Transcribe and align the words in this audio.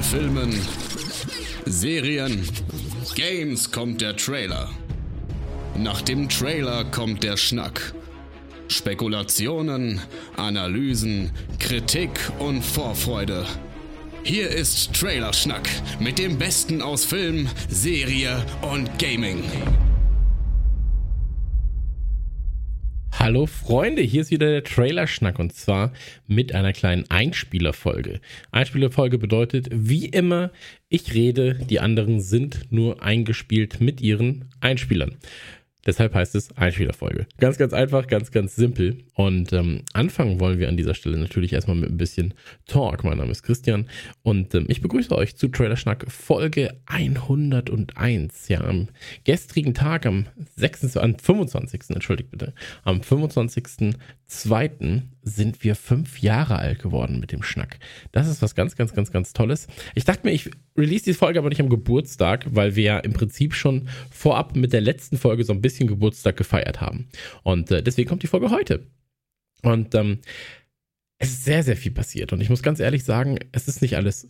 Von 0.00 0.20
Filmen, 0.20 0.58
Serien, 1.66 2.48
Games 3.14 3.70
kommt 3.70 4.00
der 4.00 4.16
Trailer. 4.16 4.70
Nach 5.76 6.00
dem 6.00 6.28
Trailer 6.28 6.84
kommt 6.84 7.22
der 7.22 7.36
Schnack. 7.36 7.92
Spekulationen, 8.68 10.00
Analysen, 10.36 11.32
Kritik 11.58 12.10
und 12.38 12.62
Vorfreude. 12.62 13.44
Hier 14.22 14.48
ist 14.48 14.94
Trailerschnack 14.94 15.68
mit 15.98 16.18
dem 16.18 16.38
Besten 16.38 16.80
aus 16.80 17.04
Film, 17.04 17.48
Serie 17.68 18.42
und 18.62 18.98
Gaming. 18.98 19.42
Hallo 23.22 23.44
Freunde, 23.44 24.00
hier 24.00 24.22
ist 24.22 24.30
wieder 24.30 24.48
der 24.48 24.64
Trailerschnack 24.64 25.38
und 25.38 25.52
zwar 25.52 25.92
mit 26.26 26.54
einer 26.54 26.72
kleinen 26.72 27.04
Einspielerfolge. 27.10 28.22
Einspielerfolge 28.50 29.18
bedeutet, 29.18 29.68
wie 29.70 30.06
immer, 30.06 30.50
ich 30.88 31.12
rede, 31.12 31.56
die 31.68 31.80
anderen 31.80 32.20
sind 32.20 32.72
nur 32.72 33.02
eingespielt 33.02 33.78
mit 33.78 34.00
ihren 34.00 34.46
Einspielern. 34.60 35.18
Deshalb 35.86 36.14
heißt 36.14 36.34
es 36.34 36.56
Einspielerfolge. 36.56 37.26
Ganz, 37.38 37.56
ganz 37.56 37.72
einfach, 37.72 38.06
ganz, 38.06 38.30
ganz 38.30 38.54
simpel. 38.54 38.98
Und 39.14 39.52
ähm, 39.52 39.82
anfangen 39.92 40.40
wollen 40.40 40.58
wir 40.58 40.68
an 40.68 40.76
dieser 40.76 40.94
Stelle 40.94 41.18
natürlich 41.18 41.52
erstmal 41.52 41.76
mit 41.76 41.90
ein 41.90 41.96
bisschen 41.96 42.34
Talk. 42.66 43.04
Mein 43.04 43.18
Name 43.18 43.30
ist 43.30 43.42
Christian 43.42 43.88
und 44.22 44.54
ähm, 44.54 44.66
ich 44.68 44.82
begrüße 44.82 45.16
euch 45.16 45.36
zu 45.36 45.48
Trailer 45.48 45.76
Schnack 45.76 46.10
Folge 46.10 46.76
101. 46.86 48.48
Ja, 48.48 48.62
am 48.62 48.88
gestrigen 49.24 49.74
Tag, 49.74 50.06
am 50.06 50.26
26, 50.56 51.02
am 51.02 51.18
25. 51.18 51.90
entschuldigt 51.90 52.30
bitte, 52.30 52.52
am 52.84 53.00
25.02. 53.00 55.02
sind 55.22 55.62
wir 55.64 55.74
fünf 55.74 56.20
Jahre 56.20 56.58
alt 56.58 56.80
geworden 56.80 57.20
mit 57.20 57.32
dem 57.32 57.42
Schnack. 57.42 57.78
Das 58.12 58.28
ist 58.28 58.42
was 58.42 58.54
ganz, 58.54 58.76
ganz, 58.76 58.94
ganz, 58.94 59.10
ganz 59.10 59.32
Tolles. 59.32 59.66
Ich 59.94 60.04
dachte 60.04 60.26
mir, 60.26 60.32
ich 60.32 60.50
release 60.76 61.04
die 61.04 61.14
Folge 61.14 61.38
aber 61.38 61.48
nicht 61.48 61.60
am 61.60 61.68
Geburtstag, 61.68 62.46
weil 62.50 62.76
wir 62.76 62.84
ja 62.84 62.98
im 62.98 63.12
Prinzip 63.12 63.54
schon 63.54 63.88
vorab 64.10 64.56
mit 64.56 64.72
der 64.72 64.80
letzten 64.80 65.18
Folge 65.18 65.44
so 65.44 65.52
ein 65.52 65.60
bisschen 65.60 65.88
Geburtstag 65.88 66.36
gefeiert 66.36 66.80
haben. 66.80 67.08
Und 67.42 67.70
äh, 67.70 67.82
deswegen 67.82 68.08
kommt 68.08 68.22
die 68.22 68.28
Folge 68.28 68.50
heute. 68.50 68.86
Und 69.62 69.94
ähm, 69.94 70.20
es 71.18 71.30
ist 71.30 71.44
sehr, 71.44 71.62
sehr 71.62 71.76
viel 71.76 71.92
passiert. 71.92 72.32
Und 72.32 72.40
ich 72.40 72.48
muss 72.48 72.62
ganz 72.62 72.80
ehrlich 72.80 73.04
sagen, 73.04 73.38
es 73.52 73.68
ist 73.68 73.82
nicht 73.82 73.96
alles 73.96 74.28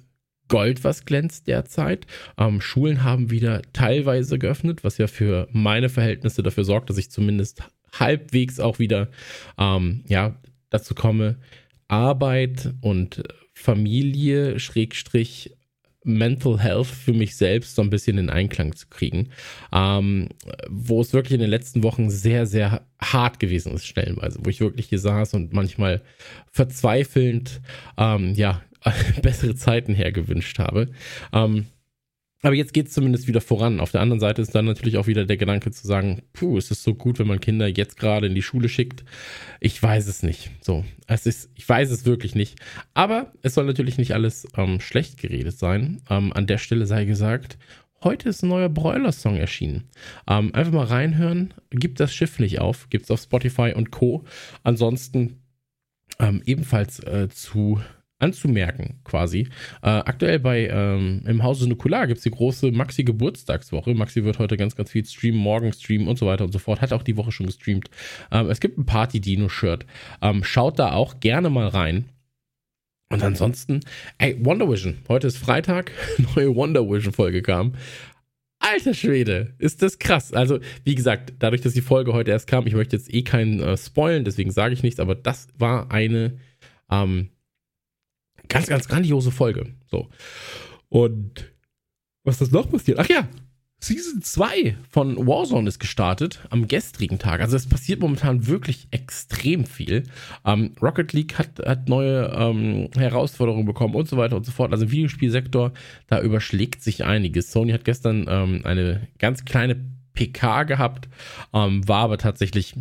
Gold, 0.49 0.83
was 0.83 1.05
glänzt 1.05 1.47
derzeit. 1.47 2.07
Ähm, 2.37 2.61
Schulen 2.61 3.05
haben 3.05 3.31
wieder 3.31 3.63
teilweise 3.73 4.39
geöffnet, 4.39 4.83
was 4.83 4.99
ja 4.99 5.07
für 5.07 5.49
meine 5.53 5.89
Verhältnisse 5.89 6.43
dafür 6.43 6.65
sorgt, 6.65 6.91
dass 6.91 6.99
ich 6.99 7.11
zumindest 7.11 7.63
halbwegs 7.99 8.61
auch 8.61 8.79
wieder 8.79 9.09
ähm, 9.59 10.03
ja, 10.09 10.37
dazu 10.71 10.95
komme, 10.95 11.39
Arbeit 11.89 12.75
und 12.81 13.23
Familie, 13.53 14.59
Schrägstrich, 14.59 15.57
Mental 16.03 16.59
Health 16.59 16.87
für 16.87 17.13
mich 17.13 17.37
selbst 17.37 17.75
so 17.75 17.83
ein 17.83 17.91
bisschen 17.91 18.17
in 18.17 18.31
Einklang 18.31 18.75
zu 18.75 18.87
kriegen. 18.89 19.29
Ähm, 19.73 20.29
wo 20.69 21.01
es 21.01 21.13
wirklich 21.13 21.35
in 21.35 21.41
den 21.41 21.51
letzten 21.51 21.83
Wochen 21.83 22.11
sehr, 22.11 22.47
sehr 22.47 22.87
hart 23.01 23.39
gewesen 23.39 23.75
ist, 23.75 23.87
stellenweise, 23.87 24.39
wo 24.43 24.49
ich 24.49 24.61
wirklich 24.61 24.89
hier 24.89 24.99
saß 24.99 25.35
und 25.35 25.53
manchmal 25.53 26.01
verzweifelnd, 26.51 27.61
ähm, 27.99 28.35
ja, 28.35 28.63
bessere 29.23 29.55
Zeiten 29.55 29.95
hergewünscht 29.95 30.59
habe. 30.59 30.89
Ähm, 31.35 31.67
aber 32.43 32.55
jetzt 32.55 32.73
geht 32.73 32.89
es 32.89 32.95
zumindest 32.95 33.29
wieder 33.29 33.41
voran. 33.41 33.81
Auf 33.81 33.93
der 33.93 34.01
anderen 34.01 34.21
Seite 34.21 34.41
ist 34.41 34.55
dann 34.55 34.65
natürlich 34.65 34.97
auch 34.97 35.07
wieder 35.07 35.27
der 35.27 35.37
Gedanke 35.37 35.71
zu 35.73 35.87
sagen, 35.87 36.23
puh, 36.33 36.57
es 36.57 36.71
ist 36.71 36.83
so 36.83 36.95
gut, 36.95 37.19
wenn 37.19 37.27
man 37.27 37.41
Kinder 37.41 37.67
jetzt 37.67 37.99
gerade 37.99 38.27
in 38.27 38.35
die 38.35 38.43
Schule 38.43 38.69
schickt. 38.69 39.05
Ich 39.61 39.81
weiß 39.83 40.07
es 40.07 40.23
nicht. 40.23 40.51
So, 40.63 40.85
es 41.07 41.27
ist, 41.27 41.51
ich 41.55 41.69
weiß 41.69 41.91
es 41.91 42.07
wirklich 42.07 42.35
nicht. 42.35 42.59
Aber 42.95 43.33
es 43.43 43.55
soll 43.55 43.67
natürlich 43.67 43.99
nicht 43.99 44.15
alles 44.15 44.49
ähm, 44.57 44.81
schlecht 44.81 45.19
geredet 45.19 45.59
sein. 45.59 46.01
Ähm, 46.09 46.33
an 46.33 46.47
der 46.47 46.59
Stelle 46.59 46.87
sei 46.87 47.05
gesagt, 47.05 47.59
heute 48.03 48.31
ist 48.31 48.43
ein 48.43 48.49
neuer 48.49 48.71
Broiler-Song 48.71 49.37
erschienen. 49.37 49.91
Ähm, 50.27 50.55
einfach 50.55 50.73
mal 50.73 50.87
reinhören. 50.87 51.53
Gibt 51.71 52.01
das 52.01 52.15
Schiff 52.15 52.39
nicht 52.39 52.59
auf. 52.59 52.89
Gibt 52.89 53.05
es 53.05 53.11
auf 53.11 53.21
Spotify 53.21 53.75
und 53.77 53.91
Co. 53.91 54.25
Ansonsten 54.63 55.43
ähm, 56.19 56.43
ebenfalls 56.47 57.01
äh, 57.01 57.29
zu 57.29 57.81
anzumerken, 58.21 59.01
quasi. 59.05 59.49
Äh, 59.83 59.89
aktuell 59.89 60.39
bei 60.39 60.69
ähm, 60.69 61.23
im 61.27 61.43
Hause 61.43 61.69
Nukular 61.69 62.07
gibt 62.07 62.19
es 62.19 62.25
die 62.25 62.31
große 62.31 62.71
Maxi-Geburtstagswoche. 62.71 63.95
Maxi 63.95 64.25
wird 64.25 64.39
heute 64.39 64.57
ganz, 64.57 64.77
ganz 64.77 64.91
viel 64.91 65.05
streamen, 65.05 65.41
morgen 65.41 65.73
streamen 65.73 66.09
und 66.09 66.19
so 66.19 66.27
weiter 66.27 66.45
und 66.45 66.53
so 66.53 66.59
fort. 66.59 66.81
Hat 66.81 66.93
auch 66.93 67.03
die 67.03 67.17
Woche 67.17 67.33
schon 67.33 67.47
gestreamt. 67.47 67.91
Ähm, 68.31 68.51
es 68.51 68.61
gibt 68.61 68.79
ein 68.79 68.87
Party-Dino-Shirt. 68.87 69.87
Ähm, 70.23 70.45
schaut 70.45 70.79
da 70.79 70.93
auch 70.93 71.21
gerne 71.21 71.51
mal 71.51 71.69
rein. 71.69 72.07
Und 73.13 73.25
ansonsten, 73.25 73.81
ey, 74.19 74.37
Wonder 74.45 74.71
Vision. 74.71 74.99
Heute 75.09 75.27
ist 75.27 75.37
Freitag, 75.37 75.91
neue 76.37 76.55
Wonder 76.55 76.89
Vision-Folge 76.89 77.43
kam. 77.43 77.75
Alter 78.61 78.93
Schwede, 78.93 79.55
ist 79.59 79.83
das 79.83 79.99
krass. 79.99 80.35
Also, 80.35 80.61
wie 80.85 80.95
gesagt, 80.95 81.33
dadurch, 81.39 81.63
dass 81.63 81.73
die 81.73 81.81
Folge 81.81 82.13
heute 82.13 82.31
erst 82.31 82.47
kam, 82.47 82.67
ich 82.67 82.75
möchte 82.75 82.95
jetzt 82.95 83.13
eh 83.13 83.23
keinen 83.23 83.59
äh, 83.61 83.77
spoilen, 83.77 84.25
deswegen 84.25 84.51
sage 84.51 84.75
ich 84.75 84.83
nichts, 84.83 85.01
aber 85.01 85.15
das 85.15 85.49
war 85.59 85.91
eine 85.91 86.39
ähm, 86.91 87.31
ganz, 88.51 88.67
ganz 88.67 88.87
grandiose 88.87 89.31
Folge. 89.31 89.73
So. 89.91 90.09
Und 90.91 91.51
was 92.25 92.41
ist 92.41 92.53
noch 92.53 92.71
passiert? 92.71 92.99
Ach 92.99 93.09
ja, 93.09 93.27
Season 93.83 94.21
2 94.21 94.77
von 94.91 95.27
Warzone 95.27 95.67
ist 95.67 95.79
gestartet 95.79 96.41
am 96.51 96.69
gestrigen 96.69 97.19
Tag. 97.19 97.41
Also 97.41 97.57
es 97.57 97.67
passiert 97.67 98.01
momentan 98.01 98.47
wirklich 98.47 98.89
extrem 98.91 99.65
viel. 99.65 100.03
Ähm, 100.45 100.75
Rocket 100.83 101.15
League 101.15 101.39
hat, 101.39 101.61
hat 101.65 101.89
neue 101.89 102.27
ähm, 102.27 102.91
Herausforderungen 102.95 103.65
bekommen 103.65 103.95
und 103.95 104.07
so 104.07 104.19
weiter 104.19 104.37
und 104.37 104.45
so 104.45 104.53
fort. 104.53 104.73
Also 104.73 104.85
im 104.85 104.91
Videospielsektor, 104.91 105.73
da 106.09 106.21
überschlägt 106.21 106.83
sich 106.83 107.05
einiges. 107.05 107.53
Sony 107.53 107.73
hat 107.73 107.87
gestern 107.87 108.27
ähm, 108.29 108.61
eine 108.65 109.09
ganz 109.19 109.47
kleine 109.47 109.77
PK 110.13 110.65
gehabt, 110.65 111.09
ähm, 111.55 111.87
war 111.89 112.03
aber 112.05 112.19
tatsächlich 112.19 112.75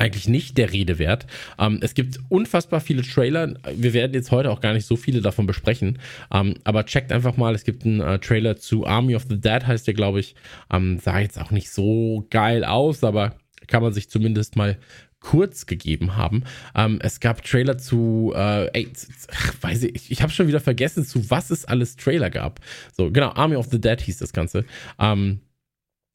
eigentlich 0.00 0.28
nicht 0.28 0.58
der 0.58 0.72
Rede 0.72 0.98
wert. 0.98 1.26
Ähm, 1.58 1.78
es 1.82 1.94
gibt 1.94 2.18
unfassbar 2.28 2.80
viele 2.80 3.02
Trailer. 3.02 3.54
Wir 3.74 3.92
werden 3.92 4.14
jetzt 4.14 4.30
heute 4.30 4.50
auch 4.50 4.60
gar 4.60 4.72
nicht 4.72 4.86
so 4.86 4.96
viele 4.96 5.20
davon 5.20 5.46
besprechen. 5.46 5.98
Ähm, 6.32 6.54
aber 6.64 6.86
checkt 6.86 7.12
einfach 7.12 7.36
mal, 7.36 7.54
es 7.54 7.64
gibt 7.64 7.84
einen 7.84 8.00
äh, 8.00 8.18
Trailer 8.18 8.56
zu 8.56 8.86
Army 8.86 9.14
of 9.14 9.26
the 9.28 9.40
Dead, 9.40 9.66
heißt 9.66 9.86
der, 9.86 9.94
glaube 9.94 10.20
ich. 10.20 10.34
Ähm, 10.72 10.98
sah 10.98 11.18
jetzt 11.18 11.40
auch 11.40 11.50
nicht 11.50 11.70
so 11.70 12.26
geil 12.30 12.64
aus, 12.64 13.04
aber 13.04 13.36
kann 13.66 13.82
man 13.82 13.92
sich 13.92 14.10
zumindest 14.10 14.56
mal 14.56 14.78
kurz 15.20 15.66
gegeben 15.66 16.16
haben. 16.16 16.44
Ähm, 16.74 16.98
es 17.02 17.20
gab 17.20 17.44
Trailer 17.44 17.78
zu, 17.78 18.32
äh, 18.34 18.70
ey, 18.72 18.88
ach, 19.30 19.54
weiß 19.60 19.84
ich, 19.84 20.10
ich, 20.10 20.22
habe 20.22 20.32
schon 20.32 20.48
wieder 20.48 20.60
vergessen, 20.60 21.04
zu 21.04 21.30
was 21.30 21.50
es 21.50 21.66
alles 21.66 21.96
Trailer 21.96 22.30
gab. 22.30 22.60
So, 22.96 23.10
genau, 23.10 23.30
Army 23.32 23.56
of 23.56 23.68
the 23.70 23.80
Dead 23.80 24.00
hieß 24.00 24.18
das 24.18 24.32
Ganze. 24.32 24.64
Ähm, 24.98 25.40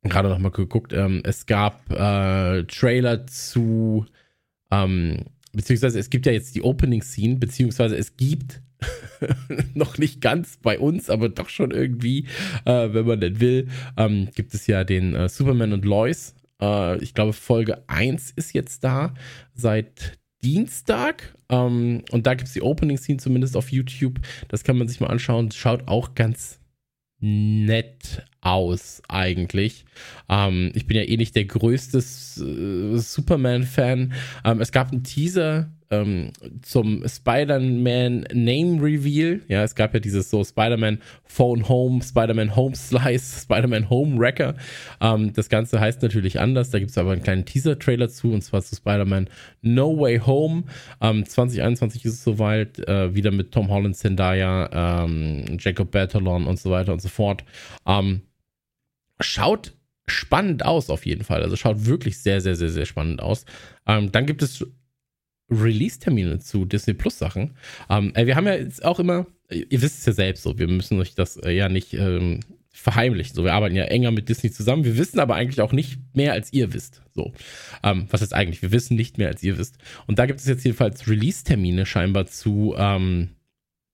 gerade 0.09 0.29
noch 0.29 0.39
mal 0.39 0.51
geguckt, 0.51 0.93
ähm, 0.93 1.21
es 1.23 1.45
gab 1.45 1.91
äh, 1.91 2.63
Trailer 2.63 3.27
zu, 3.27 4.05
ähm, 4.71 5.25
beziehungsweise 5.53 5.99
es 5.99 6.09
gibt 6.09 6.25
ja 6.25 6.31
jetzt 6.31 6.55
die 6.55 6.61
Opening 6.61 7.01
Scene, 7.01 7.37
beziehungsweise 7.37 7.97
es 7.97 8.17
gibt 8.17 8.61
noch 9.73 9.97
nicht 9.97 10.21
ganz 10.21 10.57
bei 10.61 10.79
uns, 10.79 11.09
aber 11.09 11.29
doch 11.29 11.49
schon 11.49 11.71
irgendwie, 11.71 12.27
äh, 12.65 12.89
wenn 12.93 13.05
man 13.05 13.19
denn 13.19 13.39
will, 13.39 13.67
ähm, 13.97 14.29
gibt 14.35 14.53
es 14.53 14.67
ja 14.67 14.83
den 14.83 15.15
äh, 15.15 15.29
Superman 15.29 15.73
und 15.73 15.85
Lois. 15.85 16.35
Äh, 16.61 16.97
ich 17.03 17.13
glaube, 17.13 17.33
Folge 17.33 17.83
1 17.87 18.31
ist 18.31 18.53
jetzt 18.53 18.83
da 18.83 19.13
seit 19.53 20.17
Dienstag. 20.43 21.35
Ähm, 21.49 22.03
und 22.11 22.27
da 22.27 22.35
gibt 22.35 22.47
es 22.47 22.53
die 22.53 22.61
Opening 22.61 22.97
Scene 22.97 23.17
zumindest 23.17 23.57
auf 23.57 23.71
YouTube. 23.71 24.19
Das 24.47 24.63
kann 24.63 24.77
man 24.77 24.87
sich 24.87 24.99
mal 24.99 25.07
anschauen. 25.07 25.51
Schaut 25.51 25.87
auch 25.87 26.15
ganz 26.15 26.59
nett 27.19 28.23
aus, 28.41 29.01
eigentlich. 29.07 29.85
Ähm, 30.29 30.71
ich 30.75 30.85
bin 30.87 30.97
ja 30.97 31.03
eh 31.03 31.17
nicht 31.17 31.35
der 31.35 31.45
größte 31.45 31.97
äh, 31.97 32.97
Superman-Fan. 32.97 34.13
Ähm, 34.43 34.61
es 34.61 34.71
gab 34.71 34.91
einen 34.91 35.03
Teaser 35.03 35.71
ähm, 36.01 36.31
zum 36.61 37.07
Spider-Man 37.07 38.25
Name 38.33 38.81
Reveal. 38.81 39.41
Ja, 39.47 39.63
es 39.63 39.75
gab 39.75 39.93
ja 39.93 39.99
dieses 39.99 40.29
so 40.29 40.43
Spider-Man 40.43 40.99
Phone 41.23 41.67
Home, 41.67 42.01
Spider-Man 42.01 42.55
Home 42.55 42.75
Slice, 42.75 43.41
Spider-Man 43.43 43.89
Home 43.89 44.19
Wrecker. 44.19 44.55
Ähm, 45.01 45.33
das 45.33 45.49
Ganze 45.49 45.79
heißt 45.79 46.01
natürlich 46.01 46.39
anders. 46.39 46.69
Da 46.69 46.79
gibt 46.79 46.91
es 46.91 46.97
aber 46.97 47.11
einen 47.11 47.23
kleinen 47.23 47.45
Teaser-Trailer 47.45 48.09
zu 48.09 48.31
und 48.31 48.41
zwar 48.41 48.61
zu 48.61 48.75
Spider-Man 48.75 49.29
No 49.61 49.99
Way 49.99 50.19
Home. 50.19 50.63
Ähm, 51.01 51.25
2021 51.25 52.05
ist 52.05 52.13
es 52.13 52.23
soweit. 52.23 52.79
Äh, 52.87 53.13
wieder 53.15 53.31
mit 53.31 53.51
Tom 53.51 53.69
Holland, 53.69 53.95
Zendaya, 53.95 55.05
ähm, 55.05 55.57
Jacob 55.59 55.91
Batalon 55.91 56.47
und 56.47 56.59
so 56.59 56.71
weiter 56.71 56.93
und 56.93 57.01
so 57.01 57.09
fort. 57.09 57.43
Ähm, 57.85 58.21
schaut 59.19 59.73
spannend 60.07 60.65
aus 60.65 60.89
auf 60.89 61.05
jeden 61.05 61.23
Fall. 61.23 61.41
Also 61.43 61.55
schaut 61.55 61.85
wirklich 61.85 62.19
sehr, 62.19 62.41
sehr, 62.41 62.55
sehr, 62.55 62.69
sehr 62.69 62.85
spannend 62.85 63.21
aus. 63.21 63.45
Ähm, 63.87 64.11
dann 64.11 64.25
gibt 64.25 64.41
es 64.43 64.65
Release-Termine 65.49 66.39
zu 66.39 66.65
Disney 66.65 66.93
Plus 66.93 67.17
Sachen. 67.17 67.51
Ähm, 67.89 68.13
äh, 68.15 68.25
wir 68.25 68.35
haben 68.35 68.47
ja 68.47 68.55
jetzt 68.55 68.83
auch 68.83 68.99
immer, 68.99 69.27
ihr 69.49 69.81
wisst 69.81 69.99
es 69.99 70.05
ja 70.05 70.13
selbst 70.13 70.43
so, 70.43 70.57
wir 70.57 70.67
müssen 70.67 70.99
euch 70.99 71.15
das 71.15 71.37
äh, 71.37 71.51
ja 71.51 71.69
nicht 71.69 71.93
ähm, 71.93 72.39
verheimlichen. 72.71 73.35
So, 73.35 73.43
wir 73.43 73.53
arbeiten 73.53 73.75
ja 73.75 73.85
enger 73.85 74.11
mit 74.11 74.27
Disney 74.27 74.51
zusammen. 74.51 74.83
Wir 74.83 74.97
wissen 74.97 75.19
aber 75.19 75.35
eigentlich 75.35 75.61
auch 75.61 75.71
nicht 75.71 75.99
mehr, 76.13 76.33
als 76.33 76.51
ihr 76.51 76.73
wisst. 76.73 77.01
So, 77.13 77.31
ähm, 77.83 78.07
was 78.09 78.21
ist 78.21 78.33
eigentlich? 78.33 78.61
Wir 78.61 78.71
wissen 78.71 78.95
nicht 78.95 79.17
mehr, 79.17 79.29
als 79.29 79.43
ihr 79.43 79.57
wisst. 79.57 79.77
Und 80.07 80.19
da 80.19 80.25
gibt 80.25 80.39
es 80.39 80.45
jetzt 80.45 80.65
jedenfalls 80.65 81.07
Release-Termine 81.07 81.85
scheinbar 81.85 82.25
zu 82.25 82.75
ähm, 82.77 83.29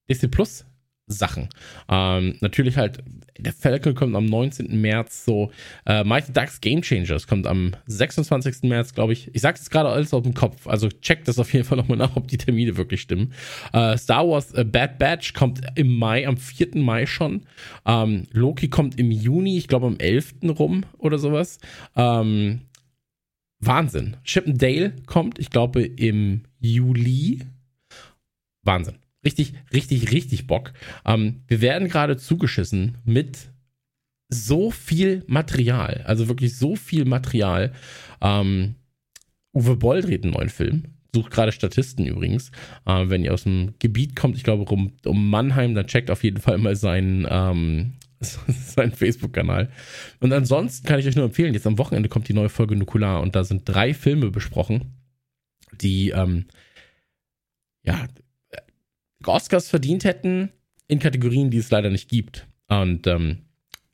Disney 0.10 0.30
Plus 0.30 0.66
Sachen. 1.12 1.50
Ähm, 1.90 2.36
natürlich 2.42 2.78
halt, 2.78 3.04
der 3.38 3.54
Falcon 3.54 3.96
kommt 3.96 4.16
am 4.16 4.26
19. 4.26 4.80
März 4.80 5.26
so. 5.26 5.52
Äh, 5.86 6.04
Mighty 6.04 6.32
Ducks 6.32 6.62
Game 6.62 6.82
Changers 6.82 7.28
kommt 7.28 7.48
am 7.48 7.76
26. 7.88 8.64
März, 8.64 8.94
glaube 8.94 9.14
ich. 9.14 9.34
Ich 9.34 9.42
sag's 9.42 9.62
jetzt 9.62 9.70
gerade 9.72 9.90
alles 9.90 10.14
auf 10.14 10.24
dem 10.24 10.34
Kopf. 10.34 10.68
Also 10.68 10.90
checkt 10.90 11.28
das 11.28 11.40
auf 11.40 11.52
jeden 11.54 11.66
Fall 11.66 11.78
nochmal 11.78 11.98
nach, 11.98 12.16
ob 12.16 12.28
die 12.28 12.38
Termine 12.38 12.78
wirklich 12.78 13.02
stimmen. 13.02 13.34
Äh, 13.74 13.98
Star 13.98 14.28
Wars 14.28 14.54
äh, 14.54 14.64
Bad 14.64 15.00
Batch 15.00 15.34
kommt 15.34 15.62
im 15.76 15.96
Mai, 15.96 16.28
am 16.28 16.38
4. 16.38 16.76
Mai 16.76 17.06
schon. 17.06 17.44
Ähm, 17.86 18.28
Loki 18.32 18.70
kommt 18.70 19.00
im 19.00 19.12
Juni, 19.12 19.58
ich 19.58 19.68
glaube 19.68 19.88
am 19.88 19.98
11. 19.98 20.36
rum 20.58 20.86
oder 20.98 21.18
sowas. 21.18 21.60
Ähm, 21.96 22.62
Wahnsinn. 23.62 24.18
Chip 24.24 24.46
Dale 24.48 24.94
kommt, 25.06 25.40
ich 25.40 25.50
glaube, 25.50 25.84
im 25.84 26.44
Juli. 26.60 27.40
Wahnsinn. 28.64 28.98
Richtig, 29.24 29.54
richtig, 29.72 30.12
richtig 30.12 30.48
Bock. 30.48 30.74
Ähm, 31.06 31.44
wir 31.48 31.62
werden 31.62 31.88
gerade 31.90 32.18
zugeschissen 32.18 32.98
mit 33.06 33.52
so 34.30 34.72
viel 34.72 35.24
Material. 35.28 36.04
Also 36.06 36.28
wirklich 36.28 36.58
so 36.58 36.76
viel 36.76 37.06
Material. 37.06 37.74
Ähm, 38.22 38.76
Uwe 39.54 39.76
Boll 39.76 40.02
dreht 40.02 40.24
einen 40.24 40.34
neuen 40.34 40.50
Film. 40.50 40.84
Sucht 41.14 41.32
gerade 41.32 41.52
Statisten 41.52 42.06
übrigens. 42.06 42.52
Äh, 42.86 43.10
wenn 43.10 43.24
ihr 43.24 43.34
aus 43.34 43.44
dem 43.44 43.76
Gebiet 43.80 44.16
kommt, 44.16 44.38
ich 44.38 44.44
glaube 44.44 44.64
um, 44.64 44.94
um 45.06 45.30
Mannheim, 45.30 45.76
dann 45.76 45.88
checkt 45.88 46.10
auf 46.10 46.24
jeden 46.24 46.40
Fall 46.40 46.58
mal 46.58 46.76
seinen, 46.76 47.28
ähm, 47.30 47.94
seinen 48.20 48.94
Facebook-Kanal. 48.94 49.70
Und 50.20 50.32
ansonsten 50.32 50.88
kann 50.88 51.00
ich 51.00 51.08
euch 51.08 51.16
nur 51.16 51.26
empfehlen, 51.26 51.54
jetzt 51.54 51.68
am 51.68 51.78
Wochenende 51.78 52.10
kommt 52.10 52.30
die 52.30 52.34
neue 52.34 52.50
Folge 52.50 52.76
Nukular 52.76 53.22
und 53.22 53.36
da 53.36 53.44
sind 53.44 53.64
drei 53.66 53.94
Filme 53.94 54.32
besprochen, 54.32 54.94
die 55.82 56.12
ähm, 56.12 56.46
ja 57.84 58.08
Oscars 59.28 59.70
verdient 59.70 60.04
hätten 60.04 60.52
in 60.88 61.00
Kategorien, 61.00 61.50
die 61.50 61.58
es 61.58 61.72
leider 61.72 61.90
nicht 61.90 62.10
gibt. 62.10 62.48
Und 62.68 63.08
ähm, 63.08 63.40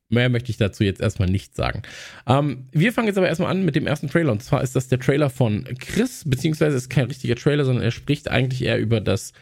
mehr 0.09 0.29
möchte 0.29 0.51
ich 0.51 0.57
dazu 0.57 0.83
jetzt 0.83 1.01
erstmal 1.01 1.29
nicht 1.29 1.56
sagen. 1.56 1.81
Ähm, 2.25 2.68
wir 2.71 2.94
fangen 2.94 3.07
jetzt 3.07 3.18
aber 3.18 3.27
erstmal 3.27 3.51
an 3.51 3.65
mit 3.65 3.75
dem 3.75 3.88
ersten 3.88 4.09
Trailer. 4.09 4.31
Und 4.31 4.44
zwar 4.44 4.62
ist 4.63 4.75
das 4.75 4.88
der 4.88 5.00
Trailer 5.00 5.29
von 5.29 5.63
Chris, 5.79 6.24
beziehungsweise 6.25 6.77
ist 6.77 6.89
kein 6.89 7.06
richtiger 7.06 7.35
Trailer, 7.35 7.65
sondern 7.65 7.83
er 7.83 7.91
spricht 7.91 8.29
eigentlich 8.29 8.63
eher 8.63 8.79
über 8.79 9.01
das 9.01 9.33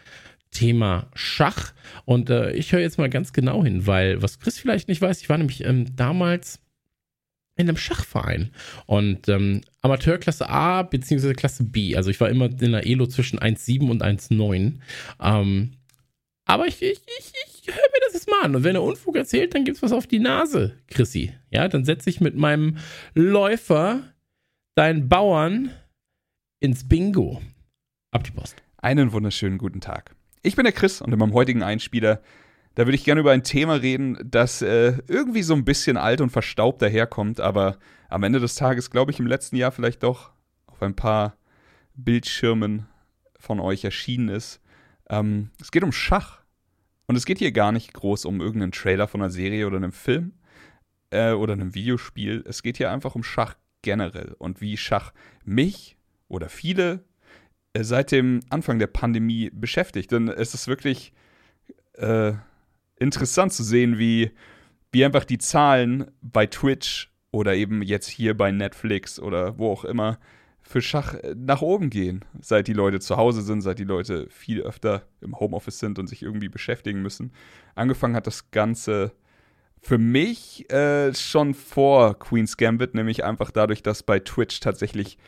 Thema 0.52 1.08
Schach. 1.14 1.74
Und 2.06 2.30
äh, 2.30 2.52
ich 2.54 2.72
höre 2.72 2.80
jetzt 2.80 2.98
mal 2.98 3.10
ganz 3.10 3.34
genau 3.34 3.64
hin, 3.64 3.88
weil 3.88 4.22
was 4.22 4.40
Chris 4.40 4.58
vielleicht 4.58 4.88
nicht 4.88 5.02
weiß, 5.02 5.22
ich 5.22 5.30
war 5.30 5.38
nämlich 5.38 5.64
ähm, 5.66 5.96
damals 5.96 6.60
in 7.58 7.70
einem 7.70 7.78
Schachverein 7.78 8.52
und 8.86 9.30
ähm, 9.30 9.62
Amateurklasse 9.82 10.50
A 10.50 10.84
beziehungsweise 10.84 11.34
Klasse 11.34 11.64
B. 11.64 11.96
Also 11.96 12.10
ich 12.10 12.20
war 12.20 12.30
immer 12.30 12.46
in 12.46 12.74
der 12.74 12.86
Elo 12.86 13.08
zwischen 13.08 13.40
1,7 13.40 13.90
und 13.90 14.04
1,9. 14.04 14.80
Ähm, 15.22 15.72
aber 16.46 16.68
ich, 16.68 16.82
ich, 16.82 17.02
ich, 17.20 17.34
ich 17.62 17.68
höre 17.68 17.76
mir 17.76 18.02
das 18.06 18.14
jetzt 18.14 18.30
mal 18.30 18.44
an. 18.44 18.56
Und 18.56 18.64
wenn 18.64 18.76
er 18.76 18.84
Unfug 18.84 19.16
erzählt, 19.16 19.56
dann 19.56 19.64
gibt's 19.64 19.82
was 19.82 19.94
auf 19.94 20.06
die 20.06 20.20
Nase, 20.20 20.78
Chrissy. 20.88 21.34
Ja, 21.50 21.68
dann 21.68 21.86
setze 21.86 22.10
ich 22.10 22.20
mit 22.20 22.36
meinem 22.36 22.78
Läufer 23.14 24.04
deinen 24.76 25.08
Bauern 25.08 25.72
ins 26.60 26.88
Bingo. 26.88 27.42
Ab 28.12 28.24
die 28.26 28.32
Post. 28.32 28.62
Einen 28.78 29.14
wunderschönen 29.14 29.58
guten 29.58 29.82
Tag. 29.82 30.16
Ich 30.44 30.56
bin 30.56 30.66
der 30.66 30.74
Chris 30.74 31.02
und 31.02 31.12
in 31.12 31.18
meinem 31.18 31.34
heutigen 31.34 31.64
Einspieler 31.64 32.22
da 32.76 32.86
würde 32.86 32.96
ich 32.96 33.06
gerne 33.06 33.22
über 33.22 33.32
ein 33.32 33.44
Thema 33.44 33.76
reden, 33.76 34.18
das 34.24 34.62
äh, 34.62 34.98
irgendwie 35.08 35.44
so 35.44 35.54
ein 35.54 35.66
bisschen 35.66 35.98
alt 35.98 36.22
und 36.22 36.30
verstaubt 36.30 36.82
daherkommt, 36.82 37.40
aber 37.40 37.78
am 38.10 38.24
Ende 38.24 38.40
des 38.40 38.56
Tages, 38.56 38.92
glaube 38.92 39.12
ich, 39.12 39.20
im 39.20 39.28
letzten 39.28 39.56
Jahr 39.56 39.72
vielleicht 39.72 40.04
doch 40.04 40.32
auf 40.68 40.82
ein 40.82 40.96
paar 40.96 41.38
Bildschirmen 41.96 42.88
von 43.40 43.60
euch 43.60 43.84
erschienen 43.84 44.30
ist. 44.30 44.62
Ähm, 45.10 45.52
es 45.62 45.72
geht 45.72 45.84
um 45.84 45.92
Schach. 45.92 46.44
Und 47.08 47.16
es 47.16 47.26
geht 47.26 47.38
hier 47.38 47.52
gar 47.52 47.72
nicht 47.72 47.94
groß 47.94 48.26
um 48.26 48.42
irgendeinen 48.42 48.72
Trailer 48.72 49.08
von 49.08 49.22
einer 49.22 49.30
Serie 49.30 49.68
oder 49.68 49.78
einem 49.78 49.92
Film 49.92 50.34
äh, 51.12 51.34
oder 51.34 51.54
einem 51.54 51.76
Videospiel. 51.76 52.44
Es 52.48 52.64
geht 52.64 52.78
hier 52.78 52.92
einfach 52.92 53.16
um 53.16 53.24
Schach 53.24 53.56
generell 53.84 54.36
und 54.40 54.60
wie 54.60 54.76
Schach 54.76 55.14
mich 55.44 55.98
oder 56.28 56.50
viele 56.50 57.06
äh, 57.74 57.84
seit 57.84 58.12
dem 58.12 58.40
Anfang 58.50 58.80
der 58.80 58.88
Pandemie 58.88 59.52
beschäftigt. 59.54 60.12
Denn 60.12 60.30
es 60.30 60.56
ist 60.56 60.68
wirklich 60.68 61.14
äh, 61.94 62.34
interessant 63.00 63.54
zu 63.54 63.64
sehen, 63.64 63.98
wie, 63.98 64.32
wie 64.92 65.06
einfach 65.06 65.26
die 65.26 65.38
Zahlen 65.38 66.12
bei 66.22 66.46
Twitch 66.46 67.12
oder 67.32 67.56
eben 67.56 67.82
jetzt 67.82 68.08
hier 68.08 68.36
bei 68.36 68.52
Netflix 68.52 69.20
oder 69.20 69.58
wo 69.58 69.72
auch 69.72 69.84
immer 69.86 70.20
für 70.62 70.82
Schach 70.82 71.14
äh, 71.16 71.36
nach 71.38 71.62
oben 71.62 71.90
gehen, 71.90 72.26
seit 72.42 72.68
die 72.68 72.74
Leute 72.74 73.00
zu 73.00 73.18
Hause 73.18 73.42
sind, 73.42 73.62
seit 73.62 73.80
die 73.80 73.84
Leute 73.84 74.28
viel 74.30 74.62
öfter 74.62 75.04
im 75.22 75.40
Homeoffice 75.40 75.80
sind 75.80 76.00
und 76.00 76.08
sich 76.08 76.24
irgendwie 76.24 76.50
beschäftigen 76.50 77.02
müssen. 77.02 77.32
Angefangen 77.76 78.16
hat 78.16 78.28
das 78.28 78.52
Ganze 78.52 79.12
für 79.80 80.00
mich 80.00 80.72
äh, 80.72 81.14
schon 81.14 81.54
vor 81.54 82.18
Queen's 82.18 82.58
Gambit, 82.58 82.96
nämlich 82.96 83.24
einfach 83.24 83.52
dadurch, 83.52 83.84
dass 83.84 84.02
bei 84.02 84.20
Twitch 84.20 84.60
tatsächlich 84.60 85.20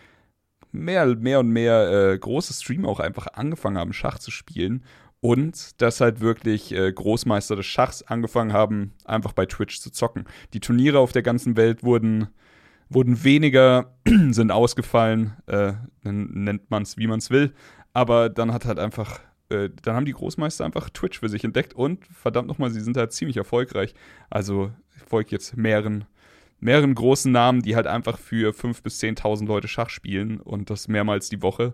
mehr, 0.71 1.05
mehr 1.15 1.39
und 1.39 1.49
mehr 1.49 2.11
äh, 2.13 2.17
große 2.17 2.53
Streamer 2.53 2.89
auch 2.89 2.99
einfach 2.99 3.27
angefangen 3.33 3.77
haben, 3.77 3.93
Schach 3.93 4.17
zu 4.17 4.31
spielen 4.31 4.83
und 5.27 5.81
dass 5.81 5.99
halt 5.99 6.21
wirklich 6.21 6.73
äh, 6.73 6.89
Großmeister 6.89 7.57
des 7.57 7.65
Schachs 7.65 8.01
angefangen 8.01 8.53
haben, 8.53 8.93
einfach 9.03 9.33
bei 9.33 9.45
Twitch 9.45 9.81
zu 9.81 9.91
zocken. 9.91 10.23
Die 10.53 10.61
Turniere 10.61 10.99
auf 10.99 11.11
der 11.11 11.21
ganzen 11.21 11.57
Welt 11.57 11.83
wurden, 11.83 12.29
wurden 12.87 13.25
weniger, 13.25 13.93
sind 14.29 14.51
ausgefallen, 14.51 15.35
äh, 15.47 15.73
nennt 16.03 16.71
man 16.71 16.83
es, 16.83 16.95
wie 16.95 17.07
man 17.07 17.19
es 17.19 17.29
will. 17.29 17.53
Aber 17.91 18.29
dann 18.29 18.53
hat 18.53 18.63
halt 18.63 18.79
einfach, 18.79 19.19
äh, 19.49 19.69
dann 19.81 19.97
haben 19.97 20.05
die 20.05 20.13
Großmeister 20.13 20.63
einfach 20.63 20.89
Twitch 20.91 21.19
für 21.19 21.27
sich 21.27 21.43
entdeckt 21.43 21.73
und 21.73 22.05
verdammt 22.07 22.47
nochmal, 22.47 22.71
sie 22.71 22.79
sind 22.79 22.95
halt 22.95 23.11
ziemlich 23.11 23.35
erfolgreich. 23.35 23.95
Also 24.29 24.71
ich 24.95 25.03
folge 25.03 25.31
jetzt 25.31 25.57
mehreren, 25.57 26.05
mehreren 26.61 26.95
großen 26.95 27.33
Namen, 27.33 27.63
die 27.63 27.75
halt 27.75 27.87
einfach 27.87 28.17
für 28.17 28.53
5.000 28.53 28.81
bis 28.81 29.01
10.000 29.01 29.45
Leute 29.45 29.67
Schach 29.67 29.89
spielen 29.89 30.39
und 30.39 30.69
das 30.69 30.87
mehrmals 30.87 31.27
die 31.27 31.41
Woche. 31.41 31.73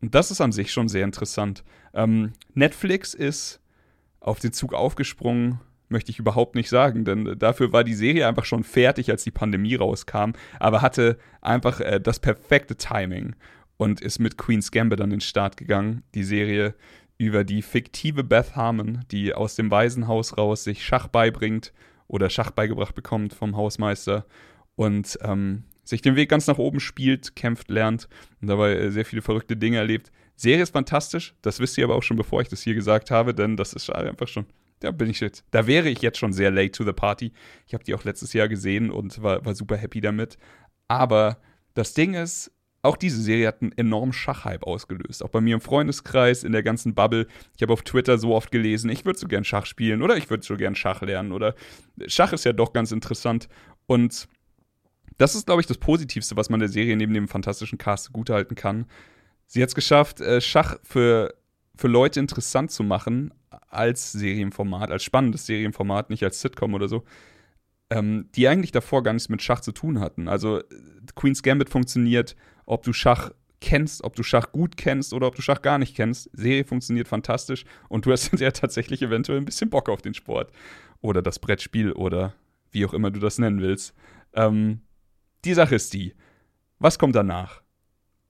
Und 0.00 0.14
das 0.14 0.30
ist 0.30 0.40
an 0.40 0.52
sich 0.52 0.72
schon 0.72 0.88
sehr 0.88 1.04
interessant. 1.04 1.64
Ähm, 1.96 2.32
Netflix 2.54 3.14
ist 3.14 3.60
auf 4.20 4.38
den 4.38 4.52
Zug 4.52 4.74
aufgesprungen, 4.74 5.60
möchte 5.88 6.10
ich 6.10 6.18
überhaupt 6.18 6.54
nicht 6.54 6.68
sagen, 6.68 7.04
denn 7.04 7.36
dafür 7.38 7.72
war 7.72 7.84
die 7.84 7.94
Serie 7.94 8.28
einfach 8.28 8.44
schon 8.44 8.64
fertig, 8.64 9.10
als 9.10 9.24
die 9.24 9.30
Pandemie 9.30 9.76
rauskam, 9.76 10.32
aber 10.60 10.82
hatte 10.82 11.16
einfach 11.40 11.80
äh, 11.80 12.00
das 12.00 12.20
perfekte 12.20 12.76
Timing 12.76 13.34
und 13.76 14.00
ist 14.00 14.18
mit 14.18 14.36
Queen's 14.36 14.70
Gambit 14.70 15.00
an 15.00 15.10
den 15.10 15.20
Start 15.20 15.56
gegangen. 15.56 16.02
Die 16.14 16.24
Serie 16.24 16.74
über 17.18 17.44
die 17.44 17.62
fiktive 17.62 18.24
Beth 18.24 18.56
Harmon, 18.56 19.04
die 19.10 19.32
aus 19.32 19.54
dem 19.54 19.70
Waisenhaus 19.70 20.36
raus 20.36 20.64
sich 20.64 20.84
Schach 20.84 21.08
beibringt 21.08 21.72
oder 22.08 22.30
Schach 22.30 22.50
beigebracht 22.50 22.94
bekommt 22.94 23.32
vom 23.32 23.56
Hausmeister 23.56 24.26
und 24.74 25.18
ähm, 25.22 25.64
sich 25.84 26.02
den 26.02 26.16
Weg 26.16 26.28
ganz 26.28 26.46
nach 26.46 26.58
oben 26.58 26.80
spielt, 26.80 27.36
kämpft, 27.36 27.70
lernt 27.70 28.08
und 28.40 28.48
dabei 28.48 28.74
äh, 28.74 28.90
sehr 28.90 29.04
viele 29.04 29.22
verrückte 29.22 29.56
Dinge 29.56 29.78
erlebt. 29.78 30.10
Serie 30.36 30.62
ist 30.62 30.72
fantastisch, 30.72 31.34
das 31.42 31.60
wisst 31.60 31.78
ihr 31.78 31.84
aber 31.84 31.96
auch 31.96 32.02
schon, 32.02 32.16
bevor 32.16 32.42
ich 32.42 32.48
das 32.48 32.62
hier 32.62 32.74
gesagt 32.74 33.10
habe, 33.10 33.34
denn 33.34 33.56
das 33.56 33.72
ist 33.72 33.90
einfach 33.90 34.28
schon, 34.28 34.46
da 34.80 34.90
bin 34.90 35.08
ich 35.08 35.20
jetzt, 35.20 35.44
da 35.50 35.66
wäre 35.66 35.88
ich 35.88 36.02
jetzt 36.02 36.18
schon 36.18 36.32
sehr 36.32 36.50
late 36.50 36.72
to 36.72 36.84
the 36.84 36.92
party. 36.92 37.32
Ich 37.66 37.74
habe 37.74 37.84
die 37.84 37.94
auch 37.94 38.04
letztes 38.04 38.34
Jahr 38.34 38.48
gesehen 38.48 38.90
und 38.90 39.22
war, 39.22 39.44
war 39.44 39.54
super 39.54 39.76
happy 39.76 40.02
damit. 40.02 40.36
Aber 40.88 41.38
das 41.74 41.94
Ding 41.94 42.14
ist, 42.14 42.52
auch 42.82 42.96
diese 42.96 43.20
Serie 43.20 43.48
hat 43.48 43.62
einen 43.62 43.72
enormen 43.72 44.12
Schachhype 44.12 44.66
ausgelöst. 44.66 45.22
Auch 45.22 45.30
bei 45.30 45.40
mir 45.40 45.54
im 45.54 45.60
Freundeskreis, 45.60 46.44
in 46.44 46.52
der 46.52 46.62
ganzen 46.62 46.94
Bubble. 46.94 47.26
Ich 47.56 47.62
habe 47.62 47.72
auf 47.72 47.82
Twitter 47.82 48.18
so 48.18 48.34
oft 48.34 48.50
gelesen, 48.50 48.90
ich 48.90 49.04
würde 49.04 49.18
so 49.18 49.26
gern 49.26 49.44
Schach 49.44 49.66
spielen 49.66 50.02
oder 50.02 50.16
ich 50.16 50.30
würde 50.30 50.44
so 50.44 50.56
gern 50.56 50.76
Schach 50.76 51.02
lernen 51.02 51.32
oder 51.32 51.54
Schach 52.06 52.32
ist 52.32 52.44
ja 52.44 52.52
doch 52.52 52.72
ganz 52.72 52.92
interessant. 52.92 53.48
Und 53.86 54.28
das 55.18 55.34
ist, 55.34 55.46
glaube 55.46 55.62
ich, 55.62 55.66
das 55.66 55.78
Positivste, 55.78 56.36
was 56.36 56.50
man 56.50 56.60
der 56.60 56.68
Serie 56.68 56.96
neben 56.96 57.14
dem 57.14 57.26
fantastischen 57.26 57.78
Cast 57.78 58.12
gutehalten 58.12 58.54
kann. 58.54 58.86
Sie 59.46 59.62
hat 59.62 59.68
es 59.68 59.74
geschafft, 59.74 60.20
äh, 60.20 60.40
Schach 60.40 60.76
für, 60.82 61.34
für 61.76 61.88
Leute 61.88 62.20
interessant 62.20 62.70
zu 62.70 62.82
machen 62.82 63.32
als 63.68 64.12
Serienformat, 64.12 64.90
als 64.90 65.04
spannendes 65.04 65.46
Serienformat, 65.46 66.10
nicht 66.10 66.22
als 66.22 66.40
Sitcom 66.40 66.74
oder 66.74 66.88
so, 66.88 67.04
ähm, 67.90 68.28
die 68.34 68.48
eigentlich 68.48 68.72
davor 68.72 69.02
gar 69.02 69.12
nichts 69.12 69.28
mit 69.28 69.42
Schach 69.42 69.60
zu 69.60 69.72
tun 69.72 70.00
hatten. 70.00 70.28
Also 70.28 70.62
Queen's 71.14 71.42
Gambit 71.42 71.70
funktioniert, 71.70 72.36
ob 72.64 72.82
du 72.82 72.92
Schach 72.92 73.30
kennst, 73.60 74.04
ob 74.04 74.16
du 74.16 74.22
Schach 74.22 74.52
gut 74.52 74.76
kennst 74.76 75.12
oder 75.12 75.26
ob 75.26 75.34
du 75.34 75.42
Schach 75.42 75.62
gar 75.62 75.78
nicht 75.78 75.96
kennst. 75.96 76.30
Serie 76.32 76.64
funktioniert 76.64 77.08
fantastisch 77.08 77.64
und 77.88 78.06
du 78.06 78.12
hast 78.12 78.32
ja 78.38 78.50
tatsächlich 78.50 79.02
eventuell 79.02 79.38
ein 79.38 79.44
bisschen 79.44 79.70
Bock 79.70 79.88
auf 79.88 80.02
den 80.02 80.14
Sport 80.14 80.52
oder 81.00 81.22
das 81.22 81.38
Brettspiel 81.38 81.92
oder 81.92 82.34
wie 82.70 82.84
auch 82.84 82.92
immer 82.92 83.10
du 83.10 83.20
das 83.20 83.38
nennen 83.38 83.60
willst. 83.60 83.94
Ähm, 84.34 84.80
die 85.44 85.54
Sache 85.54 85.76
ist 85.76 85.94
die, 85.94 86.14
was 86.78 86.98
kommt 86.98 87.14
danach? 87.14 87.62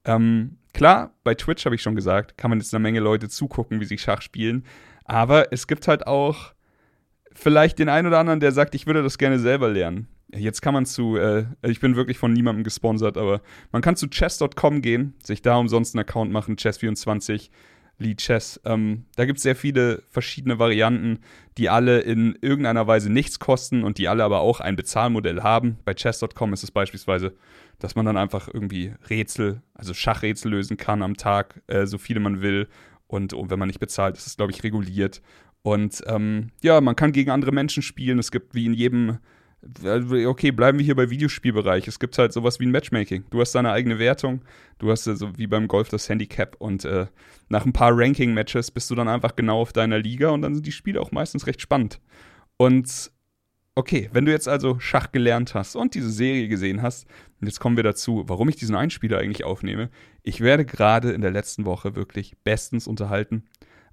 Ähm, 0.05 0.59
klar, 0.77 1.15
bei 1.25 1.35
Twitch 1.35 1.65
habe 1.65 1.75
ich 1.75 1.83
schon 1.83 1.97
gesagt, 1.97 2.37
kann 2.37 2.51
man 2.51 2.61
jetzt 2.61 2.73
eine 2.73 2.83
Menge 2.83 3.01
Leute 3.01 3.29
zugucken, 3.29 3.81
wie 3.81 3.87
sie 3.87 3.99
Schach 3.99 4.21
spielen. 4.23 4.65
Aber 5.05 5.53
es 5.53 5.67
gibt 5.67 5.89
halt 5.89 6.07
auch 6.07 6.53
vielleicht 7.33 7.79
den 7.79 7.89
einen 7.89 8.07
oder 8.07 8.19
anderen, 8.19 8.41
der 8.41 8.53
sagt, 8.53 8.75
ich 8.75 8.87
würde 8.87 9.03
das 9.03 9.19
gerne 9.19 9.39
selber 9.39 9.69
lernen. 9.69 10.07
Jetzt 10.35 10.61
kann 10.61 10.75
man 10.75 10.85
zu, 10.85 11.17
äh, 11.17 11.47
ich 11.63 11.81
bin 11.81 11.97
wirklich 11.97 12.19
von 12.19 12.33
niemandem 12.33 12.63
gesponsert, 12.63 13.17
aber 13.17 13.41
man 13.73 13.81
kann 13.81 13.97
zu 13.97 14.09
chess.com 14.09 14.83
gehen, 14.83 15.15
sich 15.23 15.41
da 15.41 15.57
umsonst 15.57 15.95
einen 15.95 16.01
Account 16.01 16.31
machen, 16.31 16.57
chess24. 16.57 17.49
Lee 17.99 18.15
Chess. 18.15 18.61
Ähm, 18.65 19.07
da 19.17 19.25
gibt 19.25 19.39
es 19.39 19.43
sehr 19.43 19.57
viele 19.57 20.03
verschiedene 20.11 20.59
Varianten, 20.59 21.21
die 21.57 21.69
alle 21.69 22.01
in 22.01 22.37
irgendeiner 22.41 22.87
Weise 22.87 23.11
nichts 23.11 23.39
kosten 23.39 23.85
und 23.85 23.99
die 23.99 24.09
alle 24.09 24.25
aber 24.25 24.41
auch 24.41 24.61
ein 24.61 24.77
Bezahlmodell 24.77 25.43
haben. 25.43 25.79
Bei 25.85 25.95
chess.com 25.95 26.53
ist 26.53 26.63
es 26.63 26.71
beispielsweise, 26.71 27.35
dass 27.79 27.95
man 27.95 28.07
dann 28.07 28.17
einfach 28.17 28.49
irgendwie 28.53 28.95
Rätsel, 29.09 29.63
also 29.75 29.95
Schachrätsel 29.95 30.51
lösen 30.51 30.77
kann 30.77 31.03
am 31.03 31.17
Tag, 31.17 31.63
äh, 31.67 31.87
so 31.87 31.99
viele 31.99 32.21
man 32.21 32.43
will. 32.43 32.69
Und, 33.07 33.33
und, 33.33 33.51
wenn 33.51 33.59
man 33.59 33.69
nicht 33.69 33.81
bezahlt, 33.81 34.17
ist 34.17 34.27
es, 34.27 34.37
glaube 34.37 34.53
ich, 34.53 34.65
reguliert. 34.65 35.23
Und 35.63 36.03
ähm, 36.07 36.51
ja, 36.63 36.81
man 36.81 36.97
kann 36.97 37.13
gegen 37.13 37.31
andere 37.31 37.53
Menschen 37.53 37.83
spielen. 37.83 38.19
Es 38.19 38.31
gibt 38.31 38.55
wie 38.55 38.67
in 38.67 38.75
jedem 38.75 39.19
okay, 40.27 40.51
bleiben 40.51 40.79
wir 40.79 40.85
hier 40.85 40.95
bei 40.95 41.11
Videospielbereich. 41.11 41.89
Es 41.89 41.99
gibt 41.99 42.17
halt 42.19 42.33
sowas 42.33 42.61
wie 42.61 42.67
ein 42.67 42.71
Matchmaking. 42.71 43.25
Du 43.31 43.41
hast 43.41 43.55
deine 43.55 43.73
eigene 43.73 43.99
Wertung, 43.99 44.43
du 44.79 44.91
hast 44.91 45.07
äh, 45.07 45.17
so 45.17 45.37
wie 45.37 45.47
beim 45.47 45.69
Golf 45.69 45.89
das 45.89 46.09
Handicap 46.09 46.57
und 46.59 46.85
äh, 46.85 47.07
nach 47.49 47.65
ein 47.65 47.73
paar 47.73 47.97
Ranking-Matches 47.97 48.71
bist 48.71 48.91
du 48.91 48.95
dann 48.95 49.09
einfach 49.09 49.37
genau 49.37 49.61
auf 49.61 49.73
deiner 49.73 49.99
Liga 49.99 50.31
und 50.31 50.43
dann 50.43 50.55
sind 50.55 50.67
die 50.67 50.73
Spiele 50.73 51.01
auch 51.01 51.13
meistens 51.13 51.47
recht 51.47 51.61
spannend. 51.61 52.01
Und 52.57 53.11
okay, 53.75 54.09
wenn 54.13 54.25
du 54.25 54.33
jetzt 54.33 54.49
also 54.49 54.79
Schach 54.81 55.13
gelernt 55.13 55.55
hast 55.55 55.77
und 55.77 55.95
diese 55.95 56.11
Serie 56.11 56.49
gesehen 56.49 56.83
hast, 56.83 57.07
jetzt 57.41 57.61
kommen 57.61 57.77
wir 57.77 57.85
dazu, 57.85 58.25
warum 58.27 58.49
ich 58.49 58.57
diesen 58.57 58.75
Einspieler 58.75 59.19
eigentlich 59.19 59.45
aufnehme. 59.45 59.91
Ich 60.23 60.41
werde 60.41 60.65
gerade 60.65 61.13
in 61.13 61.21
der 61.21 61.31
letzten 61.31 61.65
Woche 61.65 61.95
wirklich 61.95 62.37
bestens 62.43 62.87
unterhalten 62.87 63.45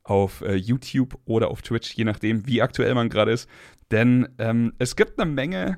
auf 0.03 0.41
äh, 0.41 0.55
YouTube 0.55 1.17
oder 1.25 1.49
auf 1.49 1.61
Twitch, 1.61 1.93
je 1.93 2.03
nachdem, 2.03 2.45
wie 2.47 2.61
aktuell 2.61 2.93
man 2.93 3.09
gerade 3.09 3.31
ist. 3.31 3.49
Denn 3.93 4.27
ähm, 4.39 4.73
es 4.79 4.95
gibt 4.95 5.19
eine 5.19 5.29
Menge 5.29 5.77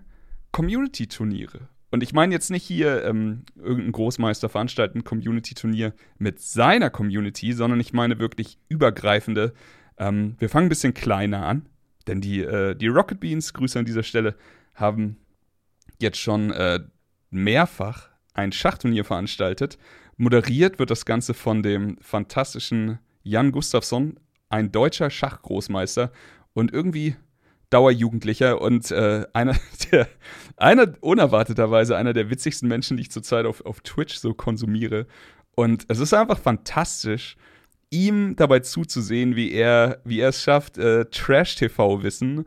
Community-Turniere. 0.53 1.67
Und 1.91 2.01
ich 2.01 2.13
meine 2.13 2.34
jetzt 2.34 2.50
nicht 2.50 2.63
hier 2.63 3.03
ähm, 3.03 3.43
irgendein 3.57 3.91
Großmeister 3.91 4.48
veranstalten 4.48 5.03
Community-Turnier 5.03 5.93
mit 6.17 6.39
seiner 6.39 6.89
Community, 6.89 7.51
sondern 7.51 7.81
ich 7.81 7.91
meine 7.91 8.17
wirklich 8.17 8.57
übergreifende. 8.69 9.53
Ähm, 9.98 10.36
wir 10.39 10.48
fangen 10.48 10.67
ein 10.67 10.69
bisschen 10.69 10.93
kleiner 10.93 11.45
an, 11.45 11.67
denn 12.07 12.22
die, 12.22 12.39
äh, 12.41 12.74
die 12.74 12.88
Rocket 12.88 13.19
Beans, 13.19 13.53
Grüße 13.53 13.77
an 13.77 13.86
dieser 13.86 14.03
Stelle, 14.03 14.36
haben 14.75 15.17
jetzt 16.00 16.17
schon 16.17 16.51
äh, 16.51 16.79
mehrfach 17.31 18.12
ein 18.34 18.53
Schachturnier 18.53 19.03
veranstaltet. 19.03 19.77
Moderiert 20.15 20.79
wird 20.79 20.89
das 20.89 21.05
Ganze 21.05 21.34
von 21.34 21.63
dem 21.63 21.98
fantastischen 22.00 23.00
Jan 23.24 23.51
Gustafsson, 23.51 24.22
ein 24.48 24.72
deutscher 24.72 25.10
Schachgroßmeister 25.10 26.13
und 26.53 26.72
irgendwie 26.72 27.17
Dauerjugendlicher 27.75 28.62
und 28.62 28.89
äh, 28.91 29.25
einer 29.34 29.58
der, 29.91 30.08
einer 30.55 30.94
unerwarteterweise 31.01 31.98
einer 31.98 32.13
der 32.13 32.29
witzigsten 32.29 32.70
Menschen, 32.70 32.96
die 32.96 33.01
ich 33.01 33.12
zurzeit 33.12 33.46
auf, 33.46 33.65
auf 33.65 33.82
Twitch 33.82 34.15
so 34.15 34.34
konsumiere. 34.34 35.08
Und 35.55 35.86
es 35.89 36.00
ist 36.00 36.13
einfach 36.13 36.39
fantastisch, 36.39 37.36
ihm 37.89 38.38
dabei 38.38 38.60
zuzusehen, 38.60 39.36
wie 39.36 39.51
er, 39.51 40.00
wie 40.05 40.22
er 40.22 40.29
es 40.29 40.41
schafft, 40.41 40.77
äh, 40.77 41.03
Trash-TV-Wissen, 41.03 42.46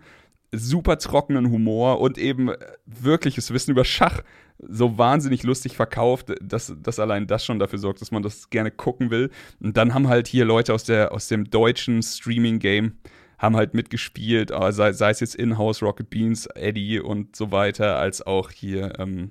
super 0.50 0.96
trockenen 0.98 1.50
Humor 1.50 2.00
und 2.00 2.16
eben 2.16 2.50
wirkliches 2.86 3.52
Wissen 3.52 3.72
über 3.72 3.84
Schach 3.84 4.22
so 4.66 4.96
wahnsinnig 4.96 5.42
lustig 5.42 5.76
verkauft, 5.76 6.32
dass, 6.40 6.74
dass 6.82 6.98
allein 6.98 7.26
das 7.26 7.44
schon 7.44 7.58
dafür 7.58 7.78
sorgt, 7.78 8.00
dass 8.00 8.12
man 8.12 8.22
das 8.22 8.48
gerne 8.48 8.70
gucken 8.70 9.10
will. 9.10 9.30
Und 9.60 9.76
dann 9.76 9.92
haben 9.92 10.08
halt 10.08 10.26
hier 10.26 10.46
Leute 10.46 10.72
aus, 10.72 10.84
der, 10.84 11.12
aus 11.12 11.28
dem 11.28 11.50
deutschen 11.50 12.02
Streaming-Game 12.02 12.96
haben 13.38 13.56
halt 13.56 13.74
mitgespielt, 13.74 14.50
äh, 14.50 14.72
sei, 14.72 14.92
sei 14.92 15.10
es 15.10 15.20
jetzt 15.20 15.36
In-House 15.36 15.82
Rocket 15.82 16.10
Beans, 16.10 16.46
Eddie 16.54 17.00
und 17.00 17.36
so 17.36 17.50
weiter, 17.52 17.96
als 17.96 18.26
auch 18.26 18.50
hier 18.50 18.98
ähm, 18.98 19.30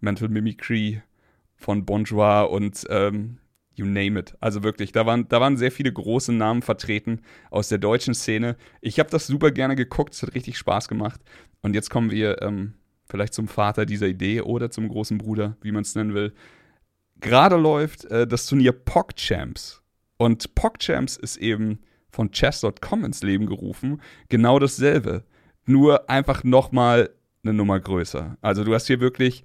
Mental 0.00 0.28
Mimicry 0.28 1.02
von 1.56 1.86
Bonjour 1.86 2.50
und 2.50 2.86
ähm, 2.90 3.38
you 3.74 3.86
name 3.86 4.18
it. 4.18 4.34
Also 4.40 4.62
wirklich, 4.62 4.92
da 4.92 5.06
waren, 5.06 5.28
da 5.28 5.40
waren 5.40 5.56
sehr 5.56 5.72
viele 5.72 5.92
große 5.92 6.32
Namen 6.32 6.62
vertreten 6.62 7.20
aus 7.50 7.68
der 7.68 7.78
deutschen 7.78 8.14
Szene. 8.14 8.56
Ich 8.80 8.98
habe 8.98 9.10
das 9.10 9.26
super 9.26 9.50
gerne 9.50 9.76
geguckt, 9.76 10.14
es 10.14 10.22
hat 10.22 10.34
richtig 10.34 10.58
Spaß 10.58 10.88
gemacht. 10.88 11.20
Und 11.62 11.74
jetzt 11.74 11.90
kommen 11.90 12.10
wir 12.10 12.42
ähm, 12.42 12.74
vielleicht 13.08 13.34
zum 13.34 13.48
Vater 13.48 13.86
dieser 13.86 14.06
Idee 14.06 14.42
oder 14.42 14.70
zum 14.70 14.88
großen 14.88 15.18
Bruder, 15.18 15.56
wie 15.62 15.72
man 15.72 15.82
es 15.82 15.94
nennen 15.94 16.14
will. 16.14 16.34
Gerade 17.20 17.56
läuft 17.56 18.04
äh, 18.06 18.26
das 18.26 18.46
Turnier 18.46 18.72
PogChamps. 18.72 19.82
Und 20.18 20.54
PogChamps 20.54 21.16
ist 21.16 21.36
eben 21.36 21.80
von 22.16 22.32
Chess.com 22.32 23.04
ins 23.04 23.22
Leben 23.22 23.46
gerufen. 23.46 24.00
Genau 24.30 24.58
dasselbe. 24.58 25.22
Nur 25.66 26.08
einfach 26.08 26.44
nochmal 26.44 27.10
eine 27.44 27.52
Nummer 27.52 27.78
größer. 27.78 28.38
Also 28.40 28.64
du 28.64 28.74
hast 28.74 28.86
hier 28.86 29.00
wirklich 29.00 29.44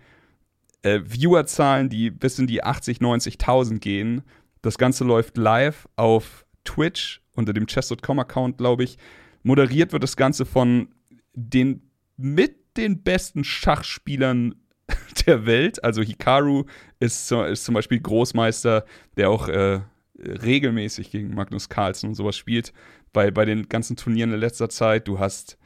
äh, 0.82 1.01
Viewerzahlen, 1.04 1.90
die 1.90 2.10
bis 2.10 2.40
in 2.40 2.48
die 2.48 2.63
80, 2.63 3.00
90.000 3.00 3.80
gehen. 3.80 4.24
Das 4.62 4.78
Ganze 4.78 5.04
läuft 5.04 5.38
live 5.38 5.88
auf 5.98 6.46
Twitch 6.63 7.22
unter 7.36 7.51
dem 7.51 7.68
Chess.com-Account, 7.68 8.58
glaube 8.58 8.86
ich. 8.86 8.98
Moderiert 9.44 9.92
wird 9.92 10.04
das 10.04 10.16
Ganze 10.16 10.46
von 10.46 10.88
den 11.34 11.92
mit 12.16 12.78
den 12.78 13.04
besten 13.04 13.44
Schachspielern 13.44 14.56
der 15.25 15.46
Welt. 15.46 15.84
Also 15.84 16.01
Hikaru 16.01 16.66
ist, 17.00 17.32
ist 17.32 17.66
zum 17.66 17.75
Beispiel 17.75 18.00
Großmeister, 18.00 18.86
der 19.18 19.30
auch 19.30 19.50
äh, 19.50 19.82
regelmäßig 20.24 21.12
gegen 21.12 21.34
Magnus 21.34 21.70
Carlsen 21.70 22.10
und 22.10 22.16
sowas 22.16 22.36
spielt. 22.36 22.74
Bei, 23.13 23.32
bei 23.32 23.46
den 23.46 23.68
ganzen 23.68 23.96
Turnieren 23.96 24.34
in 24.34 24.40
letzter 24.40 24.70
Zeit. 24.70 25.08
Du 25.08 25.20
hast 25.20 25.58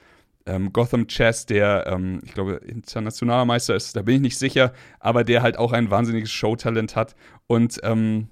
ähm, 0.46 0.74
Gotham 0.74 1.08
Chess, 1.08 1.46
der, 1.46 1.86
ähm, 1.88 2.22
ich 2.24 2.34
glaube, 2.34 2.56
internationaler 2.66 3.46
Meister 3.46 3.76
ist, 3.76 3.96
da 3.96 4.02
bin 4.02 4.16
ich 4.16 4.22
nicht 4.22 4.38
sicher, 4.38 4.74
aber 5.00 5.24
der 5.24 5.42
halt 5.42 5.58
auch 5.58 5.72
ein 5.72 5.90
wahnsinniges 5.90 6.32
Showtalent 6.32 6.96
hat 6.96 7.16
und 7.48 7.80
ähm, 7.84 8.28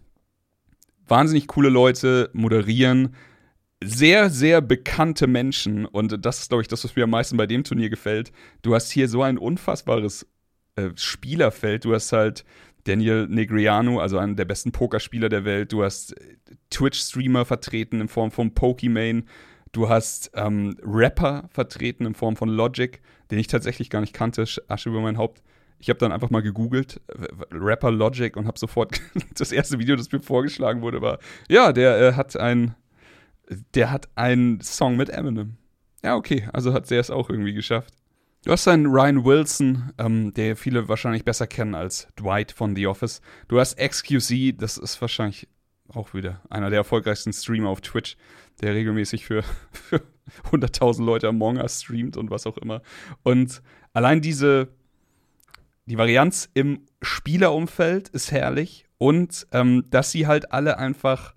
wahnsinnig 1.07 1.47
coole 1.47 1.69
Leute 1.69 2.29
moderieren 2.33 3.15
sehr, 3.83 4.29
sehr 4.29 4.61
bekannte 4.61 5.27
Menschen. 5.27 5.85
Und 5.85 6.25
das 6.25 6.39
ist, 6.39 6.49
glaube 6.49 6.61
ich, 6.61 6.67
das, 6.67 6.83
was 6.83 6.95
mir 6.95 7.03
am 7.03 7.09
meisten 7.09 7.37
bei 7.37 7.47
dem 7.47 7.63
Turnier 7.63 7.89
gefällt. 7.89 8.31
Du 8.61 8.73
hast 8.73 8.91
hier 8.91 9.07
so 9.07 9.21
ein 9.21 9.37
unfassbares 9.37 10.27
äh, 10.75 10.89
Spielerfeld. 10.95 11.85
Du 11.85 11.93
hast 11.93 12.11
halt 12.11 12.45
Daniel 12.85 13.27
Negriano, 13.27 13.99
also 13.99 14.17
einen 14.17 14.35
der 14.35 14.45
besten 14.45 14.71
Pokerspieler 14.71 15.29
der 15.29 15.45
Welt. 15.45 15.71
Du 15.71 15.83
hast 15.83 16.17
äh, 16.17 16.35
Twitch-Streamer 16.69 17.45
vertreten 17.45 18.01
in 18.01 18.07
Form 18.07 18.31
von 18.31 18.53
Pokimane. 18.53 19.23
Du 19.71 19.89
hast 19.89 20.31
ähm, 20.35 20.77
Rapper 20.83 21.49
vertreten 21.49 22.05
in 22.05 22.13
Form 22.13 22.35
von 22.35 22.49
Logic, 22.49 23.01
den 23.31 23.39
ich 23.39 23.47
tatsächlich 23.47 23.89
gar 23.89 24.01
nicht 24.01 24.13
kannte. 24.13 24.45
Asche 24.67 24.89
über 24.89 25.01
mein 25.01 25.17
Haupt. 25.17 25.41
Ich 25.79 25.89
habe 25.89 25.99
dann 25.99 26.11
einfach 26.11 26.29
mal 26.29 26.41
gegoogelt, 26.41 27.01
Rapper 27.51 27.91
Logic, 27.91 28.37
und 28.37 28.47
habe 28.47 28.57
sofort 28.59 29.01
das 29.35 29.51
erste 29.51 29.79
Video, 29.79 29.95
das 29.95 30.11
mir 30.11 30.21
vorgeschlagen 30.21 30.81
wurde, 30.81 31.01
war, 31.01 31.19
ja, 31.49 31.73
der 31.73 31.99
äh, 31.99 32.13
hat 32.13 32.37
ein 32.37 32.75
der 33.75 33.91
hat 33.91 34.09
einen 34.15 34.61
Song 34.61 34.95
mit 34.95 35.09
Eminem. 35.09 35.57
Ja, 36.03 36.15
okay, 36.15 36.47
also 36.53 36.73
hat 36.73 36.89
der 36.89 36.99
es 36.99 37.09
auch 37.09 37.29
irgendwie 37.29 37.53
geschafft. 37.53 37.93
Du 38.45 38.51
hast 38.51 38.67
einen 38.67 38.87
Ryan 38.87 39.23
Wilson, 39.23 39.93
ähm, 39.97 40.33
der 40.33 40.57
viele 40.57 40.89
wahrscheinlich 40.89 41.23
besser 41.23 41.47
kennen 41.47 41.75
als 41.75 42.09
Dwight 42.19 42.51
von 42.51 42.75
The 42.75 42.87
Office. 42.87 43.21
Du 43.47 43.57
hast 43.57 43.77
XQC, 43.77 44.57
das 44.57 44.77
ist 44.77 44.99
wahrscheinlich 44.99 45.47
auch 45.87 46.13
wieder 46.13 46.41
einer 46.49 46.69
der 46.69 46.79
erfolgreichsten 46.79 47.31
Streamer 47.31 47.69
auf 47.69 47.79
Twitch, 47.79 48.17
der 48.61 48.73
regelmäßig 48.73 49.25
für, 49.25 49.43
für 49.71 50.01
100.000 50.51 51.05
Leute 51.05 51.29
Among 51.29 51.55
Us 51.55 51.81
streamt 51.81 52.17
und 52.17 52.31
was 52.31 52.45
auch 52.45 52.57
immer. 52.57 52.81
Und 53.23 53.61
allein 53.93 54.19
diese, 54.19 54.67
die 55.85 55.97
Varianz 55.97 56.49
im 56.53 56.81
Spielerumfeld 57.01 58.09
ist 58.09 58.33
herrlich 58.33 58.85
und 58.97 59.47
ähm, 59.53 59.85
dass 59.89 60.11
sie 60.11 60.27
halt 60.27 60.51
alle 60.51 60.77
einfach 60.77 61.33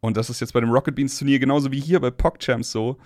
und 0.00 0.16
das 0.18 0.28
ist 0.28 0.40
jetzt 0.40 0.52
bei 0.52 0.60
dem 0.60 0.70
Rocket 0.70 0.94
Beans 0.94 1.18
Turnier 1.18 1.38
genauso 1.38 1.70
wie 1.72 1.80
hier 1.80 2.00
bei 2.00 2.10
PogChamps 2.10 2.70
so. 2.70 2.98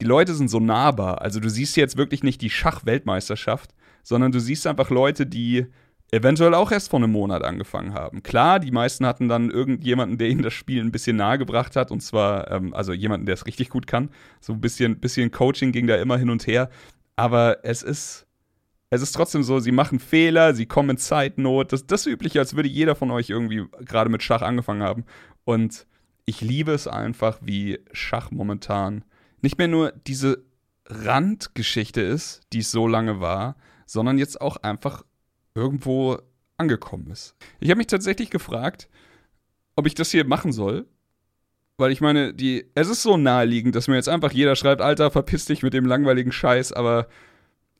Die 0.00 0.06
Leute 0.06 0.34
sind 0.34 0.48
so 0.48 0.60
nahbar. 0.60 1.20
Also 1.20 1.40
du 1.40 1.50
siehst 1.50 1.76
jetzt 1.76 1.96
wirklich 1.96 2.22
nicht 2.22 2.40
die 2.40 2.50
Schachweltmeisterschaft, 2.50 3.74
sondern 4.02 4.32
du 4.32 4.40
siehst 4.40 4.66
einfach 4.66 4.90
Leute, 4.90 5.26
die 5.26 5.66
eventuell 6.10 6.54
auch 6.54 6.72
erst 6.72 6.90
vor 6.90 6.98
einem 6.98 7.12
Monat 7.12 7.44
angefangen 7.44 7.94
haben. 7.94 8.22
Klar, 8.22 8.58
die 8.58 8.70
meisten 8.70 9.06
hatten 9.06 9.28
dann 9.28 9.50
irgendjemanden, 9.50 10.18
der 10.18 10.28
ihnen 10.28 10.42
das 10.42 10.54
Spiel 10.54 10.82
ein 10.82 10.90
bisschen 10.90 11.16
nahegebracht 11.16 11.76
hat, 11.76 11.90
und 11.90 12.00
zwar, 12.00 12.50
ähm, 12.50 12.74
also 12.74 12.92
jemanden, 12.92 13.26
der 13.26 13.34
es 13.34 13.46
richtig 13.46 13.70
gut 13.70 13.86
kann. 13.86 14.10
So 14.40 14.52
ein 14.52 14.60
bisschen, 14.60 14.98
bisschen 14.98 15.30
Coaching 15.30 15.70
ging 15.70 15.86
da 15.86 15.96
immer 15.96 16.16
hin 16.16 16.30
und 16.30 16.46
her. 16.46 16.70
Aber 17.14 17.58
es 17.64 17.82
ist, 17.82 18.26
es 18.88 19.02
ist 19.02 19.12
trotzdem 19.12 19.42
so, 19.42 19.60
sie 19.60 19.72
machen 19.72 20.00
Fehler, 20.00 20.54
sie 20.54 20.66
kommen 20.66 20.90
in 20.90 20.96
Zeitnot. 20.96 21.72
Das, 21.72 21.86
das 21.86 22.06
ist 22.06 22.12
üblich, 22.12 22.38
als 22.38 22.56
würde 22.56 22.68
jeder 22.68 22.96
von 22.96 23.10
euch 23.10 23.30
irgendwie 23.30 23.66
gerade 23.84 24.10
mit 24.10 24.22
Schach 24.22 24.42
angefangen 24.42 24.82
haben. 24.82 25.04
Und 25.44 25.86
ich 26.24 26.40
liebe 26.40 26.72
es 26.72 26.88
einfach, 26.88 27.38
wie 27.42 27.80
Schach 27.92 28.30
momentan 28.30 29.04
nicht 29.42 29.58
mehr 29.58 29.68
nur 29.68 29.92
diese 30.06 30.44
Randgeschichte 30.86 32.00
ist, 32.00 32.42
die 32.52 32.60
es 32.60 32.70
so 32.70 32.86
lange 32.86 33.20
war, 33.20 33.56
sondern 33.86 34.18
jetzt 34.18 34.40
auch 34.40 34.56
einfach 34.58 35.04
irgendwo 35.54 36.18
angekommen 36.56 37.10
ist. 37.10 37.36
Ich 37.58 37.70
habe 37.70 37.78
mich 37.78 37.86
tatsächlich 37.86 38.30
gefragt, 38.30 38.88
ob 39.76 39.86
ich 39.86 39.94
das 39.94 40.10
hier 40.10 40.24
machen 40.24 40.52
soll. 40.52 40.86
Weil 41.78 41.92
ich 41.92 42.02
meine, 42.02 42.34
die, 42.34 42.66
es 42.74 42.90
ist 42.90 43.02
so 43.02 43.16
naheliegend, 43.16 43.74
dass 43.74 43.88
mir 43.88 43.94
jetzt 43.94 44.08
einfach 44.08 44.32
jeder 44.32 44.54
schreibt, 44.54 44.82
Alter, 44.82 45.10
verpiss 45.10 45.46
dich 45.46 45.62
mit 45.62 45.72
dem 45.72 45.86
langweiligen 45.86 46.30
Scheiß, 46.30 46.74
aber 46.74 47.08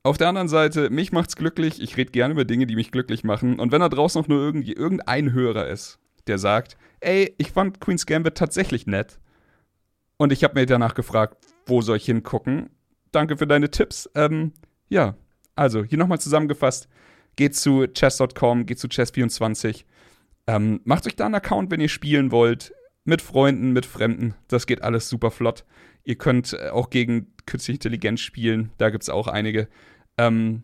auf 0.03 0.17
der 0.17 0.29
anderen 0.29 0.49
Seite, 0.49 0.89
mich 0.89 1.13
macht's 1.13 1.37
glücklich, 1.37 1.83
ich 1.83 1.99
rede 1.99 2.11
gerne 2.11 2.33
über 2.33 2.47
Dinge, 2.47 2.67
die 2.67 2.77
mich 2.77 2.93
glücklich 2.93 3.25
machen. 3.25 3.61
Und 3.61 3.73
wenn 3.73 3.83
da 3.83 3.91
draußen 3.91 4.19
noch 4.19 4.29
nur 4.29 4.41
irgendein 4.41 5.33
Hörer 5.33 5.69
ist, 5.69 5.99
der 6.27 6.39
sagt, 6.39 6.79
ey, 7.01 7.35
ich 7.37 7.53
fand 7.53 7.81
Queen's 7.81 8.07
Gambit 8.07 8.37
tatsächlich 8.37 8.87
nett. 8.87 9.19
Und 10.17 10.33
ich 10.33 10.45
habe 10.45 10.59
mir 10.59 10.65
danach 10.65 10.95
gefragt, 10.95 11.37
wo 11.67 11.83
soll 11.83 11.97
ich 11.97 12.05
hingucken? 12.05 12.71
Danke 13.13 13.37
für 13.37 13.47
deine 13.47 13.71
Tipps. 13.71 14.09
Ähm, 14.15 14.53
ja, 14.89 15.17
also 15.57 15.85
hier 15.85 15.99
nochmal 15.99 16.21
zusammengefasst. 16.21 16.89
Geht 17.37 17.57
zu 17.57 17.87
chess.com, 17.87 18.67
geht 18.67 18.79
zu 18.79 18.89
chess24. 18.89 19.85
Ähm, 20.47 20.81
macht 20.85 21.07
euch 21.07 21.17
da 21.17 21.27
einen 21.27 21.35
Account, 21.35 21.71
wenn 21.71 21.81
ihr 21.81 21.89
spielen 21.89 22.33
wollt. 22.33 22.73
Mit 23.05 23.23
Freunden, 23.23 23.73
mit 23.73 23.87
Fremden. 23.87 24.35
Das 24.49 24.67
geht 24.67 24.83
alles 24.83 25.09
super 25.09 25.31
flott. 25.31 25.65
Ihr 26.05 26.17
könnt 26.17 26.53
äh, 26.53 26.69
auch 26.69 26.91
gegen 26.91 27.35
künstliche 27.47 27.77
Intelligenz 27.77 28.21
spielen. 28.21 28.71
Da 28.79 28.91
gibt 28.91 29.03
es 29.03 29.09
auch 29.09 29.27
einige. 29.27 29.69
Ähm, 30.19 30.63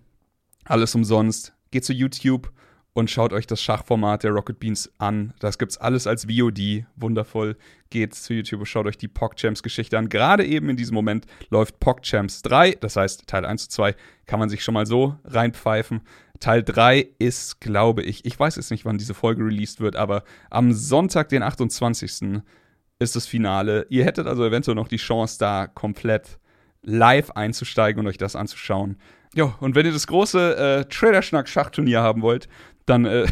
alles 0.64 0.94
umsonst. 0.94 1.54
Geht 1.70 1.84
zu 1.84 1.92
YouTube 1.92 2.52
und 2.96 3.10
schaut 3.10 3.34
euch 3.34 3.46
das 3.46 3.60
Schachformat 3.60 4.24
der 4.24 4.30
Rocket 4.30 4.58
Beans 4.58 4.90
an. 4.96 5.34
Das 5.38 5.58
gibt's 5.58 5.76
alles 5.76 6.06
als 6.06 6.24
VOD. 6.24 6.86
Wundervoll. 6.96 7.58
Geht 7.90 8.14
zu 8.14 8.32
YouTube 8.32 8.60
und 8.60 8.66
schaut 8.66 8.86
euch 8.86 8.96
die 8.96 9.06
PogChamps 9.06 9.62
Geschichte 9.62 9.98
an. 9.98 10.08
Gerade 10.08 10.46
eben 10.46 10.70
in 10.70 10.76
diesem 10.78 10.94
Moment 10.94 11.26
läuft 11.50 11.78
PogChamps 11.78 12.40
3, 12.40 12.78
das 12.80 12.96
heißt 12.96 13.26
Teil 13.26 13.44
1 13.44 13.64
zu 13.64 13.68
2 13.68 13.94
kann 14.24 14.40
man 14.40 14.48
sich 14.48 14.64
schon 14.64 14.72
mal 14.72 14.86
so 14.86 15.14
reinpfeifen. 15.24 16.00
Teil 16.40 16.62
3 16.62 17.06
ist, 17.18 17.60
glaube 17.60 18.02
ich, 18.02 18.24
ich 18.24 18.38
weiß 18.38 18.56
jetzt 18.56 18.70
nicht, 18.70 18.86
wann 18.86 18.96
diese 18.96 19.14
Folge 19.14 19.44
released 19.44 19.80
wird, 19.80 19.94
aber 19.94 20.24
am 20.48 20.72
Sonntag, 20.72 21.28
den 21.28 21.42
28. 21.42 22.40
ist 22.98 23.14
das 23.14 23.26
Finale. 23.26 23.86
Ihr 23.90 24.06
hättet 24.06 24.26
also 24.26 24.44
eventuell 24.44 24.74
noch 24.74 24.88
die 24.88 24.96
Chance, 24.96 25.38
da 25.38 25.66
komplett 25.66 26.38
live 26.82 27.30
einzusteigen 27.32 28.00
und 28.00 28.06
euch 28.06 28.18
das 28.18 28.36
anzuschauen. 28.36 28.96
Ja, 29.34 29.54
und 29.60 29.74
wenn 29.74 29.84
ihr 29.84 29.92
das 29.92 30.06
große 30.06 30.56
äh, 30.56 30.84
Trailer-Schnack-Schachturnier 30.86 32.00
haben 32.00 32.22
wollt, 32.22 32.48
dann 32.86 33.04
äh, 33.04 33.26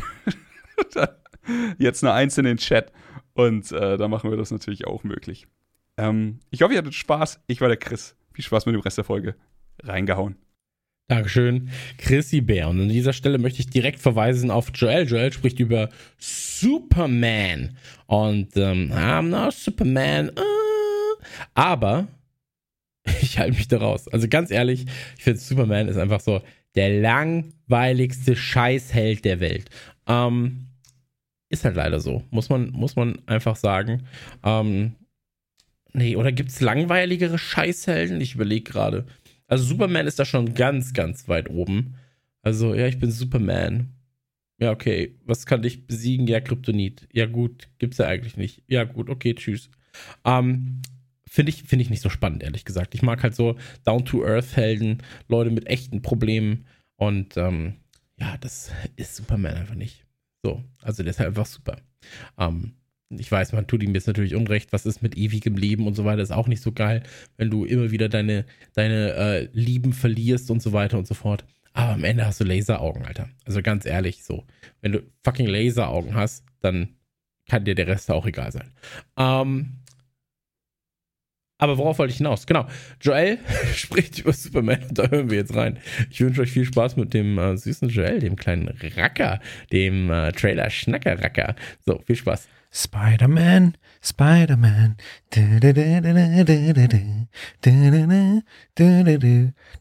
jetzt 1.79 2.05
eine 2.05 2.13
Eins 2.13 2.39
in 2.39 2.45
den 2.45 2.59
Chat 2.59 2.93
und 3.35 3.73
äh, 3.73 3.97
da 3.97 4.09
machen 4.09 4.31
wir 4.31 4.37
das 4.37 4.51
natürlich 4.51 4.87
auch 4.87 5.05
möglich. 5.05 5.47
Ähm, 5.97 6.41
ich 6.51 6.63
hoffe, 6.63 6.75
ihr 6.75 6.79
hattet 6.79 6.95
Spaß. 6.95 7.41
Ich 7.47 7.61
war 7.61 7.69
der 7.69 7.77
Chris. 7.77 8.17
Viel 8.33 8.45
Spaß 8.45 8.67
mit 8.67 8.75
dem 8.75 8.81
Rest 8.81 8.99
der 8.99 9.05
Folge. 9.05 9.37
Reingehauen. 9.83 10.37
Dankeschön, 11.07 11.69
Chrissy 11.99 12.41
Bär. 12.41 12.69
Und 12.69 12.81
an 12.81 12.89
dieser 12.89 13.13
Stelle 13.13 13.37
möchte 13.37 13.61
ich 13.61 13.69
direkt 13.69 14.01
verweisen 14.01 14.51
auf 14.51 14.71
Joel. 14.75 15.07
Joel 15.07 15.33
spricht 15.33 15.61
über 15.61 15.91
Superman. 16.19 17.77
Und 18.07 18.57
ähm, 18.57 18.91
I'm 18.91 19.29
not 19.29 19.53
Superman. 19.53 20.31
Uh, 20.31 21.23
aber 21.53 22.09
ich 23.21 23.39
halte 23.39 23.57
mich 23.57 23.69
da 23.69 23.79
raus. 23.79 24.09
Also 24.09 24.29
ganz 24.29 24.51
ehrlich, 24.51 24.87
ich 25.19 25.25
finde 25.25 25.41
Superman 25.41 25.89
ist 25.89 25.99
einfach 25.99 26.21
so 26.21 26.41
der 26.75 26.89
langweiligste 27.69 28.37
Scheißheld 28.37 29.25
der 29.25 29.41
Welt. 29.41 29.71
Ähm, 30.07 30.67
ist 31.49 31.65
halt 31.65 31.77
leider 31.77 32.01
so. 32.01 32.25
Muss 32.31 32.49
man, 32.49 32.71
muss 32.71 32.97
man 32.97 33.19
einfach 33.27 33.57
sagen. 33.57 34.05
Ähm, 34.43 34.97
nee, 35.93 36.17
oder 36.17 36.33
gibt 36.33 36.51
es 36.51 36.61
langweiligere 36.61 37.39
Scheißhelden? 37.39 38.21
Ich 38.21 38.35
überlege 38.35 38.71
gerade. 38.71 39.07
Also 39.47 39.65
Superman 39.65 40.07
ist 40.07 40.19
da 40.19 40.25
schon 40.25 40.55
ganz, 40.55 40.93
ganz 40.95 41.29
weit 41.29 41.51
oben. 41.51 41.95
Also, 42.43 42.75
ja, 42.75 42.87
ich 42.87 42.99
bin 42.99 43.11
Superman. 43.11 43.91
Ja, 44.59 44.71
okay. 44.71 45.17
Was 45.25 45.47
kann 45.47 45.63
dich 45.63 45.87
besiegen? 45.87 46.27
Ja, 46.27 46.41
Kryptonit. 46.41 47.09
Ja, 47.13 47.27
gut. 47.27 47.69
Gibt's 47.79 47.99
ja 47.99 48.07
eigentlich 48.07 48.37
nicht. 48.37 48.63
Ja, 48.69 48.85
gut. 48.85 49.09
Okay, 49.11 49.35
tschüss. 49.35 49.71
Ähm, 50.25 50.83
Finde 51.27 51.51
ich, 51.51 51.65
find 51.65 51.83
ich 51.83 51.91
nicht 51.91 52.03
so 52.03 52.11
spannend, 52.11 52.45
ehrlich 52.45 52.65
gesagt. 52.65 52.95
Ich 52.95 53.03
mag 53.03 53.23
halt 53.25 53.35
so 53.35 53.57
Down-to-Earth-Helden, 53.85 55.03
Leute 55.27 55.51
mit 55.51 55.67
echten 55.67 56.01
Problemen. 56.01 56.65
Und 56.97 57.37
ähm, 57.37 57.75
ja, 58.19 58.37
das 58.41 58.71
ist 58.97 59.17
Superman 59.17 59.55
einfach 59.55 59.75
nicht. 59.75 60.05
So, 60.43 60.63
also 60.83 61.03
der 61.03 61.11
ist 61.11 61.19
halt 61.19 61.29
einfach 61.29 61.47
super. 61.47 61.77
Ähm, 62.39 62.75
ich 63.11 63.31
weiß, 63.31 63.53
man 63.53 63.67
tut 63.67 63.83
ihm 63.83 63.95
jetzt 63.95 64.07
natürlich 64.07 64.35
Unrecht, 64.35 64.73
was 64.73 64.87
ist 64.87 65.03
mit 65.03 65.17
ewigem 65.17 65.57
Leben 65.57 65.87
und 65.87 65.95
so 65.95 66.05
weiter, 66.05 66.23
ist 66.23 66.33
auch 66.33 66.49
nicht 66.49 66.63
so 66.63 66.73
geil, 66.73 67.03
wenn 67.37 67.51
du 67.51 67.65
immer 67.65 67.91
wieder 67.91 68.09
deine, 68.09 68.45
deine 68.75 69.13
äh, 69.13 69.49
Lieben 69.53 69.93
verlierst 69.93 70.51
und 70.51 70.63
so 70.63 70.73
weiter 70.73 70.99
und 70.99 71.07
so 71.07 71.15
fort. 71.15 71.45
Aber 71.73 71.93
am 71.93 72.05
Ende 72.05 72.25
hast 72.25 72.41
du 72.41 72.45
Laseraugen, 72.45 73.05
Alter. 73.05 73.29
Also 73.45 73.61
ganz 73.61 73.85
ehrlich, 73.85 74.23
so. 74.23 74.45
Wenn 74.81 74.93
du 74.93 75.03
fucking 75.25 75.47
Laseraugen 75.47 76.15
hast, 76.15 76.45
dann 76.61 76.97
kann 77.49 77.65
dir 77.65 77.75
der 77.75 77.89
Rest 77.89 78.11
auch 78.11 78.27
egal 78.27 78.53
sein. 78.53 78.71
Ähm, 79.17 79.81
aber 81.65 81.79
worauf 81.79 81.99
wollte 81.99 82.13
ich 82.13 82.19
hinaus? 82.19 82.47
Genau. 82.47 82.67
Joel 83.01 83.39
spricht 83.75 84.21
über 84.21 84.33
Superman 84.33 84.81
da 84.91 85.09
hören 85.09 85.31
wir 85.31 85.39
jetzt 85.39 85.55
rein. 85.55 85.79
Ich 86.11 86.21
wünsche 86.21 86.43
euch 86.43 86.53
viel 86.53 86.65
Spaß 86.65 86.97
mit 86.97 87.15
dem 87.15 87.39
äh, 87.39 87.57
süßen 87.57 87.89
Joel, 87.89 88.21
dem 88.21 88.37
kleinen 88.37 88.69
Racker, 88.97 89.41
dem 89.73 90.11
äh, 90.11 90.33
Trailer 90.33 90.71
Schnacker 90.71 91.21
Racker. 91.21 91.57
So, 91.85 92.01
viel 92.07 92.17
Spaß. 92.17 92.49
Spider-Man, 92.77 93.77
Spider-Man. 94.03 94.97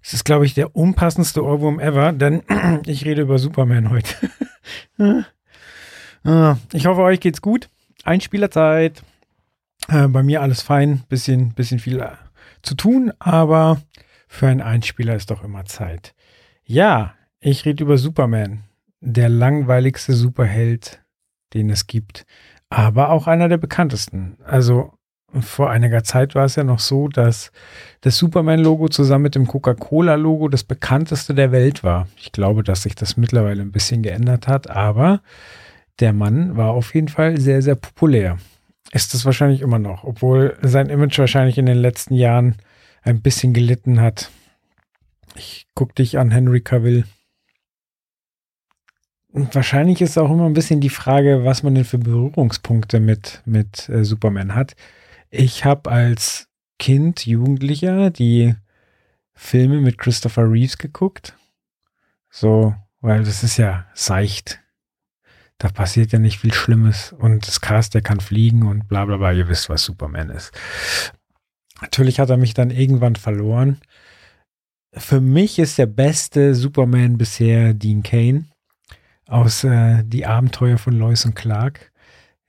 Das 0.03 0.13
ist, 0.13 0.25
glaube 0.25 0.45
ich, 0.45 0.53
der 0.53 0.75
unpassendste 0.75 1.43
Ohrwurm 1.43 1.79
ever, 1.79 2.11
denn 2.13 2.43
ich 2.85 3.03
rede 3.03 3.23
über 3.23 3.39
Superman 3.39 3.89
heute. 3.89 4.15
Ah, 6.25 6.57
ich 6.71 6.85
hoffe, 6.85 7.01
euch 7.01 7.19
geht's 7.19 7.41
gut. 7.41 7.67
Einspielerzeit. 8.05 9.03
Äh, 9.87 10.07
bei 10.07 10.23
mir 10.23 10.41
alles 10.41 10.61
fein, 10.61 11.03
bisschen, 11.09 11.53
bisschen 11.53 11.79
viel 11.79 11.99
äh, 11.99 12.11
zu 12.61 12.75
tun, 12.75 13.11
aber 13.19 13.81
für 14.27 14.47
einen 14.47 14.61
Einspieler 14.61 15.15
ist 15.15 15.31
doch 15.31 15.43
immer 15.43 15.65
Zeit. 15.65 16.13
Ja, 16.65 17.13
ich 17.39 17.65
rede 17.65 17.83
über 17.83 17.97
Superman, 17.97 18.63
der 19.01 19.29
langweiligste 19.29 20.13
Superheld, 20.13 21.01
den 21.53 21.69
es 21.69 21.87
gibt 21.87 22.25
aber 22.73 23.11
auch 23.11 23.27
einer 23.27 23.49
der 23.49 23.57
bekanntesten. 23.57 24.37
Also 24.43 24.93
vor 25.39 25.69
einiger 25.69 26.03
Zeit 26.03 26.33
war 26.33 26.45
es 26.45 26.55
ja 26.55 26.63
noch 26.63 26.79
so, 26.79 27.07
dass 27.07 27.51
das 28.01 28.17
Superman-Logo 28.17 28.87
zusammen 28.87 29.23
mit 29.23 29.35
dem 29.35 29.45
Coca-Cola-Logo 29.45 30.47
das 30.47 30.63
bekannteste 30.63 31.35
der 31.35 31.51
Welt 31.51 31.83
war. 31.83 32.07
Ich 32.17 32.31
glaube, 32.31 32.63
dass 32.63 32.83
sich 32.83 32.95
das 32.95 33.15
mittlerweile 33.15 33.61
ein 33.61 33.71
bisschen 33.71 34.01
geändert 34.01 34.47
hat, 34.47 34.71
aber 34.71 35.21
der 35.99 36.13
Mann 36.13 36.57
war 36.57 36.71
auf 36.71 36.95
jeden 36.95 37.09
Fall 37.09 37.39
sehr, 37.39 37.61
sehr 37.61 37.75
populär. 37.75 38.37
Ist 38.93 39.15
es 39.15 39.25
wahrscheinlich 39.25 39.61
immer 39.61 39.79
noch, 39.79 40.03
obwohl 40.03 40.55
sein 40.61 40.89
Image 40.89 41.17
wahrscheinlich 41.17 41.57
in 41.57 41.65
den 41.65 41.77
letzten 41.77 42.13
Jahren 42.13 42.57
ein 43.01 43.23
bisschen 43.23 43.51
gelitten 43.51 43.99
hat. 43.99 44.29
Ich 45.33 45.65
guck 45.73 45.95
dich 45.95 46.19
an, 46.19 46.29
Henry 46.29 46.61
Cavill. 46.61 47.05
Und 49.31 49.55
wahrscheinlich 49.55 49.99
ist 49.99 50.19
auch 50.19 50.29
immer 50.29 50.45
ein 50.45 50.53
bisschen 50.53 50.79
die 50.79 50.91
Frage, 50.91 51.43
was 51.43 51.63
man 51.63 51.73
denn 51.73 51.85
für 51.85 51.97
Berührungspunkte 51.97 52.99
mit, 52.99 53.41
mit 53.45 53.89
äh, 53.89 54.05
Superman 54.05 54.53
hat. 54.53 54.75
Ich 55.31 55.65
habe 55.65 55.89
als 55.89 56.47
Kind, 56.77 57.25
Jugendlicher 57.25 58.11
die 58.11 58.53
Filme 59.33 59.81
mit 59.81 59.97
Christopher 59.97 60.43
Reeves 60.43 60.77
geguckt. 60.77 61.35
So, 62.29 62.75
weil 63.01 63.23
das 63.23 63.41
ist 63.41 63.57
ja 63.57 63.87
seicht. 63.95 64.62
Da 65.57 65.69
passiert 65.69 66.11
ja 66.11 66.19
nicht 66.19 66.39
viel 66.39 66.53
Schlimmes 66.53 67.13
und 67.13 67.47
das 67.47 67.61
Cast, 67.61 67.93
der 67.93 68.01
kann 68.01 68.19
fliegen 68.19 68.63
und 68.63 68.87
bla 68.87 69.05
bla 69.05 69.17
bla. 69.17 69.31
Ihr 69.31 69.47
wisst, 69.47 69.69
was 69.69 69.83
Superman 69.83 70.29
ist. 70.29 70.51
Natürlich 71.81 72.19
hat 72.19 72.29
er 72.29 72.37
mich 72.37 72.53
dann 72.53 72.71
irgendwann 72.71 73.15
verloren. 73.15 73.79
Für 74.95 75.21
mich 75.21 75.59
ist 75.59 75.77
der 75.77 75.87
beste 75.87 76.53
Superman 76.53 77.17
bisher 77.17 77.73
Dean 77.73 78.03
Kane 78.03 78.45
aus 79.27 79.63
äh, 79.63 80.03
Die 80.05 80.25
Abenteuer 80.25 80.77
von 80.77 80.93
Lois 80.93 81.25
und 81.25 81.35
Clark. 81.35 81.91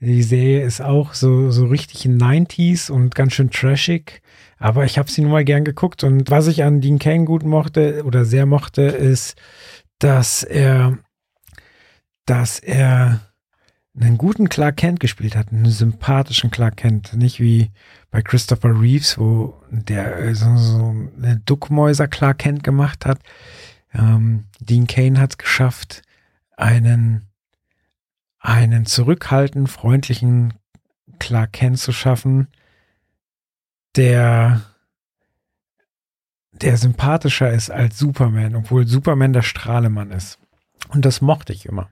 Die 0.01 0.23
Serie 0.23 0.63
ist 0.63 0.83
auch 0.83 1.15
so, 1.15 1.51
so 1.51 1.67
richtig 1.67 2.05
in 2.05 2.19
90s 2.19 2.91
und 2.91 3.15
ganz 3.15 3.33
schön 3.33 3.51
trashig. 3.51 4.21
Aber 4.59 4.85
ich 4.85 4.99
habe 4.99 5.11
sie 5.11 5.23
nun 5.23 5.31
mal 5.31 5.45
gern 5.45 5.65
geguckt. 5.65 6.05
Und 6.05 6.31
was 6.31 6.47
ich 6.47 6.63
an 6.63 6.81
Dean 6.81 6.99
Kane 6.99 7.25
gut 7.25 7.45
mochte 7.45 8.05
oder 8.05 8.25
sehr 8.25 8.45
mochte, 8.45 8.83
ist, 8.83 9.37
dass 9.99 10.43
er, 10.43 10.99
dass 12.27 12.59
er 12.59 13.21
einen 13.99 14.19
guten 14.19 14.49
Clark 14.49 14.77
Kent 14.77 15.01
gespielt 15.01 15.37
hat, 15.37 15.53
einen 15.53 15.71
sympathischen 15.71 16.51
Clark 16.51 16.77
Kent. 16.77 17.15
Nicht 17.15 17.41
wie 17.41 17.71
bei 18.11 18.23
Christopher 18.23 18.81
Reeves, 18.81 19.19
wo 19.19 19.63
der 19.71 20.19
äh, 20.19 20.35
so, 20.35 20.57
so 20.57 20.95
eine 21.17 21.41
Duckmäuser 21.45 22.09
Clark 22.09 22.39
Kent 22.39 22.65
gemacht 22.65 23.07
hat. 23.07 23.21
Ähm, 23.93 24.45
Dean 24.61 24.87
Kane 24.87 25.21
hat 25.21 25.33
es 25.33 25.39
geschafft, 25.39 26.03
einen, 26.57 27.29
einen 28.41 28.87
zurückhaltend 28.87 29.71
freundlichen 29.71 30.55
Clark 31.21 31.53
Kent 31.53 31.79
zu 31.79 31.93
schaffen, 31.93 32.49
der, 33.95 34.63
der 36.51 36.77
sympathischer 36.77 37.53
ist 37.53 37.71
als 37.71 37.97
Superman, 37.99 38.57
obwohl 38.57 38.89
Superman 38.89 39.33
der 39.33 39.43
Strahlemann 39.43 40.11
ist. 40.11 40.39
Und 40.91 41.05
das 41.05 41.21
mochte 41.21 41.53
ich 41.53 41.67
immer. 41.67 41.91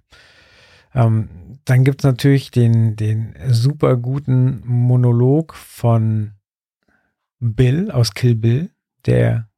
Ähm, 0.94 1.58
dann 1.64 1.84
gibt 1.84 2.02
es 2.02 2.04
natürlich 2.04 2.50
den, 2.50 2.96
den 2.96 3.34
super 3.48 3.96
guten 3.96 4.62
Monolog 4.66 5.54
von 5.54 6.32
Bill 7.38 7.90
aus 7.90 8.14
Kill 8.14 8.34
Bill, 8.34 8.70
der 9.06 9.48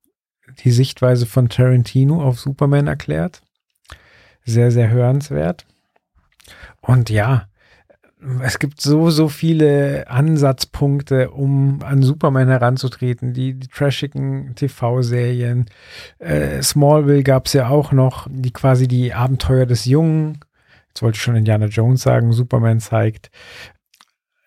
die 0.60 0.70
Sichtweise 0.70 1.26
von 1.26 1.48
Tarantino 1.48 2.22
auf 2.22 2.38
Superman 2.38 2.86
erklärt 2.86 3.42
sehr, 4.44 4.70
sehr 4.70 4.90
hörenswert. 4.90 5.66
Und 6.80 7.10
ja, 7.10 7.48
es 8.42 8.58
gibt 8.58 8.80
so, 8.80 9.10
so 9.10 9.28
viele 9.28 10.08
Ansatzpunkte, 10.08 11.30
um 11.30 11.82
an 11.82 12.02
Superman 12.02 12.48
heranzutreten. 12.48 13.34
Die, 13.34 13.54
die 13.54 13.68
trashigen 13.68 14.54
TV-Serien. 14.54 15.66
Äh, 16.18 16.62
Smallville 16.62 17.22
gab 17.22 17.46
es 17.46 17.52
ja 17.52 17.68
auch 17.68 17.92
noch, 17.92 18.26
die 18.30 18.52
quasi 18.52 18.88
die 18.88 19.12
Abenteuer 19.12 19.66
des 19.66 19.84
Jungen, 19.84 20.40
jetzt 20.88 21.02
wollte 21.02 21.16
ich 21.16 21.22
schon 21.22 21.36
Indiana 21.36 21.66
Jones 21.66 22.02
sagen, 22.02 22.32
Superman 22.32 22.80
zeigt. 22.80 23.30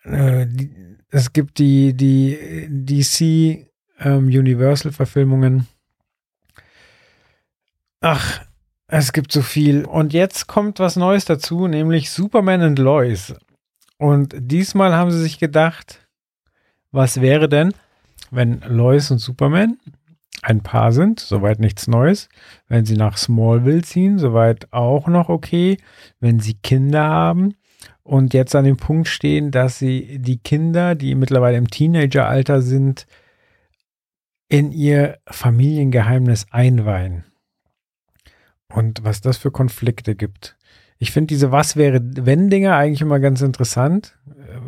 Äh, 0.04 0.46
die, 0.46 0.70
es 1.10 1.32
gibt 1.32 1.58
die, 1.58 1.94
die 1.94 2.68
DC 2.68 3.68
ähm, 4.00 4.26
Universal-Verfilmungen. 4.26 5.66
Ach, 8.00 8.40
es 8.88 9.12
gibt 9.12 9.32
so 9.32 9.42
viel. 9.42 9.84
Und 9.84 10.12
jetzt 10.12 10.46
kommt 10.46 10.78
was 10.78 10.96
Neues 10.96 11.24
dazu, 11.24 11.66
nämlich 11.66 12.10
Superman 12.10 12.62
and 12.62 12.78
Lois. 12.78 13.34
Und 13.98 14.34
diesmal 14.38 14.94
haben 14.94 15.10
sie 15.10 15.20
sich 15.20 15.38
gedacht, 15.38 16.06
was 16.90 17.20
wäre 17.20 17.48
denn, 17.48 17.74
wenn 18.30 18.60
Lois 18.60 19.10
und 19.10 19.18
Superman 19.18 19.78
ein 20.42 20.62
Paar 20.62 20.92
sind, 20.92 21.20
soweit 21.20 21.58
nichts 21.58 21.88
Neues. 21.88 22.28
Wenn 22.68 22.84
sie 22.84 22.96
nach 22.96 23.16
Smallville 23.16 23.82
ziehen, 23.82 24.18
soweit 24.18 24.72
auch 24.72 25.08
noch 25.08 25.28
okay. 25.28 25.78
Wenn 26.20 26.40
sie 26.40 26.54
Kinder 26.54 27.04
haben 27.04 27.54
und 28.02 28.34
jetzt 28.34 28.54
an 28.54 28.64
dem 28.64 28.76
Punkt 28.76 29.08
stehen, 29.08 29.50
dass 29.50 29.78
sie 29.78 30.18
die 30.20 30.38
Kinder, 30.38 30.94
die 30.94 31.14
mittlerweile 31.14 31.58
im 31.58 31.68
Teenageralter 31.68 32.62
sind, 32.62 33.06
in 34.48 34.72
ihr 34.72 35.18
Familiengeheimnis 35.26 36.46
einweihen. 36.50 37.24
Und 38.72 39.02
was 39.02 39.20
das 39.20 39.36
für 39.38 39.50
Konflikte 39.50 40.14
gibt. 40.14 40.57
Ich 40.98 41.12
finde 41.12 41.28
diese 41.28 41.52
Was 41.52 41.76
wäre 41.76 42.00
wenn 42.02 42.50
Dinger 42.50 42.76
eigentlich 42.76 43.00
immer 43.00 43.20
ganz 43.20 43.40
interessant. 43.40 44.18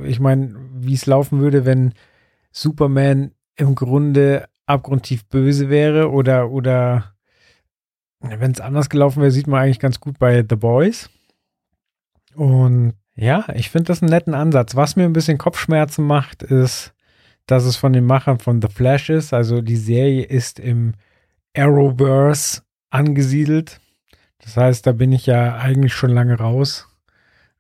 Ich 0.05 0.21
meine, 0.21 0.55
wie 0.75 0.95
es 0.95 1.07
laufen 1.07 1.41
würde, 1.41 1.65
wenn 1.65 1.93
Superman 2.53 3.33
im 3.57 3.75
Grunde 3.75 4.49
abgrundtief 4.67 5.25
böse 5.27 5.69
wäre 5.69 6.11
oder 6.11 6.51
oder 6.51 7.15
wenn 8.21 8.53
es 8.53 8.61
anders 8.61 8.89
gelaufen 8.89 9.21
wäre, 9.21 9.31
sieht 9.31 9.47
man 9.47 9.63
eigentlich 9.63 9.81
ganz 9.81 9.99
gut 9.99 10.19
bei 10.19 10.45
The 10.49 10.57
Boys. 10.57 11.11
Und 12.35 12.95
ja, 13.17 13.47
ich 13.55 13.71
finde 13.71 13.89
das 13.89 14.03
einen 14.03 14.11
netten 14.11 14.35
Ansatz. 14.35 14.77
Was 14.77 14.97
mir 14.97 15.05
ein 15.05 15.13
bisschen 15.13 15.39
Kopfschmerzen 15.39 16.07
macht, 16.07 16.43
ist, 16.43 16.95
dass 17.47 17.65
es 17.65 17.77
von 17.77 17.93
den 17.93 18.05
Machern 18.05 18.39
von 18.39 18.63
The 18.63 18.69
Flash 18.69 19.11
ist. 19.11 19.33
Also 19.33 19.61
die 19.63 19.77
Serie 19.77 20.25
ist 20.25 20.61
im 20.61 20.95
Arrowverse 21.57 22.63
angesiedelt. 22.91 23.81
Das 24.43 24.57
heißt, 24.57 24.87
da 24.87 24.93
bin 24.93 25.13
ich 25.13 25.27
ja 25.27 25.57
eigentlich 25.57 25.95
schon 25.95 26.11
lange 26.11 26.39
raus. 26.39 26.89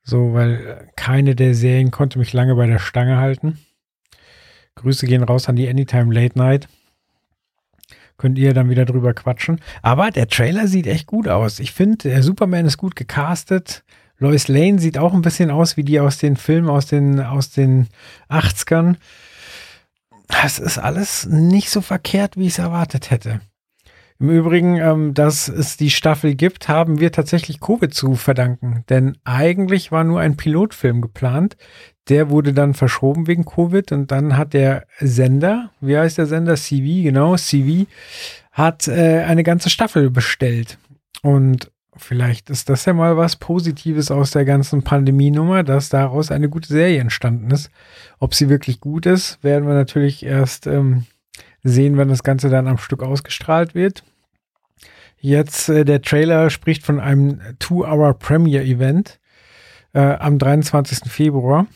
So, 0.03 0.33
weil 0.33 0.91
keine 0.97 1.37
der 1.37 1.55
Serien 1.55 1.91
konnte 1.91 2.19
mich 2.19 2.33
lange 2.33 2.55
bei 2.55 2.67
der 2.67 2.79
Stange 2.79 3.19
halten. 3.19 3.59
Grüße 4.77 5.07
gehen 5.07 5.23
raus 5.23 5.49
an 5.49 5.57
die 5.57 5.69
Anytime 5.69 6.13
Late 6.13 6.39
Night. 6.39 6.69
Könnt 8.17 8.39
ihr 8.39 8.55
dann 8.55 8.71
wieder 8.71 8.85
drüber 8.85 9.15
quatschen. 9.15 9.61
Aber 9.83 10.11
der 10.11 10.29
Trailer 10.29 10.69
sieht 10.69 10.87
echt 10.87 11.07
gut 11.07 11.29
aus. 11.29 11.59
Ich 11.59 11.73
finde, 11.73 12.09
der 12.09 12.23
Superman 12.23 12.67
ist 12.67 12.77
gut 12.77 12.97
gecastet. 12.97 13.85
Lois 14.19 14.49
Lane 14.49 14.79
sieht 14.79 14.99
auch 14.99 15.15
ein 15.15 15.23
bisschen 15.23 15.51
aus 15.51 15.77
wie 15.77 15.85
die 15.85 16.01
aus 16.01 16.19
den 16.19 16.37
Filmen 16.37 16.69
aus 16.69 16.87
den, 16.87 17.21
aus 17.21 17.51
den 17.51 17.89
80ern. 18.29 18.97
Das 20.29 20.59
ist 20.59 20.79
alles 20.79 21.27
nicht 21.27 21.71
so 21.71 21.81
verkehrt, 21.81 22.37
wie 22.37 22.47
ich 22.47 22.53
es 22.53 22.59
erwartet 22.59 23.11
hätte. 23.11 23.41
Im 24.21 24.29
Übrigen, 24.29 24.77
ähm, 24.77 25.15
dass 25.15 25.49
es 25.49 25.79
die 25.79 25.89
Staffel 25.89 26.35
gibt, 26.35 26.69
haben 26.69 27.01
wir 27.01 27.11
tatsächlich 27.11 27.59
Covid 27.59 27.93
zu 27.95 28.17
verdanken. 28.17 28.85
Denn 28.91 29.17
eigentlich 29.25 29.93
war 29.93 30.05
nur 30.05 30.21
ein 30.21 30.37
Pilotfilm 30.37 31.01
geplant. 31.01 31.57
Der 32.11 32.29
wurde 32.29 32.53
dann 32.53 32.75
verschoben 32.75 33.27
wegen 33.27 33.47
Covid 33.47 33.93
und 33.93 34.11
dann 34.11 34.37
hat 34.37 34.53
der 34.53 34.85
Sender, 34.99 35.71
wie 35.81 35.97
heißt 35.97 36.19
der 36.19 36.27
Sender? 36.27 36.57
CV, 36.57 37.03
genau, 37.03 37.35
CV, 37.37 37.87
hat 38.53 38.89
äh, 38.89 39.25
eine 39.27 39.43
ganze 39.43 39.71
Staffel 39.71 40.11
bestellt. 40.11 40.77
Und 41.23 41.71
vielleicht 41.97 42.51
ist 42.51 42.69
das 42.69 42.85
ja 42.85 42.93
mal 42.93 43.17
was 43.17 43.37
Positives 43.37 44.11
aus 44.11 44.33
der 44.33 44.45
ganzen 44.45 44.83
Pandemienummer, 44.83 45.63
dass 45.63 45.89
daraus 45.89 46.31
eine 46.31 46.51
gute 46.51 46.69
Serie 46.69 47.01
entstanden 47.01 47.51
ist. 47.53 47.71
Ob 48.19 48.35
sie 48.35 48.51
wirklich 48.51 48.81
gut 48.81 49.07
ist, 49.07 49.43
werden 49.43 49.67
wir 49.67 49.75
natürlich 49.75 50.27
erst 50.27 50.67
ähm, 50.67 51.07
sehen, 51.63 51.97
wenn 51.97 52.09
das 52.09 52.23
Ganze 52.23 52.51
dann 52.51 52.69
am 52.69 52.77
Stück 52.77 53.03
ausgestrahlt 53.03 53.75
wird. 53.75 54.05
Jetzt 55.21 55.69
äh, 55.69 55.85
der 55.85 56.03
Trailer 56.03 56.51
spricht 56.51 56.85
von 56.85 56.99
einem 56.99 57.41
Two-Hour 57.59 58.15
Premiere 58.15 58.65
Event 58.65 59.21
äh, 59.93 60.01
am 60.01 60.39
23. 60.39 61.11
Februar. 61.11 61.67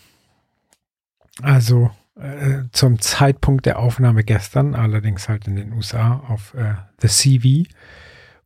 Also 1.42 1.90
äh, 2.16 2.64
zum 2.72 3.00
Zeitpunkt 3.00 3.66
der 3.66 3.78
Aufnahme 3.78 4.24
gestern, 4.24 4.74
allerdings 4.74 5.28
halt 5.28 5.46
in 5.46 5.57
den 5.57 5.72
USA 5.72 6.22
auf 6.28 6.54
äh, 6.54 6.74
The 7.00 7.09
CV. 7.09 7.68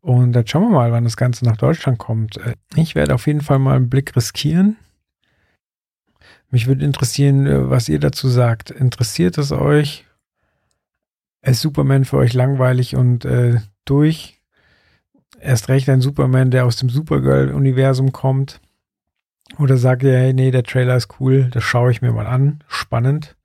Und 0.00 0.32
dann 0.32 0.46
schauen 0.46 0.62
wir 0.62 0.70
mal, 0.70 0.90
wann 0.90 1.04
das 1.04 1.16
Ganze 1.16 1.44
nach 1.44 1.56
Deutschland 1.56 1.98
kommt. 1.98 2.38
Äh, 2.38 2.54
ich 2.74 2.94
werde 2.94 3.14
auf 3.14 3.26
jeden 3.26 3.40
Fall 3.40 3.58
mal 3.58 3.76
einen 3.76 3.90
Blick 3.90 4.16
riskieren. 4.16 4.76
Mich 6.50 6.66
würde 6.66 6.84
interessieren, 6.84 7.46
äh, 7.46 7.70
was 7.70 7.88
ihr 7.88 8.00
dazu 8.00 8.28
sagt. 8.28 8.70
Interessiert 8.70 9.38
es 9.38 9.52
euch? 9.52 10.06
Ist 11.42 11.61
Superman 11.61 12.04
für 12.04 12.16
euch 12.16 12.32
langweilig 12.32 12.96
und 12.96 13.24
äh, 13.24 13.61
durch? 13.84 14.38
Erst 15.40 15.68
recht 15.68 15.88
ein 15.88 16.01
Superman, 16.01 16.51
der 16.51 16.66
aus 16.66 16.77
dem 16.77 16.88
Supergirl-Universum 16.88 18.12
kommt. 18.12 18.61
Oder 19.59 19.77
sagt 19.77 20.03
ihr, 20.03 20.16
hey, 20.16 20.35
nee, 20.35 20.51
der 20.51 20.62
Trailer 20.62 20.96
ist 20.96 21.20
cool, 21.20 21.48
das 21.53 21.64
schaue 21.64 21.90
ich 21.90 22.03
mir 22.03 22.12
mal 22.12 22.27
an. 22.27 22.62
Spannend. 22.68 23.37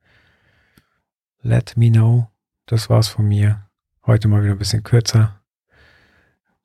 Let 1.40 1.76
me 1.76 1.90
know. 1.90 2.28
Das 2.66 2.88
war's 2.88 3.08
von 3.08 3.26
mir. 3.26 3.66
Heute 4.06 4.28
mal 4.28 4.42
wieder 4.42 4.52
ein 4.52 4.58
bisschen 4.58 4.82
kürzer. 4.82 5.40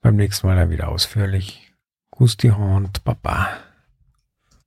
Beim 0.02 0.16
nächsten 0.16 0.48
Mal 0.48 0.56
dann 0.56 0.70
wieder 0.70 0.90
ausführlich. 0.90 1.74
Gruß 2.12 2.38
die 2.38 2.52
Hand, 2.52 3.04
Papa. 3.04 3.50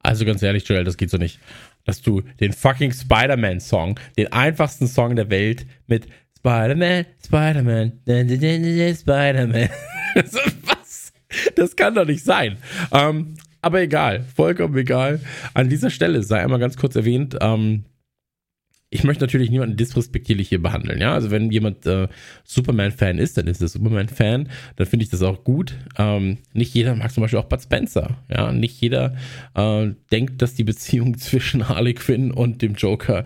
Also 0.03 0.25
ganz 0.25 0.42
ehrlich, 0.42 0.66
Joel, 0.68 0.85
das 0.85 0.96
geht 0.96 1.11
so 1.11 1.16
nicht. 1.16 1.40
Dass 1.85 2.03
du 2.03 2.22
den 2.40 2.53
fucking 2.53 2.92
Spider-Man-Song, 2.92 3.98
den 4.16 4.33
einfachsten 4.33 4.87
Song 4.87 5.16
der 5.16 5.31
Welt, 5.31 5.66
mit 5.87 6.07
Spider-Man, 6.42 7.07
Spider-Man, 7.24 7.92
Spider-Man. 8.05 9.68
Was? 10.64 11.12
Das 11.55 11.76
kann 11.76 11.94
doch 11.94 12.05
nicht 12.05 12.24
sein. 12.24 12.57
Ähm, 12.90 13.37
aber 13.61 13.81
egal, 13.81 14.24
vollkommen 14.35 14.76
egal. 14.76 15.20
An 15.55 15.68
dieser 15.68 15.90
Stelle 15.90 16.24
sei 16.24 16.42
einmal 16.42 16.59
ganz 16.59 16.76
kurz 16.76 16.96
erwähnt, 16.96 17.37
ähm, 17.40 17.85
ich 18.90 19.05
möchte 19.05 19.22
natürlich 19.22 19.50
niemanden 19.50 19.76
disrespektierlich 19.76 20.48
hier 20.48 20.61
behandeln, 20.61 21.00
ja. 21.00 21.14
Also 21.14 21.31
wenn 21.31 21.52
jemand 21.52 21.87
äh, 21.87 22.09
Superman-Fan 22.42 23.18
ist, 23.18 23.38
dann 23.38 23.46
ist 23.46 23.62
er 23.62 23.68
Superman-Fan, 23.68 24.48
dann 24.74 24.87
finde 24.87 25.05
ich 25.05 25.11
das 25.11 25.22
auch 25.22 25.44
gut. 25.44 25.76
Ähm, 25.96 26.38
nicht 26.55 26.74
jeder 26.74 26.96
mag 26.96 27.12
zum 27.12 27.22
Beispiel 27.22 27.38
auch 27.38 27.48
Bud 27.48 27.62
Spencer, 27.62 28.18
ja. 28.28 28.50
Nicht 28.50 28.81
jeder 28.81 29.14
äh, 29.55 29.92
denkt, 30.11 30.42
dass 30.42 30.55
die 30.55 30.64
Beziehung 30.64 31.16
zwischen 31.18 31.68
Harley 31.68 31.94
Quinn 31.94 32.33
und 32.33 32.62
dem 32.62 32.74
Joker 32.74 33.24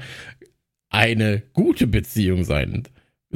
eine 0.91 1.43
gute 1.55 1.87
Beziehung 1.87 2.45
sein 2.45 2.85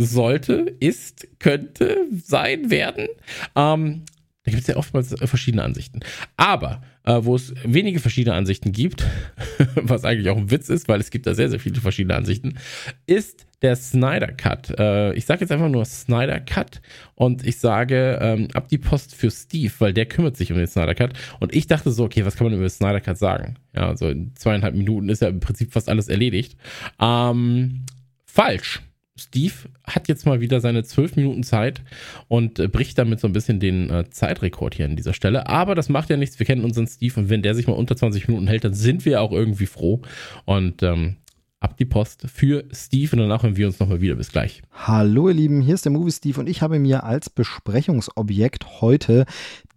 sollte, 0.05 0.77
ist, 0.81 1.29
könnte, 1.39 2.07
sein, 2.25 2.71
werden. 2.71 3.09
Ähm, 3.55 4.03
da 4.45 4.51
gibt 4.51 4.63
es 4.63 4.69
ja 4.69 4.77
oftmals 4.77 5.15
verschiedene 5.19 5.63
Ansichten. 5.63 6.01
Aber 6.37 6.81
äh, 7.05 7.19
wo 7.23 7.37
es 7.37 7.55
wenige 7.63 8.01
verschiedene 8.01 8.35
Ansichten 8.35 8.73
gibt, 8.73 9.05
was 9.75 10.05
eigentlich 10.05 10.31
auch 10.31 10.37
ein 10.37 10.51
Witz 10.51 10.69
ist, 10.69 10.89
weil 10.89 11.01
es 11.01 11.11
gibt 11.11 11.27
da 11.27 11.35
sehr, 11.35 11.51
sehr 11.51 11.61
viele 11.61 11.81
verschiedene 11.81 12.15
Ansichten, 12.15 12.59
ist 13.07 13.47
der 13.63 13.77
Snyder 13.77 14.33
Cut. 14.33 14.71
Äh, 14.79 15.13
ich 15.13 15.27
sage 15.27 15.43
jetzt 15.43 15.53
einfach 15.53 15.69
nur 15.69 15.85
Snyder 15.85 16.41
Cut 16.41 16.81
und 17.15 17.47
ich 17.47 17.59
sage 17.59 18.19
ähm, 18.21 18.49
ab 18.55 18.69
die 18.69 18.79
Post 18.79 19.15
für 19.15 19.31
Steve, 19.31 19.73
weil 19.79 19.93
der 19.93 20.07
kümmert 20.07 20.37
sich 20.37 20.51
um 20.51 20.59
den 20.59 20.67
Snyder 20.67 20.95
Cut. 20.95 21.13
Und 21.39 21.55
ich 21.55 21.67
dachte 21.67 21.91
so, 21.91 22.05
okay, 22.05 22.25
was 22.25 22.37
kann 22.37 22.47
man 22.47 22.55
über 22.55 22.65
den 22.65 22.71
Snyder 22.71 23.01
Cut 23.01 23.19
sagen? 23.19 23.57
Ja, 23.75 23.89
also 23.89 24.09
in 24.09 24.35
zweieinhalb 24.37 24.75
Minuten 24.75 25.11
ist 25.11 25.21
ja 25.21 25.29
im 25.29 25.41
Prinzip 25.41 25.73
fast 25.73 25.89
alles 25.89 26.09
erledigt. 26.09 26.57
Ähm, 26.99 27.85
falsch. 28.25 28.81
Steve 29.18 29.53
hat 29.85 30.09
jetzt 30.09 30.27
mal 30.27 30.40
wieder 30.40 30.61
seine 30.61 30.83
zwölf 30.85 31.16
Minuten 31.16 31.42
Zeit 31.42 31.83
und 32.29 32.59
äh, 32.59 32.68
bricht 32.68 32.99
damit 32.99 33.20
so 33.20 33.27
ein 33.27 33.33
bisschen 33.33 33.61
den 33.61 33.90
äh, 33.90 34.09
Zeitrekord 34.11 34.75
hier 34.75 34.87
an 34.87 34.96
dieser 34.96 35.12
Stelle. 35.12 35.46
Aber 35.46 35.75
das 35.75 35.88
macht 35.88 36.11
ja 36.11 36.16
nichts. 36.16 36.38
Wir 36.38 36.46
kennen 36.46 36.64
unseren 36.64 36.87
Steve 36.87 37.20
und 37.20 37.29
wenn 37.29 37.42
der 37.42 37.55
sich 37.55 37.66
mal 37.66 37.75
unter 37.75 37.96
20 37.96 38.29
Minuten 38.29 38.46
hält, 38.46 38.64
dann 38.64 38.75
sind 38.75 39.05
wir 39.05 39.20
auch 39.20 39.33
irgendwie 39.33 39.66
froh. 39.66 40.01
Und 40.46 40.83
ähm, 40.83 41.16
ab 41.61 41.77
die 41.77 41.85
Post 41.85 42.27
für 42.33 42.64
Steve 42.73 43.12
und 43.12 43.18
danach 43.18 43.42
hören 43.42 43.57
wir 43.57 43.66
uns 43.66 43.79
nochmal 43.79 44.01
wieder. 44.01 44.16
Bis 44.16 44.33
gleich. 44.33 44.62
Hallo 44.73 45.29
ihr 45.29 45.35
Lieben, 45.35 45.61
hier 45.61 45.75
ist 45.75 45.85
der 45.85 45.92
Movie 45.92 46.12
Steve 46.12 46.40
und 46.40 46.49
ich 46.49 46.62
habe 46.62 46.79
mir 46.79 47.05
als 47.05 47.31
Besprechungsobjekt 47.31 48.81
heute 48.81 49.27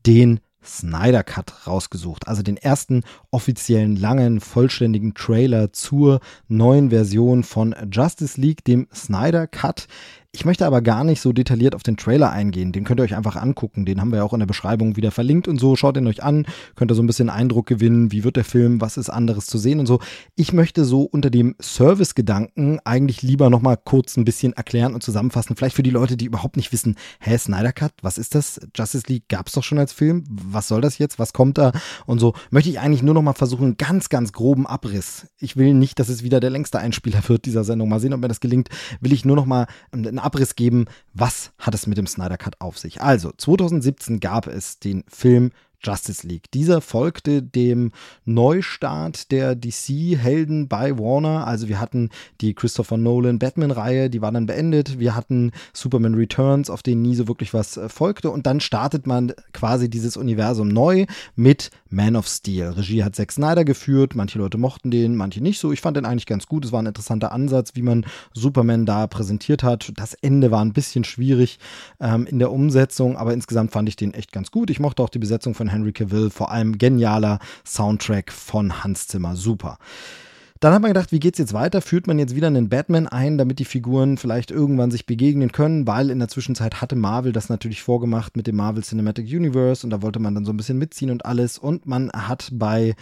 den 0.05 0.39
Snyder 0.65 1.23
Cut 1.23 1.67
rausgesucht. 1.67 2.27
Also 2.27 2.43
den 2.43 2.57
ersten 2.57 3.03
offiziellen 3.31 3.95
langen, 3.95 4.39
vollständigen 4.39 5.13
Trailer 5.13 5.73
zur 5.73 6.19
neuen 6.47 6.89
Version 6.89 7.43
von 7.43 7.75
Justice 7.91 8.39
League, 8.39 8.63
dem 8.63 8.87
Snyder 8.93 9.47
Cut. 9.47 9.87
Ich 10.35 10.45
möchte 10.45 10.65
aber 10.65 10.81
gar 10.81 11.03
nicht 11.03 11.21
so 11.21 11.31
detailliert 11.31 11.75
auf 11.75 11.83
den 11.83 11.95
Trailer 11.95 12.31
eingehen. 12.31 12.71
Den 12.71 12.85
könnt 12.85 12.99
ihr 12.99 13.03
euch 13.03 13.15
einfach 13.15 13.35
angucken. 13.35 13.85
Den 13.85 14.01
haben 14.01 14.09
wir 14.09 14.17
ja 14.17 14.23
auch 14.23 14.33
in 14.33 14.39
der 14.39 14.47
Beschreibung 14.47 14.95
wieder 14.95 15.11
verlinkt 15.11 15.47
und 15.47 15.59
so. 15.59 15.75
Schaut 15.75 15.95
ihn 15.95 16.07
euch 16.07 16.23
an, 16.23 16.47
könnt 16.75 16.89
ihr 16.89 16.95
so 16.95 17.03
ein 17.03 17.07
bisschen 17.07 17.29
Eindruck 17.29 17.67
gewinnen, 17.67 18.11
wie 18.11 18.23
wird 18.23 18.35
der 18.35 18.43
Film, 18.43 18.81
was 18.81 18.97
ist 18.97 19.11
anderes 19.11 19.45
zu 19.45 19.59
sehen 19.59 19.79
und 19.79 19.85
so. 19.85 19.99
Ich 20.35 20.51
möchte 20.51 20.85
so 20.85 21.03
unter 21.03 21.29
dem 21.29 21.55
Service-Gedanken 21.61 22.79
eigentlich 22.83 23.21
lieber 23.21 23.51
nochmal 23.51 23.77
kurz 23.77 24.17
ein 24.17 24.25
bisschen 24.25 24.53
erklären 24.53 24.95
und 24.95 25.03
zusammenfassen. 25.03 25.55
Vielleicht 25.55 25.75
für 25.75 25.83
die 25.83 25.91
Leute, 25.91 26.17
die 26.17 26.25
überhaupt 26.25 26.57
nicht 26.57 26.73
wissen, 26.73 26.95
hä, 27.19 27.37
Snyder 27.37 27.71
Cut, 27.71 27.93
was 28.01 28.17
ist 28.17 28.33
das? 28.33 28.59
Justice 28.75 29.05
League 29.07 29.29
gab 29.29 29.45
es 29.49 29.53
doch 29.53 29.63
schon 29.63 29.77
als 29.77 29.93
Film. 29.93 30.23
Was 30.27 30.67
soll 30.67 30.81
das 30.81 30.97
jetzt? 30.97 31.19
Was 31.19 31.33
kommt 31.33 31.59
da? 31.59 31.73
Und 32.07 32.17
so 32.17 32.33
möchte 32.49 32.71
ich 32.71 32.79
eigentlich 32.79 33.03
nur 33.03 33.13
nochmal 33.13 33.35
versuchen, 33.35 33.77
ganz, 33.77 34.09
ganz 34.09 34.33
groben 34.33 34.65
Abriss. 34.65 35.27
Ich 35.37 35.57
will 35.57 35.75
nicht, 35.75 35.99
dass 35.99 36.09
es 36.09 36.23
wieder 36.23 36.39
der 36.39 36.49
längste 36.49 36.79
Einspieler 36.79 37.21
wird 37.27 37.45
dieser 37.45 37.63
Sendung. 37.63 37.87
Mal 37.87 37.99
sehen, 37.99 38.13
ob 38.13 38.19
mir 38.19 38.29
das 38.29 38.39
gelingt. 38.39 38.69
Will 38.99 39.13
ich 39.13 39.25
nur 39.25 39.35
nochmal 39.35 39.67
einen 39.91 40.22
Abriss 40.23 40.55
geben, 40.55 40.85
was 41.13 41.51
hat 41.57 41.75
es 41.75 41.87
mit 41.87 41.97
dem 41.97 42.07
Snyder 42.07 42.37
Cut 42.37 42.59
auf 42.59 42.77
sich. 42.77 43.01
Also, 43.01 43.31
2017 43.37 44.19
gab 44.19 44.47
es 44.47 44.79
den 44.79 45.03
Film 45.07 45.51
Justice 45.83 46.25
League. 46.25 46.49
Dieser 46.51 46.81
folgte 46.81 47.41
dem 47.41 47.91
Neustart 48.25 49.31
der 49.31 49.55
DC-Helden 49.55 50.67
bei 50.67 50.97
Warner. 50.97 51.45
Also 51.45 51.67
wir 51.67 51.79
hatten 51.79 52.09
die 52.41 52.53
Christopher 52.53 52.97
Nolan 52.97 53.39
Batman-Reihe, 53.39 54.09
die 54.09 54.21
war 54.21 54.31
dann 54.31 54.45
beendet. 54.45 54.99
Wir 54.99 55.15
hatten 55.15 55.51
Superman 55.73 56.15
Returns, 56.15 56.69
auf 56.69 56.83
denen 56.83 57.01
nie 57.01 57.15
so 57.15 57.27
wirklich 57.27 57.53
was 57.53 57.77
äh, 57.77 57.89
folgte. 57.89 58.31
Und 58.31 58.45
dann 58.45 58.59
startet 58.59 59.07
man 59.07 59.33
quasi 59.51 59.89
dieses 59.89 60.17
Universum 60.17 60.69
neu 60.69 61.05
mit 61.35 61.71
Man 61.89 62.15
of 62.15 62.27
Steel. 62.27 62.69
Regie 62.69 63.03
hat 63.03 63.15
Zack 63.15 63.31
Snyder 63.31 63.65
geführt. 63.65 64.15
Manche 64.15 64.39
Leute 64.39 64.57
mochten 64.57 64.91
den, 64.91 65.15
manche 65.15 65.41
nicht 65.41 65.59
so. 65.59 65.71
Ich 65.71 65.81
fand 65.81 65.97
den 65.97 66.05
eigentlich 66.05 66.25
ganz 66.25 66.47
gut. 66.47 66.65
Es 66.65 66.71
war 66.71 66.81
ein 66.81 66.87
interessanter 66.87 67.31
Ansatz, 67.31 67.71
wie 67.75 67.81
man 67.81 68.05
Superman 68.33 68.85
da 68.85 69.07
präsentiert 69.07 69.63
hat. 69.63 69.91
Das 69.95 70.13
Ende 70.13 70.51
war 70.51 70.63
ein 70.63 70.73
bisschen 70.73 71.03
schwierig 71.03 71.59
ähm, 71.99 72.25
in 72.25 72.39
der 72.39 72.51
Umsetzung, 72.51 73.17
aber 73.17 73.33
insgesamt 73.33 73.71
fand 73.71 73.89
ich 73.89 73.95
den 73.95 74.13
echt 74.13 74.31
ganz 74.31 74.51
gut. 74.51 74.69
Ich 74.69 74.79
mochte 74.79 75.03
auch 75.03 75.09
die 75.09 75.19
Besetzung 75.19 75.53
von 75.53 75.72
Henry 75.73 75.91
Cavill, 75.91 76.29
vor 76.29 76.51
allem 76.51 76.77
genialer 76.77 77.39
Soundtrack 77.65 78.31
von 78.31 78.83
Hans 78.83 79.07
Zimmer, 79.07 79.35
super. 79.35 79.77
Dann 80.63 80.73
hat 80.73 80.81
man 80.81 80.91
gedacht, 80.91 81.11
wie 81.11 81.19
geht's 81.19 81.39
jetzt 81.39 81.51
weiter? 81.51 81.81
Führt 81.81 82.07
man 82.07 82.19
jetzt 82.19 82.37
wieder 82.37 82.47
einen 82.47 82.69
Batman 82.69 83.05
ein, 83.05 83.37
damit 83.37 83.59
die 83.59 83.65
Figuren 83.65 84.15
vielleicht 84.15 84.49
irgendwann 84.49 84.91
sich 84.91 85.05
begegnen 85.05 85.51
können, 85.51 85.85
weil 85.87 86.09
in 86.09 86.19
der 86.19 86.29
Zwischenzeit 86.29 86.79
hatte 86.79 86.95
Marvel 86.95 87.33
das 87.33 87.49
natürlich 87.49 87.83
vorgemacht 87.83 88.37
mit 88.37 88.47
dem 88.47 88.55
Marvel 88.55 88.81
Cinematic 88.81 89.27
Universe 89.27 89.85
und 89.85 89.89
da 89.89 90.01
wollte 90.01 90.19
man 90.19 90.33
dann 90.33 90.45
so 90.45 90.53
ein 90.53 90.57
bisschen 90.57 90.77
mitziehen 90.77 91.11
und 91.11 91.25
alles 91.25 91.57
und 91.57 91.85
man 91.85 92.09
hat 92.13 92.47
bei 92.53 92.95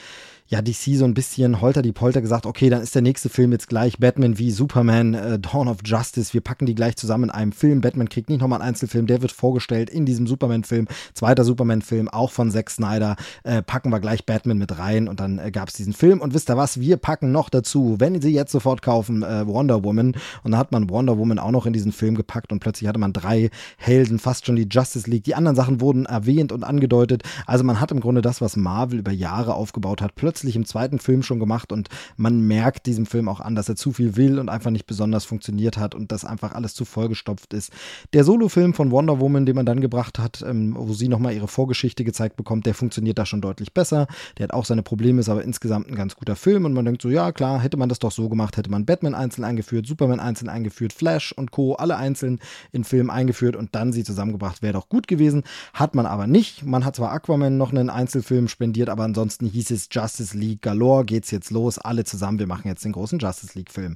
ja, 0.51 0.61
DC 0.61 0.97
so 0.97 1.05
ein 1.05 1.13
bisschen 1.13 1.61
holter 1.61 1.81
die 1.81 1.93
Polter 1.93 2.19
gesagt, 2.19 2.45
okay, 2.45 2.69
dann 2.69 2.81
ist 2.81 2.93
der 2.93 3.01
nächste 3.01 3.29
Film 3.29 3.53
jetzt 3.53 3.69
gleich 3.69 3.99
Batman 3.99 4.37
wie 4.37 4.51
Superman, 4.51 5.13
äh, 5.13 5.39
Dawn 5.39 5.69
of 5.69 5.77
Justice. 5.85 6.33
Wir 6.33 6.41
packen 6.41 6.65
die 6.65 6.75
gleich 6.75 6.97
zusammen 6.97 7.25
in 7.25 7.29
einem 7.29 7.53
Film. 7.53 7.79
Batman 7.79 8.09
kriegt 8.09 8.29
nicht 8.29 8.41
nochmal 8.41 8.59
einen 8.59 8.67
Einzelfilm, 8.67 9.07
der 9.07 9.21
wird 9.21 9.31
vorgestellt 9.31 9.89
in 9.89 10.05
diesem 10.05 10.27
Superman-Film. 10.27 10.89
Zweiter 11.13 11.45
Superman-Film, 11.45 12.09
auch 12.09 12.31
von 12.31 12.51
Zack 12.51 12.69
Snyder. 12.69 13.15
Äh, 13.43 13.61
packen 13.63 13.91
wir 13.91 14.01
gleich 14.01 14.25
Batman 14.25 14.57
mit 14.57 14.77
rein 14.77 15.07
und 15.07 15.21
dann 15.21 15.39
äh, 15.39 15.51
gab 15.51 15.69
es 15.69 15.75
diesen 15.75 15.93
Film. 15.93 16.19
Und 16.19 16.33
wisst 16.33 16.49
ihr 16.49 16.57
was? 16.57 16.81
Wir 16.81 16.97
packen 16.97 17.31
noch 17.31 17.49
dazu, 17.49 17.95
wenn 17.99 18.21
Sie 18.21 18.33
jetzt 18.33 18.51
sofort 18.51 18.81
kaufen, 18.81 19.23
äh, 19.23 19.47
Wonder 19.47 19.85
Woman. 19.85 20.15
Und 20.43 20.51
dann 20.51 20.57
hat 20.57 20.73
man 20.73 20.89
Wonder 20.89 21.17
Woman 21.17 21.39
auch 21.39 21.51
noch 21.51 21.65
in 21.65 21.71
diesen 21.71 21.93
Film 21.93 22.15
gepackt 22.15 22.51
und 22.51 22.59
plötzlich 22.59 22.89
hatte 22.89 22.99
man 22.99 23.13
drei 23.13 23.51
Helden, 23.77 24.19
fast 24.19 24.45
schon 24.45 24.57
die 24.57 24.67
Justice 24.69 25.09
League. 25.09 25.23
Die 25.23 25.35
anderen 25.35 25.55
Sachen 25.55 25.79
wurden 25.79 26.07
erwähnt 26.07 26.51
und 26.51 26.65
angedeutet. 26.65 27.23
Also 27.45 27.63
man 27.63 27.79
hat 27.79 27.93
im 27.93 28.01
Grunde 28.01 28.21
das, 28.21 28.41
was 28.41 28.57
Marvel 28.57 28.99
über 28.99 29.13
Jahre 29.13 29.53
aufgebaut 29.53 30.01
hat, 30.01 30.15
plötzlich 30.15 30.40
plötzlich 30.41 30.55
im 30.55 30.65
zweiten 30.65 30.97
Film 30.97 31.21
schon 31.21 31.39
gemacht 31.39 31.71
und 31.71 31.89
man 32.17 32.41
merkt 32.41 32.87
diesem 32.87 33.05
Film 33.05 33.29
auch 33.29 33.41
an, 33.41 33.53
dass 33.53 33.69
er 33.69 33.75
zu 33.75 33.91
viel 33.91 34.15
will 34.15 34.39
und 34.39 34.49
einfach 34.49 34.71
nicht 34.71 34.87
besonders 34.87 35.23
funktioniert 35.23 35.77
hat 35.77 35.93
und 35.93 36.11
dass 36.11 36.25
einfach 36.25 36.53
alles 36.53 36.73
zu 36.73 36.83
vollgestopft 36.83 37.53
ist. 37.53 37.71
Der 38.13 38.23
Solo-Film 38.23 38.73
von 38.73 38.89
Wonder 38.89 39.19
Woman, 39.19 39.45
den 39.45 39.55
man 39.55 39.67
dann 39.67 39.81
gebracht 39.81 40.17
hat, 40.17 40.41
ähm, 40.41 40.73
wo 40.75 40.93
sie 40.93 41.09
nochmal 41.09 41.35
ihre 41.35 41.47
Vorgeschichte 41.47 42.03
gezeigt 42.03 42.37
bekommt, 42.37 42.65
der 42.65 42.73
funktioniert 42.73 43.19
da 43.19 43.27
schon 43.27 43.39
deutlich 43.39 43.71
besser. 43.71 44.07
Der 44.39 44.45
hat 44.45 44.53
auch 44.53 44.65
seine 44.65 44.81
Probleme, 44.81 45.19
ist 45.19 45.29
aber 45.29 45.43
insgesamt 45.43 45.87
ein 45.87 45.95
ganz 45.95 46.15
guter 46.15 46.35
Film 46.35 46.65
und 46.65 46.73
man 46.73 46.85
denkt 46.85 47.03
so, 47.03 47.09
ja 47.09 47.31
klar, 47.31 47.59
hätte 47.61 47.77
man 47.77 47.87
das 47.87 47.99
doch 47.99 48.11
so 48.11 48.27
gemacht, 48.27 48.57
hätte 48.57 48.71
man 48.71 48.85
Batman 48.85 49.13
einzeln 49.13 49.43
eingeführt, 49.43 49.85
Superman 49.85 50.19
einzeln 50.19 50.49
eingeführt, 50.49 50.91
Flash 50.91 51.33
und 51.33 51.51
Co. 51.51 51.75
alle 51.75 51.97
einzeln 51.97 52.39
in 52.71 52.83
Film 52.83 53.11
eingeführt 53.11 53.55
und 53.55 53.75
dann 53.75 53.93
sie 53.93 54.03
zusammengebracht, 54.03 54.63
wäre 54.63 54.73
doch 54.73 54.89
gut 54.89 55.07
gewesen. 55.07 55.43
Hat 55.75 55.93
man 55.93 56.07
aber 56.07 56.25
nicht. 56.25 56.65
Man 56.65 56.83
hat 56.83 56.95
zwar 56.95 57.11
Aquaman 57.11 57.57
noch 57.57 57.69
einen 57.69 57.91
Einzelfilm 57.91 58.47
spendiert, 58.47 58.89
aber 58.89 59.03
ansonsten 59.03 59.45
hieß 59.45 59.69
es 59.69 59.87
Justice 59.91 60.20
Justice 60.21 60.37
League 60.37 60.61
Galore 60.61 61.03
geht's 61.03 61.31
jetzt 61.31 61.49
los, 61.49 61.79
alle 61.79 62.03
zusammen, 62.03 62.37
wir 62.37 62.45
machen 62.45 62.67
jetzt 62.67 62.85
den 62.85 62.91
großen 62.91 63.17
Justice 63.17 63.57
League 63.57 63.71
Film. 63.71 63.95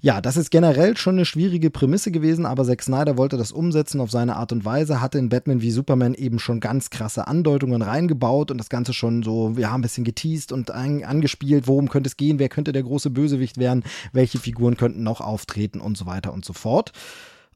Ja, 0.00 0.20
das 0.20 0.36
ist 0.36 0.50
generell 0.50 0.96
schon 0.96 1.14
eine 1.14 1.24
schwierige 1.24 1.70
Prämisse 1.70 2.10
gewesen, 2.10 2.44
aber 2.44 2.64
Zack 2.64 2.82
Snyder 2.82 3.16
wollte 3.16 3.38
das 3.38 3.50
umsetzen 3.50 4.00
auf 4.00 4.10
seine 4.10 4.36
Art 4.36 4.52
und 4.52 4.66
Weise, 4.66 5.00
hatte 5.00 5.18
in 5.18 5.30
Batman 5.30 5.62
wie 5.62 5.70
Superman 5.70 6.12
eben 6.12 6.38
schon 6.38 6.60
ganz 6.60 6.90
krasse 6.90 7.26
Andeutungen 7.26 7.80
reingebaut 7.80 8.50
und 8.50 8.58
das 8.58 8.68
Ganze 8.68 8.92
schon 8.92 9.22
so, 9.22 9.54
ja, 9.56 9.74
ein 9.74 9.80
bisschen 9.80 10.04
geteased 10.04 10.52
und 10.52 10.70
an, 10.70 11.02
angespielt, 11.02 11.66
worum 11.66 11.88
könnte 11.88 12.08
es 12.08 12.18
gehen, 12.18 12.38
wer 12.38 12.50
könnte 12.50 12.72
der 12.72 12.82
große 12.82 13.08
Bösewicht 13.08 13.56
werden, 13.56 13.84
welche 14.12 14.38
Figuren 14.38 14.76
könnten 14.76 15.02
noch 15.02 15.22
auftreten 15.22 15.80
und 15.80 15.96
so 15.96 16.04
weiter 16.04 16.34
und 16.34 16.44
so 16.44 16.52
fort. 16.52 16.92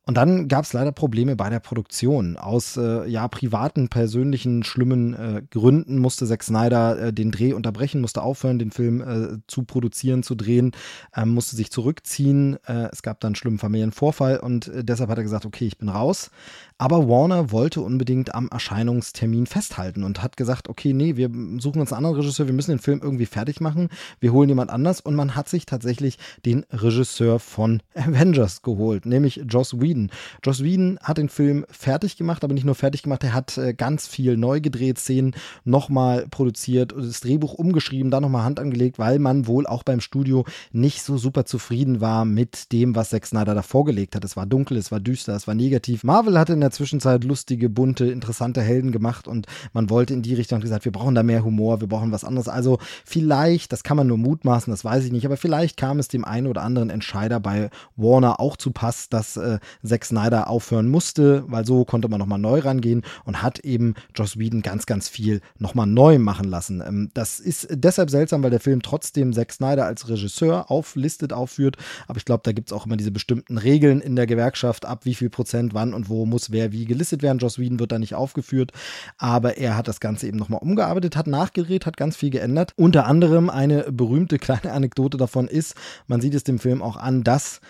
Und 0.08 0.14
dann 0.14 0.48
gab 0.48 0.64
es 0.64 0.72
leider 0.72 0.90
Probleme 0.90 1.36
bei 1.36 1.50
der 1.50 1.60
Produktion. 1.60 2.38
Aus 2.38 2.78
äh, 2.78 3.06
ja 3.06 3.28
privaten, 3.28 3.88
persönlichen, 3.88 4.64
schlimmen 4.64 5.12
äh, 5.12 5.42
Gründen 5.50 5.98
musste 5.98 6.24
Zack 6.24 6.42
Snyder 6.42 6.98
äh, 6.98 7.12
den 7.12 7.30
Dreh 7.30 7.52
unterbrechen, 7.52 8.00
musste 8.00 8.22
aufhören, 8.22 8.58
den 8.58 8.70
Film 8.70 9.02
äh, 9.02 9.36
zu 9.48 9.64
produzieren, 9.64 10.22
zu 10.22 10.34
drehen, 10.34 10.72
ähm, 11.14 11.28
musste 11.28 11.56
sich 11.56 11.70
zurückziehen. 11.70 12.56
Äh, 12.66 12.88
es 12.90 13.02
gab 13.02 13.20
dann 13.20 13.28
einen 13.28 13.34
schlimmen 13.34 13.58
Familienvorfall 13.58 14.38
und 14.38 14.68
äh, 14.68 14.82
deshalb 14.82 15.10
hat 15.10 15.18
er 15.18 15.24
gesagt, 15.24 15.44
okay, 15.44 15.66
ich 15.66 15.76
bin 15.76 15.90
raus. 15.90 16.30
Aber 16.78 17.06
Warner 17.06 17.50
wollte 17.50 17.82
unbedingt 17.82 18.34
am 18.34 18.48
Erscheinungstermin 18.48 19.44
festhalten 19.44 20.04
und 20.04 20.22
hat 20.22 20.38
gesagt, 20.38 20.70
okay, 20.70 20.94
nee, 20.94 21.16
wir 21.16 21.28
suchen 21.58 21.80
uns 21.82 21.92
einen 21.92 21.98
anderen 21.98 22.16
Regisseur, 22.16 22.46
wir 22.46 22.54
müssen 22.54 22.70
den 22.70 22.78
Film 22.78 23.00
irgendwie 23.02 23.26
fertig 23.26 23.60
machen, 23.60 23.90
wir 24.20 24.32
holen 24.32 24.48
jemand 24.48 24.70
anders 24.70 25.02
und 25.02 25.16
man 25.16 25.34
hat 25.34 25.50
sich 25.50 25.66
tatsächlich 25.66 26.16
den 26.46 26.64
Regisseur 26.70 27.40
von 27.40 27.82
Avengers 27.94 28.62
geholt, 28.62 29.04
nämlich 29.04 29.42
Joss 29.48 29.78
Whedon. 29.78 29.97
Joss 30.44 30.62
Whedon 30.62 30.98
hat 31.02 31.18
den 31.18 31.28
Film 31.28 31.66
fertig 31.68 32.16
gemacht, 32.16 32.44
aber 32.44 32.54
nicht 32.54 32.64
nur 32.64 32.76
fertig 32.76 33.02
gemacht, 33.02 33.24
er 33.24 33.34
hat 33.34 33.58
äh, 33.58 33.74
ganz 33.74 34.06
viel 34.06 34.36
neu 34.36 34.60
gedreht, 34.60 34.98
Szenen 34.98 35.34
nochmal 35.64 36.26
produziert, 36.30 36.94
das 36.96 37.20
Drehbuch 37.20 37.54
umgeschrieben, 37.54 38.12
dann 38.12 38.22
nochmal 38.22 38.44
Hand 38.44 38.60
angelegt, 38.60 39.00
weil 39.00 39.18
man 39.18 39.48
wohl 39.48 39.66
auch 39.66 39.82
beim 39.82 40.00
Studio 40.00 40.44
nicht 40.70 41.02
so 41.02 41.18
super 41.18 41.44
zufrieden 41.44 42.00
war 42.00 42.24
mit 42.24 42.72
dem, 42.72 42.94
was 42.94 43.10
Zack 43.10 43.26
Snyder 43.26 43.56
da 43.56 43.62
vorgelegt 43.62 44.14
hat. 44.14 44.24
Es 44.24 44.36
war 44.36 44.46
dunkel, 44.46 44.76
es 44.76 44.92
war 44.92 45.00
düster, 45.00 45.34
es 45.34 45.48
war 45.48 45.56
negativ. 45.56 46.04
Marvel 46.04 46.38
hatte 46.38 46.52
in 46.52 46.60
der 46.60 46.68
der 46.68 46.72
Zwischenzeit 46.72 47.24
lustige, 47.24 47.70
bunte, 47.70 48.06
interessante 48.06 48.60
Helden 48.60 48.92
gemacht 48.92 49.26
und 49.26 49.46
man 49.72 49.88
wollte 49.88 50.12
in 50.12 50.20
die 50.20 50.34
Richtung 50.34 50.60
gesagt, 50.60 50.84
wir 50.84 50.92
brauchen 50.92 51.14
da 51.14 51.22
mehr 51.22 51.44
Humor, 51.44 51.80
wir 51.80 51.88
brauchen 51.88 52.12
was 52.12 52.24
anderes. 52.24 52.48
Also 52.48 52.78
vielleicht, 53.06 53.72
das 53.72 53.82
kann 53.82 53.96
man 53.96 54.06
nur 54.06 54.18
mutmaßen, 54.18 54.70
das 54.70 54.84
weiß 54.84 55.04
ich 55.04 55.12
nicht, 55.12 55.24
aber 55.24 55.38
vielleicht 55.38 55.78
kam 55.78 55.98
es 55.98 56.08
dem 56.08 56.26
einen 56.26 56.46
oder 56.46 56.62
anderen 56.62 56.90
Entscheider 56.90 57.40
bei 57.40 57.70
Warner 57.96 58.38
auch 58.38 58.56
zu 58.56 58.70
Pass, 58.70 59.08
dass 59.08 59.38
äh, 59.38 59.58
Zack 59.84 60.04
Snyder 60.04 60.48
aufhören 60.48 60.88
musste, 60.88 61.44
weil 61.48 61.64
so 61.64 61.84
konnte 61.84 62.08
man 62.08 62.18
nochmal 62.18 62.38
neu 62.38 62.60
rangehen 62.60 63.02
und 63.24 63.42
hat 63.42 63.60
eben 63.60 63.94
Joss 64.14 64.38
Whedon 64.38 64.62
ganz, 64.62 64.86
ganz 64.86 65.08
viel 65.08 65.40
nochmal 65.58 65.86
neu 65.86 66.18
machen 66.18 66.48
lassen. 66.48 66.82
Ähm, 66.86 67.10
das 67.14 67.40
ist 67.40 67.68
deshalb 67.70 68.10
seltsam, 68.10 68.42
weil 68.42 68.50
der 68.50 68.60
Film 68.60 68.82
trotzdem 68.82 69.32
Zack 69.32 69.52
Snyder 69.52 69.86
als 69.86 70.08
Regisseur 70.08 70.70
auflistet, 70.70 71.32
aufführt, 71.32 71.76
aber 72.06 72.18
ich 72.18 72.24
glaube, 72.24 72.42
da 72.44 72.52
gibt 72.52 72.68
es 72.68 72.72
auch 72.72 72.86
immer 72.86 72.96
diese 72.96 73.10
bestimmten 73.10 73.58
Regeln 73.58 74.00
in 74.00 74.16
der 74.16 74.26
Gewerkschaft, 74.26 74.86
ab 74.86 75.04
wie 75.04 75.14
viel 75.14 75.30
Prozent 75.30 75.74
wann 75.74 75.94
und 75.94 76.08
wo 76.08 76.26
muss 76.26 76.50
wer 76.50 76.72
wie 76.72 76.84
gelistet 76.84 77.22
werden. 77.22 77.38
Joss 77.38 77.58
Whedon 77.58 77.78
wird 77.78 77.92
da 77.92 77.98
nicht 77.98 78.14
aufgeführt, 78.14 78.72
aber 79.16 79.58
er 79.58 79.76
hat 79.76 79.88
das 79.88 80.00
Ganze 80.00 80.26
eben 80.26 80.38
nochmal 80.38 80.60
umgearbeitet, 80.60 81.16
hat 81.16 81.26
nachgedreht, 81.26 81.86
hat 81.86 81.96
ganz 81.96 82.16
viel 82.16 82.30
geändert. 82.30 82.72
Unter 82.76 83.06
anderem 83.06 83.50
eine 83.50 83.90
berühmte 83.92 84.38
kleine 84.38 84.72
Anekdote 84.72 85.16
davon 85.16 85.48
ist, 85.48 85.74
man 86.06 86.20
sieht 86.20 86.34
es 86.34 86.44
dem 86.44 86.58
Film 86.58 86.82
auch 86.82 86.96
an, 86.96 87.22
dass 87.22 87.60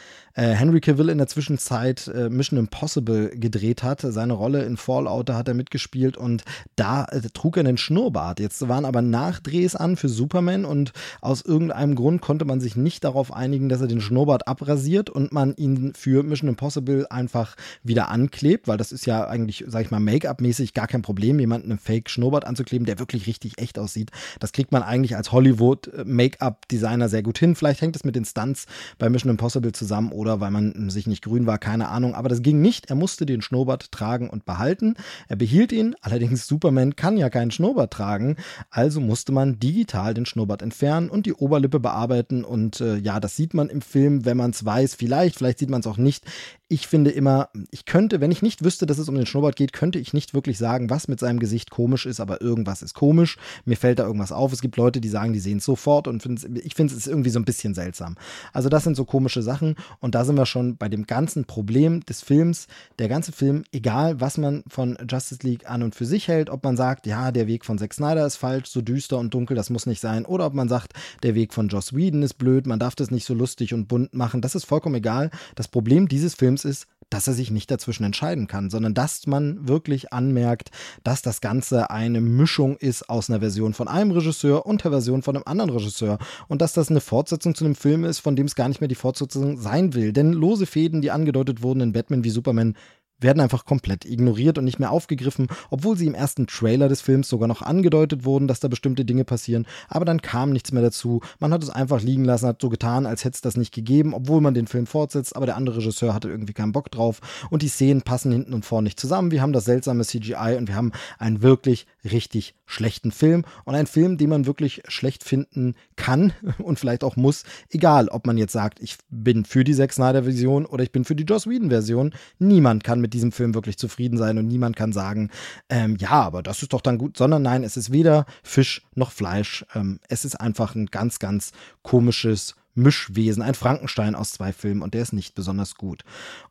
Henry 0.43 0.81
Cavill 0.81 1.09
in 1.09 1.19
der 1.19 1.27
Zwischenzeit 1.27 2.07
äh, 2.09 2.29
Mission 2.29 2.61
Impossible 2.61 3.31
gedreht 3.31 3.83
hat. 3.83 4.03
Seine 4.03 4.35
Rolle 4.35 4.63
in 4.65 4.77
Fallout, 4.77 5.29
da 5.29 5.37
hat 5.37 5.49
er 5.49 5.55
mitgespielt 5.55 6.17
und 6.17 6.45
da 6.77 7.07
äh, 7.07 7.21
trug 7.35 7.57
er 7.57 7.61
einen 7.65 7.77
Schnurrbart. 7.77 8.39
Jetzt 8.39 8.69
waren 8.69 8.85
aber 8.85 9.03
Nachdrehs 9.03 9.75
an 9.75 9.97
für 9.97 10.09
Superman 10.09 10.65
und 10.65 10.93
aus 11.21 11.43
irgendeinem 11.43 11.97
Grund 11.97 12.21
konnte 12.21 12.45
man 12.45 12.61
sich 12.61 12.77
nicht 12.77 13.03
darauf 13.03 13.33
einigen, 13.33 13.69
dass 13.69 13.81
er 13.81 13.89
den 13.89 14.01
Schnurrbart 14.01 14.47
abrasiert 14.47 15.11
und 15.11 15.33
man 15.33 15.57
ihn 15.57 15.93
für 15.95 16.23
Mission 16.23 16.51
Impossible 16.51 17.07
einfach 17.11 17.57
wieder 17.83 18.09
anklebt, 18.09 18.69
weil 18.69 18.77
das 18.77 18.93
ist 18.93 19.07
ja 19.07 19.27
eigentlich, 19.27 19.65
sag 19.67 19.83
ich 19.83 19.91
mal, 19.91 19.99
Make-up-mäßig 19.99 20.73
gar 20.73 20.87
kein 20.87 21.03
Problem, 21.03 21.41
jemanden 21.41 21.71
einen 21.71 21.81
Fake-Schnurrbart 21.81 22.45
anzukleben, 22.45 22.87
der 22.87 23.01
wirklich 23.01 23.27
richtig 23.27 23.59
echt 23.59 23.79
aussieht. 23.79 24.13
Das 24.39 24.53
kriegt 24.53 24.71
man 24.71 24.85
eigentlich 24.85 25.17
als 25.17 25.33
Hollywood-Make-up-Designer 25.33 27.09
sehr 27.09 27.25
gut 27.25 27.39
hin. 27.39 27.57
Vielleicht 27.57 27.81
hängt 27.81 27.97
es 27.97 28.05
mit 28.05 28.15
den 28.15 28.25
Stunts 28.25 28.67
bei 28.99 29.09
Mission 29.09 29.31
Impossible 29.31 29.73
zusammen 29.73 30.13
oder 30.13 30.28
oder 30.29 30.41
weil 30.41 30.51
man 30.51 30.91
sich 30.91 31.07
nicht 31.07 31.25
grün 31.25 31.47
war, 31.47 31.59
keine 31.59 31.89
Ahnung. 31.89 32.15
Aber 32.15 32.29
das 32.29 32.43
ging 32.43 32.61
nicht. 32.61 32.91
Er 32.91 32.97
musste 32.97 33.25
den 33.25 33.41
Schnurrbart 33.41 33.91
tragen 33.93 34.29
und 34.29 34.45
behalten. 34.45 34.95
Er 35.27 35.37
behielt 35.37 35.73
ihn. 35.73 35.97
Allerdings 36.03 36.47
Superman 36.47 36.97
kann 36.97 37.17
ja 37.17 37.31
keinen 37.31 37.51
Schnurrbart 37.51 37.93
tragen. 37.93 38.37
Also 38.71 39.01
musste 39.01 39.33
man 39.33 39.59
digital 39.59 40.13
den 40.15 40.27
Schnurrbart 40.27 40.63
entfernen 40.63 41.09
und 41.09 41.25
die 41.27 41.33
Oberlippe 41.33 41.81
bearbeiten. 41.81 42.45
Und 42.45 42.81
äh, 42.81 42.97
ja, 42.97 43.21
das 43.21 43.37
sieht 43.37 43.55
man 43.55 43.71
im 43.71 43.81
Film, 43.81 44.25
wenn 44.25 44.37
man 44.37 44.51
es 44.51 44.65
weiß. 44.65 44.95
Vielleicht, 44.95 45.37
vielleicht 45.37 45.59
sieht 45.59 45.71
man 45.71 45.81
es 45.81 45.87
auch 45.87 45.97
nicht. 45.97 46.25
ich 46.71 46.87
finde 46.87 47.11
immer, 47.11 47.49
ich 47.71 47.87
könnte, 47.87 48.21
wenn 48.21 48.31
ich 48.31 48.43
nicht 48.43 48.63
wüsste, 48.63 48.85
dass 48.85 48.99
es 48.99 49.09
um 49.09 49.15
den 49.15 49.25
Schnurrbart 49.25 49.57
geht, 49.57 49.73
könnte 49.73 49.99
ich 49.99 50.13
nicht 50.13 50.35
wirklich 50.35 50.59
sagen, 50.59 50.91
was 50.91 51.09
mit 51.09 51.19
seinem 51.19 51.39
Gesicht 51.39 51.71
komisch 51.71 52.05
ist, 52.05 52.21
aber 52.21 52.43
irgendwas 52.43 52.83
ist 52.83 52.93
komisch. 52.93 53.39
Mir 53.65 53.79
fällt 53.79 53.99
da 53.99 54.05
irgendwas 54.05 54.33
auf. 54.33 54.53
Es 54.53 54.61
gibt 54.61 54.77
Leute, 54.77 55.01
die 55.01 55.09
sagen, 55.09 55.33
die 55.33 55.39
sehen 55.39 55.59
es 55.59 55.65
sofort 55.65 56.07
und 56.07 56.23
ich 56.63 56.75
finde 56.75 56.95
es 56.95 57.07
irgendwie 57.07 57.31
so 57.31 57.39
ein 57.39 57.47
bisschen 57.47 57.75
seltsam. 57.75 58.17
Also 58.53 58.69
das 58.69 58.85
sind 58.85 58.97
so 58.97 59.07
komische 59.07 59.43
Sachen 59.43 59.77
und 60.01 60.08
da 60.15 60.25
sind 60.25 60.37
wir 60.37 60.47
schon 60.47 60.77
bei 60.77 60.89
dem 60.89 61.07
ganzen 61.07 61.45
Problem 61.45 62.01
des 62.07 62.23
Films. 62.23 62.67
Der 62.99 63.09
ganze 63.09 63.33
Film, 63.33 63.65
egal 63.73 64.21
was 64.21 64.39
man 64.39 64.65
von 64.69 64.99
Justice 65.09 65.47
League 65.47 65.69
an 65.69 65.83
und 65.83 65.95
für 65.95 66.07
sich 66.07 66.29
hält, 66.29 66.51
ob 66.51 66.65
man 66.65 66.77
sagt, 66.77 67.07
ja, 67.07 67.33
der 67.33 67.47
Weg 67.47 67.65
von 67.65 67.79
Zack 67.79 67.95
Snyder 67.95 68.27
ist 68.27 68.37
falsch, 68.37 68.69
so 68.69 68.81
düster 68.81 69.19
und 69.19 69.35
dunkel, 69.35 69.57
das 69.57 69.71
muss 69.71 69.87
nicht 69.87 70.01
sein, 70.01 70.25
oder 70.25 70.47
ob 70.47 70.55
man 70.55 70.69
sagt, 70.69 70.93
der 71.23 71.35
Weg 71.35 71.53
von 71.53 71.69
Joss 71.69 71.95
Whedon 71.95 72.23
ist 72.23 72.35
blöd, 72.35 72.67
man 72.67 72.79
darf 72.79 72.95
das 72.95 73.11
nicht 73.11 73.25
so 73.25 73.35
lustig 73.35 73.75
und 73.75 73.89
bunt 73.89 74.15
machen, 74.15 74.41
das 74.41 74.55
ist 74.55 74.65
vollkommen 74.65 74.97
egal. 74.97 75.31
Das 75.55 75.69
Problem 75.69 76.09
dieses 76.09 76.35
Films 76.35 76.65
ist, 76.65 76.87
dass 77.11 77.27
er 77.27 77.35
sich 77.35 77.51
nicht 77.51 77.71
dazwischen 77.71 78.05
entscheiden 78.05 78.47
kann, 78.47 78.71
sondern 78.71 78.95
dass 78.95 79.27
man 79.27 79.67
wirklich 79.67 80.13
anmerkt, 80.13 80.71
dass 81.05 81.23
das 81.23 81.41
Ganze 81.41 81.91
eine 81.91 82.21
Mischung 82.21 82.77
ist 82.77 83.09
aus 83.09 83.31
einer 83.31 83.41
Version 83.41 83.75
von 83.75 83.89
einem 83.89 84.11
Regisseur 84.11 84.67
und 84.67 84.85
der 84.85 84.91
Version 84.91 85.23
von 85.23 85.37
einem 85.37 85.45
anderen 85.47 85.71
Regisseur 85.71 86.19
und 86.49 86.63
dass 86.63 86.73
das 86.73 86.91
eine 86.91 87.01
Fortsetzung 87.01 87.55
zu 87.55 87.65
einem 87.65 87.75
Film 87.75 88.05
ist, 88.05 88.21
von 88.21 88.37
dem 88.37 88.47
es 88.47 88.55
gar 88.55 88.69
nicht 88.69 88.81
mehr 88.81 88.89
die 88.89 88.95
Fortsetzung 88.95 89.59
sein 89.59 89.95
will. 89.95 90.13
Denn 90.13 90.33
lose 90.33 90.67
Fäden, 90.67 91.03
die 91.03 91.11
angedeutet 91.11 91.63
wurden 91.63 91.81
in 91.81 91.93
Batman 91.93 92.25
wie 92.25 92.31
Superman, 92.31 92.77
werden 93.21 93.41
einfach 93.41 93.65
komplett 93.65 94.05
ignoriert 94.05 94.59
und 94.59 94.65
nicht 94.65 94.79
mehr 94.79 94.91
aufgegriffen, 94.91 95.49
obwohl 95.71 95.97
sie 95.97 96.07
im 96.07 96.15
ersten 96.15 96.47
Trailer 96.47 96.89
des 96.89 97.01
Films 97.01 97.29
sogar 97.29 97.49
noch 97.49 97.63
angedeutet 97.63 98.25
wurden, 98.25 98.49
dass 98.49 98.61
da 98.61 98.69
bestimmte 98.69 99.05
Dinge 99.05 99.25
passieren, 99.25 99.67
aber 99.89 100.05
dann 100.05 100.23
kam 100.23 100.51
nichts 100.51 100.73
mehr 100.73 100.83
dazu. 100.83 101.21
Man 101.39 101.53
hat 101.53 101.63
es 101.63 101.71
einfach 101.71 102.01
liegen 102.01 102.25
lassen, 102.25 102.47
hat 102.47 102.63
so 102.63 102.69
getan, 102.69 103.07
als 103.07 103.25
hätte 103.25 103.35
es 103.35 103.41
das 103.41 103.57
nicht 103.57 103.75
gegeben, 103.75 104.15
obwohl 104.15 104.41
man 104.41 104.55
den 104.55 104.67
Film 104.67 104.87
fortsetzt, 104.87 105.37
aber 105.37 105.47
der 105.47 105.57
andere 105.57 105.79
Regisseur 105.79 106.15
hatte 106.15 106.29
irgendwie 106.29 106.53
keinen 106.53 106.73
Bock 106.73 106.91
drauf 106.91 107.21
und 107.51 107.63
die 107.63 107.69
Szenen 107.69 108.03
passen 108.03 108.33
hinten 108.33 108.55
und 108.55 108.65
vorne 108.65 108.85
nicht 108.85 109.01
zusammen. 109.01 109.31
Wir 109.31 109.43
haben 109.43 109.53
das 109.53 109.65
seltsame 109.65 110.05
CGI 110.05 110.57
und 110.57 110.69
wir 110.69 110.77
haben 110.77 110.93
einen 111.19 111.43
wirklich 111.43 111.87
richtig 112.05 112.55
schlechten 112.67 113.11
Film 113.13 113.45
und 113.65 113.75
einen 113.75 113.87
Film, 113.87 114.19
den 114.19 114.31
man 114.31 114.47
wirklich 114.47 114.83
schlecht 114.89 115.25
finden 115.25 115.75
kann 115.97 116.33
und 116.59 116.79
vielleicht 116.79 117.03
auch 117.03 117.17
muss, 117.17 117.45
egal 117.71 118.09
ob 118.09 118.27
man 118.27 118.39
jetzt 118.39 118.53
sagt, 118.53 118.81
ich 118.81 118.97
bin 119.11 119.45
für 119.45 119.65
die 119.65 119.75
Zack 119.75 119.93
Snyder 119.93 120.25
Version 120.25 120.67
oder 120.67 120.83
ich 120.83 120.93
bin 120.93 121.05
für 121.05 121.17
die 121.17 121.25
Joss 121.25 121.47
Whedon 121.47 121.71
Version. 121.71 122.15
Niemand 122.39 122.85
kann 122.85 123.01
mit 123.01 123.08
mit 123.09 123.15
diesem 123.15 123.33
Film 123.33 123.55
wirklich 123.55 123.79
zufrieden 123.79 124.19
sein 124.19 124.37
und 124.37 124.47
niemand 124.47 124.77
kann 124.77 124.93
sagen, 124.93 125.31
ähm, 125.71 125.97
ja, 125.99 126.11
aber 126.11 126.43
das 126.43 126.61
ist 126.61 126.75
doch 126.75 126.83
dann 126.83 126.99
gut, 126.99 127.17
sondern 127.17 127.41
nein, 127.41 127.65
es 127.65 127.79
ist 127.79 127.91
weder 127.91 128.27
Fisch 128.43 128.83
noch 128.95 129.13
Fleisch. 129.13 129.65
Ähm, 129.75 129.99
es 130.09 130.27
ist 130.27 130.35
einfach 130.35 130.75
ein 130.75 130.87
ganz, 130.87 131.19
ganz 131.19 131.53
komisches 131.83 132.55
Mischwesen, 132.79 133.43
ein 133.43 133.55
Frankenstein 133.55 134.15
aus 134.15 134.33
zwei 134.33 134.53
Filmen 134.53 134.83
und 134.83 134.95
der 134.95 135.03
ist 135.03 135.13
nicht 135.13 135.35
besonders 135.35 135.75
gut. 135.75 136.03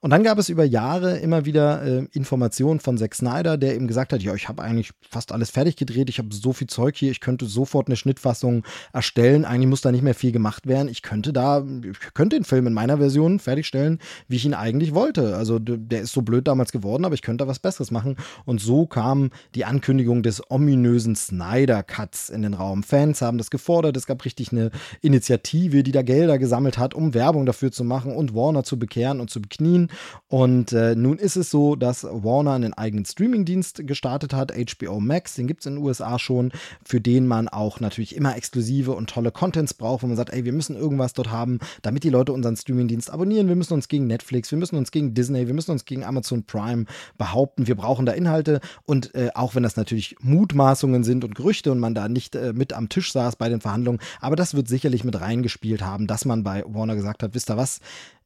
Und 0.01 0.11
dann 0.11 0.23
gab 0.23 0.37
es 0.37 0.49
über 0.49 0.65
Jahre 0.65 1.17
immer 1.17 1.45
wieder 1.45 1.81
äh, 1.83 2.07
Informationen 2.11 2.79
von 2.79 2.97
Zack 2.97 3.15
Snyder, 3.15 3.57
der 3.57 3.75
eben 3.75 3.87
gesagt 3.87 4.13
hat, 4.13 4.21
ja, 4.21 4.35
ich 4.35 4.49
habe 4.49 4.61
eigentlich 4.61 4.91
fast 5.09 5.31
alles 5.31 5.49
fertig 5.49 5.77
gedreht, 5.77 6.09
ich 6.09 6.19
habe 6.19 6.33
so 6.33 6.53
viel 6.53 6.67
Zeug 6.67 6.97
hier, 6.97 7.11
ich 7.11 7.21
könnte 7.21 7.45
sofort 7.45 7.87
eine 7.87 7.95
Schnittfassung 7.95 8.63
erstellen, 8.93 9.45
eigentlich 9.45 9.69
muss 9.69 9.81
da 9.81 9.91
nicht 9.91 10.03
mehr 10.03 10.13
viel 10.13 10.31
gemacht 10.31 10.67
werden, 10.67 10.89
ich 10.89 11.01
könnte 11.01 11.31
da, 11.31 11.65
ich 11.83 12.13
könnte 12.13 12.35
den 12.35 12.43
Film 12.43 12.67
in 12.67 12.73
meiner 12.73 12.97
Version 12.97 13.39
fertigstellen, 13.39 13.99
wie 14.27 14.35
ich 14.35 14.45
ihn 14.45 14.53
eigentlich 14.53 14.93
wollte. 14.93 15.37
Also 15.37 15.59
der 15.59 16.01
ist 16.01 16.11
so 16.11 16.21
blöd 16.21 16.47
damals 16.47 16.71
geworden, 16.71 17.05
aber 17.05 17.15
ich 17.15 17.21
könnte 17.21 17.45
da 17.45 17.47
was 17.47 17.59
Besseres 17.59 17.91
machen. 17.91 18.17
Und 18.45 18.59
so 18.59 18.85
kam 18.85 19.29
die 19.55 19.65
Ankündigung 19.65 20.23
des 20.23 20.41
ominösen 20.51 21.15
Snyder-Cuts 21.15 22.29
in 22.29 22.41
den 22.41 22.53
Raum. 22.53 22.83
Fans 22.83 23.21
haben 23.21 23.37
das 23.37 23.49
gefordert, 23.49 23.95
es 23.95 24.05
gab 24.05 24.25
richtig 24.25 24.51
eine 24.51 24.71
Initiative, 25.01 25.83
die 25.83 25.91
da 25.91 26.01
Geld 26.01 26.16
Gelder 26.17 26.39
gesammelt 26.39 26.79
hat, 26.79 26.95
um 26.95 27.13
Werbung 27.13 27.45
dafür 27.45 27.71
zu 27.71 27.83
machen 27.83 28.15
und 28.15 28.33
Warner 28.33 28.63
zu 28.63 28.79
bekehren 28.79 29.19
und 29.19 29.29
zu 29.29 29.39
beknien. 29.39 29.91
Und 30.27 30.73
äh, 30.73 30.95
nun 30.95 31.19
ist 31.19 31.35
es 31.35 31.51
so, 31.51 31.75
dass 31.75 32.05
Warner 32.05 32.53
einen 32.53 32.73
eigenen 32.73 33.05
Streamingdienst 33.05 33.85
gestartet 33.85 34.33
hat, 34.33 34.51
HBO 34.51 34.99
Max, 34.99 35.35
den 35.35 35.45
gibt 35.45 35.59
es 35.59 35.67
in 35.67 35.75
den 35.75 35.83
USA 35.83 36.17
schon, 36.17 36.51
für 36.83 36.99
den 36.99 37.27
man 37.27 37.47
auch 37.49 37.79
natürlich 37.81 38.15
immer 38.15 38.35
exklusive 38.35 38.93
und 38.93 39.11
tolle 39.11 39.29
Contents 39.29 39.75
braucht, 39.75 40.01
wo 40.01 40.07
man 40.07 40.15
sagt, 40.15 40.33
ey, 40.33 40.43
wir 40.43 40.53
müssen 40.53 40.75
irgendwas 40.75 41.13
dort 41.13 41.29
haben, 41.29 41.59
damit 41.83 42.03
die 42.03 42.09
Leute 42.09 42.33
unseren 42.33 42.55
Streamingdienst 42.55 43.11
abonnieren. 43.11 43.47
Wir 43.47 43.55
müssen 43.55 43.75
uns 43.75 43.87
gegen 43.87 44.07
Netflix, 44.07 44.49
wir 44.49 44.57
müssen 44.57 44.75
uns 44.75 44.89
gegen 44.89 45.13
Disney, 45.13 45.45
wir 45.45 45.53
müssen 45.53 45.69
uns 45.69 45.85
gegen 45.85 46.03
Amazon 46.03 46.45
Prime 46.45 46.85
behaupten. 47.19 47.67
Wir 47.67 47.75
brauchen 47.75 48.07
da 48.07 48.13
Inhalte. 48.13 48.59
Und 48.85 49.13
äh, 49.13 49.29
auch 49.35 49.53
wenn 49.53 49.61
das 49.61 49.75
natürlich 49.75 50.15
Mutmaßungen 50.21 51.03
sind 51.03 51.23
und 51.23 51.35
Gerüchte 51.35 51.71
und 51.71 51.79
man 51.79 51.93
da 51.93 52.09
nicht 52.09 52.35
äh, 52.35 52.53
mit 52.53 52.73
am 52.73 52.89
Tisch 52.89 53.11
saß 53.11 53.35
bei 53.35 53.49
den 53.49 53.61
Verhandlungen, 53.61 53.99
aber 54.19 54.35
das 54.35 54.55
wird 54.55 54.67
sicherlich 54.67 55.03
mit 55.03 55.21
reingespielt 55.21 55.83
haben, 55.83 56.06
dass 56.07 56.25
man 56.25 56.43
bei 56.43 56.63
Warner 56.67 56.95
gesagt 56.95 57.23
hat, 57.23 57.33
wisst 57.33 57.49
ihr 57.49 57.57
was, 57.57 57.79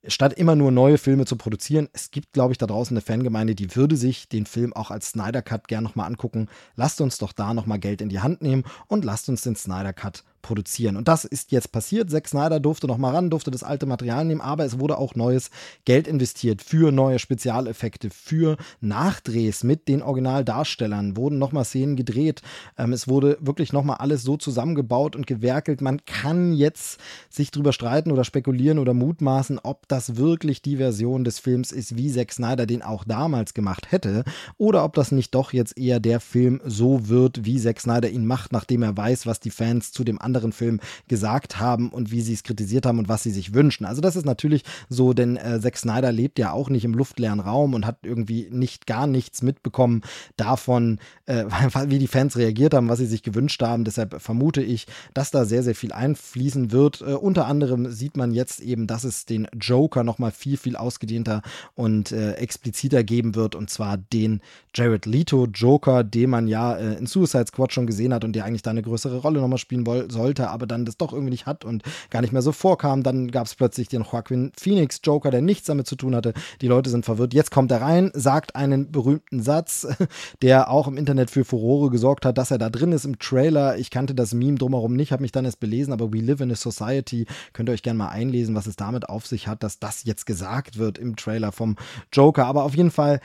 statt 0.08 0.34
immer 0.34 0.56
nur 0.56 0.72
neue 0.72 0.98
Filme 0.98 1.26
zu 1.26 1.36
produzieren, 1.36 1.90
es 1.94 2.12
gibt, 2.12 2.34
glaube 2.34 2.54
ich, 2.54 2.58
da 2.58 2.68
draußen 2.68 2.96
eine 2.96 3.02
Fangemeinde, 3.02 3.56
die 3.56 3.76
würde 3.76 3.98
sich 3.98 4.28
den 4.28 4.46
Film 4.46 4.74
auch 4.74 4.92
als 4.92 5.12
Snyder 5.12 5.42
Cut 5.42 5.68
gern 5.68 5.84
nochmal 5.84 6.08
angucken. 6.08 6.48
Lasst 6.76 7.02
uns 7.02 7.18
doch 7.18 7.34
da 7.34 7.54
nochmal 7.54 7.80
Geld 7.80 8.02
in 8.02 8.10
die 8.10 8.20
Hand 8.20 8.42
nehmen 8.42 8.64
und 8.88 9.06
lasst 9.06 9.30
uns 9.30 9.44
den 9.44 9.56
Snyder 9.56 9.94
Cut 9.94 10.24
produzieren. 10.42 10.98
Und 10.98 11.08
das 11.08 11.26
ist 11.26 11.52
jetzt 11.52 11.72
passiert. 11.72 12.10
Zack 12.10 12.28
Snyder 12.28 12.60
durfte 12.60 12.88
noch 12.88 12.98
mal 12.98 13.12
ran, 13.12 13.30
durfte 13.30 13.52
das 13.52 13.64
alte 13.64 13.86
Material 13.86 14.26
nehmen, 14.26 14.42
aber 14.42 14.66
es 14.66 14.80
wurde 14.80 14.98
auch 14.98 15.16
neues 15.16 15.50
Geld 15.86 16.08
investiert 16.08 16.62
für 16.62 16.92
neue 16.92 17.20
Spezialeffekte, 17.20 18.10
für 18.10 18.58
Nachdrehs 18.80 19.64
mit 19.64 19.88
den 19.88 20.02
Originaldarstellern, 20.02 21.16
wurden 21.18 21.40
noch 21.40 21.52
mal 21.52 21.64
Szenen 21.64 21.96
gedreht. 21.96 22.42
Ähm, 22.78 22.94
es 22.94 23.08
wurde 23.08 23.38
wirklich 23.40 23.74
noch 23.74 23.84
mal 23.84 23.96
alles 23.96 24.24
so 24.24 24.38
zusammengebaut 24.38 25.16
und 25.16 25.28
gewerkelt. 25.28 25.82
Man 25.82 26.06
kann 26.06 26.54
jetzt 26.54 27.00
sich 27.30 27.52
drüber 27.52 27.74
streiten 27.74 28.12
oder 28.12 28.24
spekulieren 28.24 28.80
oder 28.80 28.94
mutmaßen, 28.94 29.60
ob 29.64 29.88
das 29.88 30.16
wirklich 30.18 30.62
die 30.62 30.78
Version 30.78 31.24
des 31.24 31.40
Films 31.40 31.72
ist, 31.72 31.98
wie 31.98 32.12
Zack 32.12 32.32
Snyder 32.32 32.66
den 32.66 32.82
auch 32.82 33.04
damals 33.04 33.54
gemacht 33.54 33.92
hätte, 33.92 34.24
oder 34.58 34.84
ob 34.84 34.94
das 34.94 35.12
nicht 35.12 35.36
doch 35.36 35.54
jetzt 35.54 35.78
eher 35.78 36.00
der 36.00 36.20
Film 36.20 36.62
so 36.66 37.08
wird, 37.08 37.46
wie 37.46 37.60
Zack 37.60 37.80
Snyder 37.80 38.10
ihn 38.10 38.26
macht, 38.26 38.52
nachdem 38.52 38.84
er 38.84 38.98
weiß, 38.98 39.26
was 39.26 39.40
die 39.40 39.52
Fans 39.52 39.92
zu 39.92 40.04
dem 40.04 40.20
anderen 40.20 40.31
anderen 40.32 40.54
Filmen 40.54 40.80
gesagt 41.10 41.60
haben 41.60 41.90
und 41.90 42.12
wie 42.12 42.22
sie 42.22 42.34
es 42.34 42.44
kritisiert 42.44 42.86
haben 42.86 43.00
und 43.00 43.10
was 43.10 43.24
sie 43.24 43.32
sich 43.32 43.54
wünschen. 43.54 43.86
Also 43.86 44.00
das 44.00 44.16
ist 44.16 44.26
natürlich 44.26 44.64
so, 44.88 45.14
denn 45.14 45.36
äh, 45.36 45.60
Zack 45.60 45.78
Snyder 45.78 46.14
lebt 46.14 46.40
ja 46.40 46.54
auch 46.54 46.70
nicht 46.70 46.86
im 46.86 46.94
luftleeren 46.94 47.42
Raum 47.42 47.74
und 47.74 47.86
hat 47.86 47.98
irgendwie 48.04 48.48
nicht 48.50 48.88
gar 48.88 49.08
nichts 49.08 49.42
mitbekommen 49.42 50.04
davon, 50.38 51.00
äh, 51.26 51.44
wie 51.88 52.00
die 52.00 52.08
Fans 52.08 52.38
reagiert 52.38 52.74
haben, 52.74 52.88
was 52.88 53.00
sie 53.00 53.06
sich 53.06 53.24
gewünscht 53.24 53.62
haben. 53.62 53.84
Deshalb 53.84 54.22
vermute 54.22 54.62
ich, 54.62 54.88
dass 55.14 55.32
da 55.32 55.44
sehr, 55.44 55.64
sehr 55.64 55.76
viel 55.76 55.92
einfließen 55.92 56.72
wird. 56.72 57.02
Äh, 57.02 57.16
unter 57.16 57.48
anderem 57.48 57.92
sieht 57.92 58.16
man 58.16 58.32
jetzt 58.32 58.62
eben, 58.62 58.88
dass 58.88 59.04
es 59.04 59.26
den 59.26 59.48
Joker 59.60 60.06
nochmal 60.06 60.32
viel, 60.32 60.56
viel 60.56 60.78
ausgedehnter 60.78 61.42
und 61.76 62.14
äh, 62.14 62.34
expliziter 62.36 63.04
geben 63.04 63.36
wird 63.36 63.56
und 63.56 63.70
zwar 63.70 63.98
den 63.98 64.40
Jared 64.74 65.06
Leto 65.06 65.48
Joker, 65.48 66.06
den 66.06 66.30
man 66.30 66.48
ja 66.48 66.76
äh, 66.76 66.94
in 66.94 67.06
Suicide 67.06 67.48
Squad 67.48 67.74
schon 67.74 67.88
gesehen 67.88 68.14
hat 68.14 68.24
und 68.24 68.34
der 68.34 68.46
eigentlich 68.46 68.62
da 68.62 68.72
eine 68.72 68.82
größere 68.82 69.18
Rolle 69.18 69.42
nochmal 69.42 69.58
spielen 69.58 69.86
soll 70.10 70.21
sollte, 70.22 70.50
aber 70.50 70.68
dann 70.68 70.86
das 70.86 70.98
doch 70.98 71.14
irgendwie 71.14 71.32
nicht 71.32 71.46
hat 71.48 71.66
und 71.66 71.84
gar 72.12 72.22
nicht 72.22 72.32
mehr 72.32 72.44
so 72.44 72.52
vorkam. 72.52 73.02
Dann 73.02 73.32
gab 73.32 73.48
es 73.48 73.56
plötzlich 73.56 73.88
den 73.88 74.04
Joaquin 74.04 74.52
Phoenix 74.56 75.02
Joker, 75.04 75.32
der 75.32 75.42
nichts 75.42 75.66
damit 75.66 75.88
zu 75.88 75.96
tun 75.96 76.16
hatte. 76.16 76.34
Die 76.62 76.68
Leute 76.68 76.90
sind 76.90 77.06
verwirrt. 77.06 77.34
Jetzt 77.34 77.50
kommt 77.50 77.72
er 77.72 77.82
rein, 77.82 78.12
sagt 78.14 78.56
einen 78.56 78.92
berühmten 78.92 79.42
Satz, 79.42 79.88
der 80.42 80.70
auch 80.70 80.88
im 80.88 80.98
Internet 80.98 81.32
für 81.32 81.44
Furore 81.44 81.90
gesorgt 81.90 82.26
hat, 82.26 82.38
dass 82.38 82.52
er 82.52 82.60
da 82.60 82.70
drin 82.70 82.92
ist 82.92 83.06
im 83.06 83.18
Trailer. 83.18 83.78
Ich 83.78 83.90
kannte 83.90 84.14
das 84.14 84.34
Meme 84.34 84.58
drumherum 84.58 84.96
nicht, 84.96 85.12
habe 85.12 85.24
mich 85.24 85.32
dann 85.32 85.46
erst 85.46 85.60
belesen, 85.60 85.92
aber 85.92 86.14
We 86.14 86.20
Live 86.20 86.42
in 86.42 86.52
a 86.52 86.56
Society, 86.56 87.26
könnt 87.54 87.70
ihr 87.70 87.74
euch 87.74 87.84
gerne 87.84 87.98
mal 87.98 88.10
einlesen, 88.10 88.54
was 88.54 88.68
es 88.68 88.76
damit 88.76 89.10
auf 89.10 89.26
sich 89.26 89.48
hat, 89.48 89.64
dass 89.64 89.80
das 89.80 90.04
jetzt 90.04 90.26
gesagt 90.26 90.78
wird 90.78 91.00
im 91.00 91.16
Trailer 91.16 91.52
vom 91.52 91.78
Joker. 92.14 92.46
Aber 92.46 92.64
auf 92.64 92.76
jeden 92.76 92.92
Fall 92.92 93.22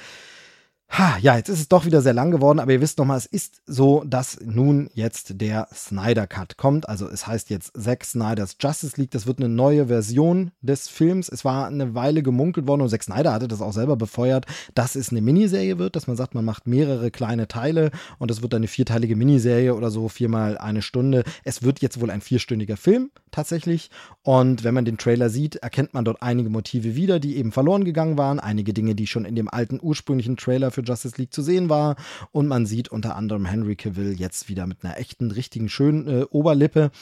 Ha, 0.89 1.19
ja, 1.21 1.37
jetzt 1.37 1.49
ist 1.49 1.59
es 1.59 1.69
doch 1.69 1.85
wieder 1.85 2.01
sehr 2.01 2.15
lang 2.15 2.31
geworden, 2.31 2.61
aber 2.61 2.73
ihr 2.73 2.81
wisst 2.81 2.99
nochmal, 2.99 3.19
es 3.19 3.27
ist 3.27 3.61
so, 3.67 4.05
dass 4.07 4.39
nun 4.43 4.89
jetzt 4.95 5.41
der 5.41 5.67
Snyder 5.75 6.29
Cut 6.29 6.57
kommt. 6.57 6.89
Also 6.89 7.09
es 7.09 7.27
heißt 7.27 7.51
jetzt 7.51 7.73
Zack 7.77 8.05
Snyders 8.05 8.57
Justice 8.61 8.99
League. 8.99 9.11
Das 9.11 9.27
wird 9.27 9.41
eine 9.41 9.49
neue 9.49 9.89
Version 9.89 10.53
des 10.63 10.89
Films. 10.89 11.29
Es 11.29 11.45
war 11.45 11.67
eine 11.67 11.95
Weile 11.95 12.23
gemunkelt 12.23 12.69
worden 12.69 12.83
und 12.83 12.89
Zack 12.89 13.03
Snyder 13.03 13.33
hatte 13.33 13.49
das 13.49 13.61
auch 13.61 13.73
selber 13.73 13.97
befeuert, 13.97 14.47
dass 14.75 14.95
es 14.95 15.11
eine 15.11 15.21
Miniserie 15.21 15.79
wird, 15.79 15.97
dass 15.97 16.07
man 16.07 16.17
sagt, 16.17 16.35
man 16.35 16.45
macht 16.45 16.69
mehrere 16.69 17.11
kleine 17.11 17.49
Teile 17.49 17.91
und 18.19 18.31
es 18.31 18.41
wird 18.41 18.55
eine 18.55 18.69
vierteilige 18.69 19.17
Miniserie 19.17 19.75
oder 19.75 19.91
so, 19.91 20.09
viermal 20.09 20.57
eine 20.57 20.83
Stunde. 20.83 21.25
Es 21.43 21.65
wird 21.65 21.81
jetzt 21.83 22.01
wohl 22.01 22.11
ein 22.11 22.21
vierstündiger 22.21 22.77
Film 22.77 23.11
tatsächlich. 23.33 23.91
Und 24.23 24.65
wenn 24.65 24.73
man 24.73 24.85
den 24.85 24.99
Trailer 24.99 25.31
sieht, 25.31 25.57
erkennt 25.57 25.95
man 25.95 26.05
dort 26.05 26.23
einige 26.23 26.49
Motive 26.49 26.95
wieder, 26.95 27.21
die 27.21 27.37
eben 27.37 27.53
verloren 27.53 27.85
gegangen 27.85 28.17
waren. 28.17 28.41
Einige 28.41 28.73
Dinge, 28.73 28.95
die 28.95 29.07
schon 29.07 29.25
in 29.25 29.35
dem 29.35 29.49
alten 29.49 29.79
ursprünglichen 29.83 30.37
Trailer 30.37 30.71
für 30.77 30.83
Justice 30.83 31.17
League 31.19 31.35
zu 31.35 31.43
sehen 31.43 31.69
war. 31.69 31.97
Und 32.31 32.47
man 32.47 32.67
sieht 32.67 32.89
unter 32.89 33.17
anderem 33.17 33.47
Henry 33.47 33.75
Cavill 33.75 34.13
jetzt 34.13 34.49
wieder 34.49 34.69
mit 34.69 34.85
einer 34.85 34.97
echten, 34.99 35.33
richtigen, 35.33 35.69
schönen 35.69 36.07
äh, 36.07 36.25
Oberlippe. 36.31 36.93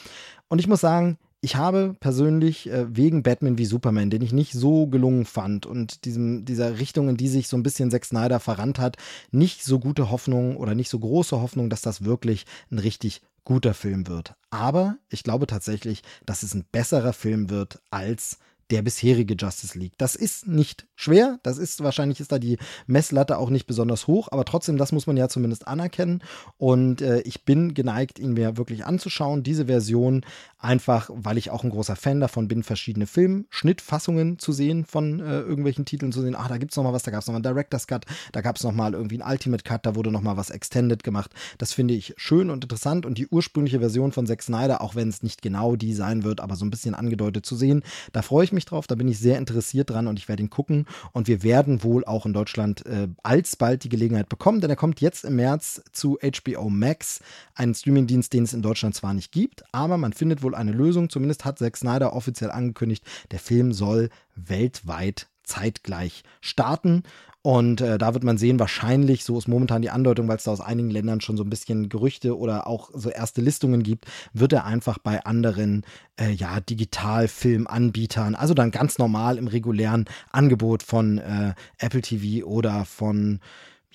Und 0.47 0.59
ich 0.59 0.67
muss 0.67 0.81
sagen, 0.81 1.19
ich 1.41 1.55
habe 1.57 1.95
persönlich 1.99 2.67
äh, 2.71 2.87
wegen 2.89 3.21
Batman 3.21 3.59
wie 3.59 3.65
Superman, 3.65 4.09
den 4.09 4.23
ich 4.23 4.33
nicht 4.33 4.53
so 4.53 4.87
gelungen 4.87 5.25
fand 5.25 5.67
und 5.67 6.05
diesem, 6.05 6.43
dieser 6.43 6.79
Richtung, 6.79 7.07
in 7.07 7.17
die 7.17 7.27
sich 7.27 7.47
so 7.47 7.55
ein 7.55 7.61
bisschen 7.61 7.91
Zack 7.91 8.05
Snyder 8.05 8.39
verrannt 8.39 8.79
hat, 8.79 8.97
nicht 9.29 9.63
so 9.63 9.79
gute 9.79 10.09
Hoffnung 10.09 10.57
oder 10.57 10.73
nicht 10.73 10.89
so 10.89 10.97
große 10.97 11.39
Hoffnung, 11.39 11.69
dass 11.69 11.81
das 11.81 12.03
wirklich 12.03 12.45
ein 12.71 12.79
richtig 12.79 13.21
guter 13.43 13.75
Film 13.75 14.07
wird. 14.07 14.33
Aber 14.49 14.97
ich 15.09 15.21
glaube 15.21 15.45
tatsächlich, 15.45 16.01
dass 16.25 16.41
es 16.41 16.55
ein 16.55 16.65
besserer 16.71 17.13
Film 17.13 17.51
wird 17.51 17.79
als 17.91 18.39
der 18.71 18.81
bisherige 18.81 19.35
Justice 19.37 19.77
League. 19.77 19.93
Das 19.97 20.15
ist 20.15 20.47
nicht 20.47 20.87
schwer, 20.95 21.39
das 21.43 21.57
ist 21.57 21.83
wahrscheinlich 21.83 22.19
ist 22.19 22.31
da 22.31 22.39
die 22.39 22.57
Messlatte 22.87 23.37
auch 23.37 23.49
nicht 23.49 23.67
besonders 23.67 24.07
hoch, 24.07 24.29
aber 24.31 24.45
trotzdem, 24.45 24.77
das 24.77 24.91
muss 24.91 25.07
man 25.07 25.17
ja 25.17 25.29
zumindest 25.29 25.67
anerkennen 25.67 26.23
und 26.57 27.01
äh, 27.01 27.21
ich 27.21 27.45
bin 27.45 27.73
geneigt, 27.73 28.17
ihn 28.19 28.33
mir 28.33 28.57
wirklich 28.57 28.85
anzuschauen, 28.85 29.43
diese 29.43 29.65
Version 29.65 30.25
einfach, 30.57 31.09
weil 31.13 31.37
ich 31.37 31.51
auch 31.51 31.63
ein 31.63 31.69
großer 31.69 31.95
Fan 31.95 32.19
davon 32.19 32.47
bin, 32.47 32.63
verschiedene 32.63 33.07
Filmschnittfassungen 33.07 34.39
zu 34.39 34.51
sehen 34.51 34.85
von 34.85 35.19
äh, 35.19 35.41
irgendwelchen 35.41 35.85
Titeln 35.85 36.11
zu 36.11 36.21
sehen. 36.21 36.35
Ach, 36.37 36.47
da 36.47 36.57
gibt 36.57 36.71
es 36.71 36.77
nochmal 36.77 36.93
was, 36.93 37.03
da 37.03 37.11
gab 37.11 37.21
es 37.21 37.27
nochmal 37.27 37.45
einen 37.45 37.55
Director's 37.55 37.87
Cut, 37.87 38.05
da 38.31 38.41
gab 38.41 38.55
es 38.55 38.63
nochmal 38.63 38.93
irgendwie 38.93 39.21
einen 39.21 39.31
Ultimate 39.31 39.63
Cut, 39.63 39.85
da 39.85 39.95
wurde 39.95 40.11
nochmal 40.11 40.37
was 40.37 40.49
Extended 40.49 41.03
gemacht. 41.03 41.31
Das 41.59 41.71
finde 41.71 41.93
ich 41.93 42.13
schön 42.17 42.49
und 42.49 42.63
interessant 42.63 43.05
und 43.05 43.17
die 43.17 43.27
ursprüngliche 43.27 43.79
Version 43.79 44.11
von 44.11 44.25
Zack 44.25 44.41
Snyder, 44.41 44.81
auch 44.81 44.95
wenn 44.95 45.09
es 45.09 45.21
nicht 45.21 45.43
genau 45.43 45.75
die 45.75 45.93
sein 45.93 46.23
wird, 46.23 46.39
aber 46.39 46.55
so 46.55 46.65
ein 46.65 46.71
bisschen 46.71 46.95
angedeutet 46.95 47.45
zu 47.45 47.55
sehen, 47.55 47.83
da 48.11 48.23
freue 48.23 48.43
ich 48.43 48.51
mich 48.51 48.54
drauf, 48.63 48.87
da 48.87 48.95
bin 48.95 49.09
ich 49.09 49.19
sehr 49.19 49.37
interessiert 49.37 49.89
dran 49.89 50.07
und 50.07 50.17
ich 50.17 50.29
werde 50.29 50.41
ihn 50.43 50.49
gucken 50.49 50.85
und 51.11 51.27
wir 51.27 51.43
werden 51.43 51.83
wohl 51.83 52.05
auch 52.05 52.25
in 52.25 52.31
Deutschland 52.31 52.85
äh, 52.85 53.09
alsbald 53.23 53.83
die 53.83 53.89
Gelegenheit 53.89 54.29
bekommen, 54.29 54.61
denn 54.61 54.69
er 54.69 54.77
kommt 54.77 55.01
jetzt 55.01 55.25
im 55.25 55.35
März 55.35 55.83
zu 55.91 56.17
HBO 56.21 56.69
Max, 56.69 57.19
einen 57.55 57.75
Streamingdienst, 57.75 58.31
den 58.31 58.43
es 58.43 58.53
in 58.53 58.61
Deutschland 58.61 58.95
zwar 58.95 59.13
nicht 59.13 59.33
gibt, 59.33 59.65
aber 59.73 59.97
man 59.97 60.13
findet 60.13 60.41
wohl 60.41 60.55
eine 60.55 60.71
Lösung. 60.71 61.09
Zumindest 61.09 61.43
hat 61.43 61.59
Zack 61.59 61.75
Snyder 61.75 62.13
offiziell 62.13 62.51
angekündigt, 62.51 63.03
der 63.31 63.39
Film 63.39 63.73
soll 63.73 64.09
weltweit 64.35 65.27
zeitgleich 65.43 66.23
starten. 66.41 67.03
Und 67.45 67.79
äh, 67.79 67.99
da 67.99 68.15
wird 68.15 68.23
man 68.23 68.39
sehen, 68.39 68.57
wahrscheinlich, 68.59 69.23
so 69.23 69.37
ist 69.37 69.47
momentan 69.47 69.83
die 69.83 69.91
Andeutung, 69.91 70.27
weil 70.27 70.37
es 70.37 70.45
da 70.45 70.51
aus 70.51 70.61
einigen 70.61 70.89
Ländern 70.89 71.21
schon 71.21 71.37
so 71.37 71.43
ein 71.43 71.49
bisschen 71.51 71.89
Gerüchte 71.89 72.39
oder 72.39 72.65
auch 72.65 72.89
so 72.91 73.11
erste 73.11 73.39
Listungen 73.39 73.83
gibt, 73.83 74.05
wird 74.33 74.51
er 74.51 74.65
einfach 74.65 74.97
bei 74.97 75.23
anderen 75.25 75.85
äh, 76.19 76.31
ja, 76.31 76.59
Digitalfilmanbietern, 76.59 78.33
also 78.33 78.55
dann 78.55 78.71
ganz 78.71 78.97
normal 78.97 79.37
im 79.37 79.45
regulären 79.45 80.05
Angebot 80.31 80.81
von 80.81 81.19
äh, 81.19 81.53
Apple 81.77 82.01
TV 82.01 82.47
oder 82.47 82.83
von 82.83 83.39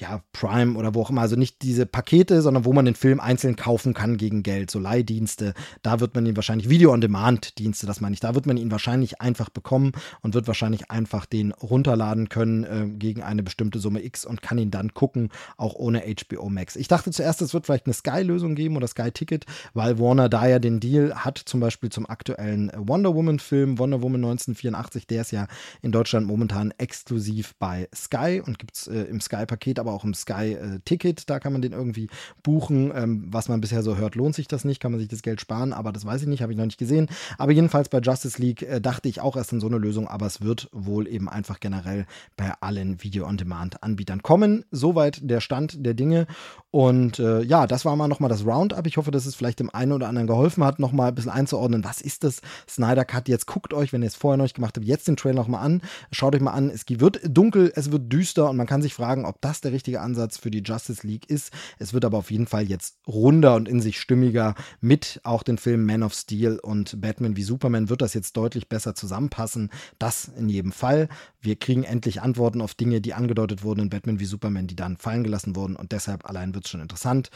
ja, 0.01 0.23
Prime 0.33 0.77
oder 0.79 0.95
wo 0.95 1.03
auch 1.03 1.11
immer, 1.11 1.21
also 1.21 1.37
nicht 1.37 1.61
diese 1.63 1.85
Pakete, 1.85 2.41
sondern 2.41 2.65
wo 2.65 2.73
man 2.73 2.87
den 2.87 2.95
Film 2.95 3.21
einzeln 3.21 3.57
kaufen 3.57 3.93
kann 3.93 4.17
gegen 4.17 4.43
Geld, 4.43 4.71
so 4.71 4.79
Leihdienste. 4.79 5.53
Da 5.83 6.01
wird 6.01 6.15
man 6.15 6.25
ihn 6.25 6.37
wahrscheinlich, 6.37 6.71
Video-on-Demand-Dienste, 6.71 7.87
das 7.87 8.01
meine 8.01 8.15
ich, 8.15 8.21
da 8.21 8.35
wird 8.35 8.47
man 8.47 8.57
ihn 8.57 8.71
wahrscheinlich 8.71 9.21
einfach 9.21 9.51
bekommen 9.51 9.93
und 10.23 10.35
wird 10.35 10.47
wahrscheinlich 10.47 10.91
einfach 10.91 11.27
den 11.27 11.53
runterladen 11.53 12.31
können 12.31 12.65
äh, 12.65 12.89
gegen 12.89 13.23
eine 13.23 13.43
bestimmte 13.43 13.79
Summe 13.79 14.03
X 14.03 14.25
und 14.25 14.41
kann 14.41 14.59
ihn 14.59 14.71
dann 14.71 14.95
gucken, 14.95 15.29
auch 15.59 15.75
ohne 15.75 16.03
HBO 16.03 16.49
Max. 16.49 16.77
Ich 16.77 16.89
dachte 16.89 17.11
zuerst, 17.11 17.43
es 17.43 17.53
wird 17.53 17.67
vielleicht 17.67 17.87
eine 17.87 17.95
Sky-Lösung 17.95 18.55
geben 18.55 18.77
oder 18.77 18.87
Sky-Ticket, 18.87 19.45
weil 19.75 19.99
Warner 19.99 20.31
da 20.31 20.47
ja 20.47 20.59
den 20.59 20.81
Deal 20.81 21.15
hat, 21.15 21.39
zum 21.39 21.61
Beispiel 21.61 21.91
zum 21.91 22.09
aktuellen 22.09 22.73
Wonder 22.75 23.15
Woman-Film, 23.15 23.79
Wonder 23.79 24.01
Woman 24.01 24.25
1984, 24.25 25.07
der 25.07 25.21
ist 25.21 25.33
ja 25.33 25.47
in 25.83 25.93
Deutschland 25.93 26.27
momentan 26.27 26.73
exklusiv 26.79 27.55
bei 27.59 27.89
Sky 27.95 28.43
und 28.45 28.59
gibt 28.59 28.77
es 28.77 28.87
äh, 28.87 29.03
im 29.03 29.21
Sky-Paket 29.21 29.79
aber 29.79 29.90
aber 29.91 29.97
auch 29.97 30.05
im 30.05 30.15
Sky-Ticket, 30.15 31.21
äh, 31.21 31.25
da 31.27 31.41
kann 31.41 31.53
man 31.53 31.63
den 31.63 31.73
irgendwie 31.73 32.09
buchen. 32.43 32.93
Ähm, 32.95 33.27
was 33.31 33.49
man 33.49 33.61
bisher 33.61 33.83
so 33.83 33.97
hört, 33.97 34.15
lohnt 34.15 34.35
sich 34.35 34.49
das 34.49 34.65
nicht, 34.65 34.81
kann 34.81 34.93
man 34.93 35.01
sich 35.01 35.09
das 35.09 35.23
Geld 35.23 35.41
sparen, 35.41 35.73
aber 35.73 35.93
das 35.93 36.05
weiß 36.05 36.23
ich 36.23 36.29
nicht, 36.29 36.43
habe 36.43 36.53
ich 36.53 36.59
noch 36.59 36.65
nicht 36.65 36.79
gesehen. 36.79 37.09
Aber 37.39 37.53
jedenfalls 37.53 37.89
bei 37.89 37.99
Justice 37.99 38.41
League 38.41 38.63
äh, 38.63 38.81
dachte 38.81 39.09
ich 39.09 39.21
auch 39.21 39.37
erst 39.37 39.53
an 39.53 39.61
so 39.61 39.67
eine 39.67 39.79
Lösung, 39.79 40.09
aber 40.09 40.27
es 40.27 40.41
wird 40.41 40.69
wohl 40.73 41.09
eben 41.09 41.29
einfach 41.29 41.61
generell 41.61 42.07
bei 42.37 42.53
allen 42.61 43.03
Video-on-Demand-Anbietern 43.03 44.23
kommen. 44.23 44.65
Soweit 44.71 45.21
der 45.23 45.41
Stand 45.41 45.85
der 45.85 45.95
Dinge. 45.95 46.27
Und 46.71 47.19
äh, 47.19 47.43
ja, 47.43 47.67
das 47.67 47.85
war 47.85 47.97
mal 47.97 48.07
nochmal 48.07 48.31
das 48.31 48.47
Roundup. 48.47 48.87
Ich 48.87 48.97
hoffe, 48.97 49.11
dass 49.11 49.27
es 49.27 49.35
vielleicht 49.35 49.59
dem 49.59 49.71
einen 49.71 49.93
oder 49.93 50.09
anderen 50.09 50.29
geholfen 50.29 50.63
hat, 50.63 50.79
nochmal 50.79 51.09
ein 51.09 51.15
bisschen 51.15 51.33
einzuordnen, 51.33 51.83
was 51.85 52.01
ist 52.01 52.23
das 52.23 52.41
Snyder 52.69 53.05
Cut. 53.05 53.29
Jetzt 53.29 53.47
guckt 53.47 53.75
euch, 53.75 53.93
wenn 53.93 54.03
ihr 54.03 54.09
es 54.09 54.15
vorher 54.15 54.37
noch 54.37 54.45
nicht 54.45 54.55
gemacht 54.55 54.77
habt, 54.77 54.87
jetzt 54.87 55.09
den 55.09 55.17
Trailer 55.17 55.35
nochmal 55.35 55.65
an. 55.65 55.83
Schaut 56.13 56.35
euch 56.35 56.41
mal 56.41 56.53
an. 56.53 56.71
Es 56.71 56.85
wird 56.89 57.21
dunkel, 57.25 57.73
es 57.75 57.91
wird 57.91 58.13
düster 58.13 58.49
und 58.49 58.57
man 58.57 58.67
kann 58.67 58.83
sich 58.83 58.95
fragen, 58.95 59.25
ob 59.25 59.41
das 59.41 59.61
der 59.61 59.73
richtige 59.73 59.80
richtige 59.81 60.03
Ansatz 60.03 60.37
für 60.37 60.51
die 60.51 60.63
Justice 60.63 61.07
League 61.07 61.31
ist. 61.31 61.55
Es 61.79 61.95
wird 61.95 62.05
aber 62.05 62.19
auf 62.19 62.31
jeden 62.31 62.47
Fall 62.47 62.65
jetzt 62.65 62.99
runder 63.07 63.55
und 63.55 63.67
in 63.67 63.81
sich 63.81 63.99
stimmiger 63.99 64.55
mit 64.83 65.21
auch 65.25 65.43
den 65.43 65.57
Filmen 65.57 65.87
Man 65.87 66.03
of 66.03 66.13
Steel 66.13 66.59
und 66.59 67.01
Batman 67.01 67.35
wie 67.37 67.43
Superman 67.43 67.89
wird 67.89 68.03
das 68.03 68.13
jetzt 68.13 68.37
deutlich 68.37 68.69
besser 68.69 68.95
zusammenpassen. 68.95 69.71
Das 69.99 70.31
in 70.37 70.51
jedem 70.51 70.73
Fall. 70.73 71.09
Wir 71.41 71.57
kriegen 71.57 71.85
endlich 71.85 72.21
Antworten 72.21 72.61
auf 72.61 72.75
Dinge, 72.75 73.01
die 73.01 73.15
angedeutet 73.15 73.65
wurden 73.65 73.81
in 73.81 73.91
Batman 73.91 74.21
wie 74.21 74.27
Superman, 74.27 74.67
die 74.67 74.77
dann 74.77 74.99
fallen 74.99 75.25
gelassen 75.25 75.57
wurden 75.57 75.77
und 75.77 75.93
deshalb 75.93 76.29
allein 76.29 76.55
wird 76.55 76.67
es 76.67 76.71
schon 76.71 76.83
interessant. 76.83 77.31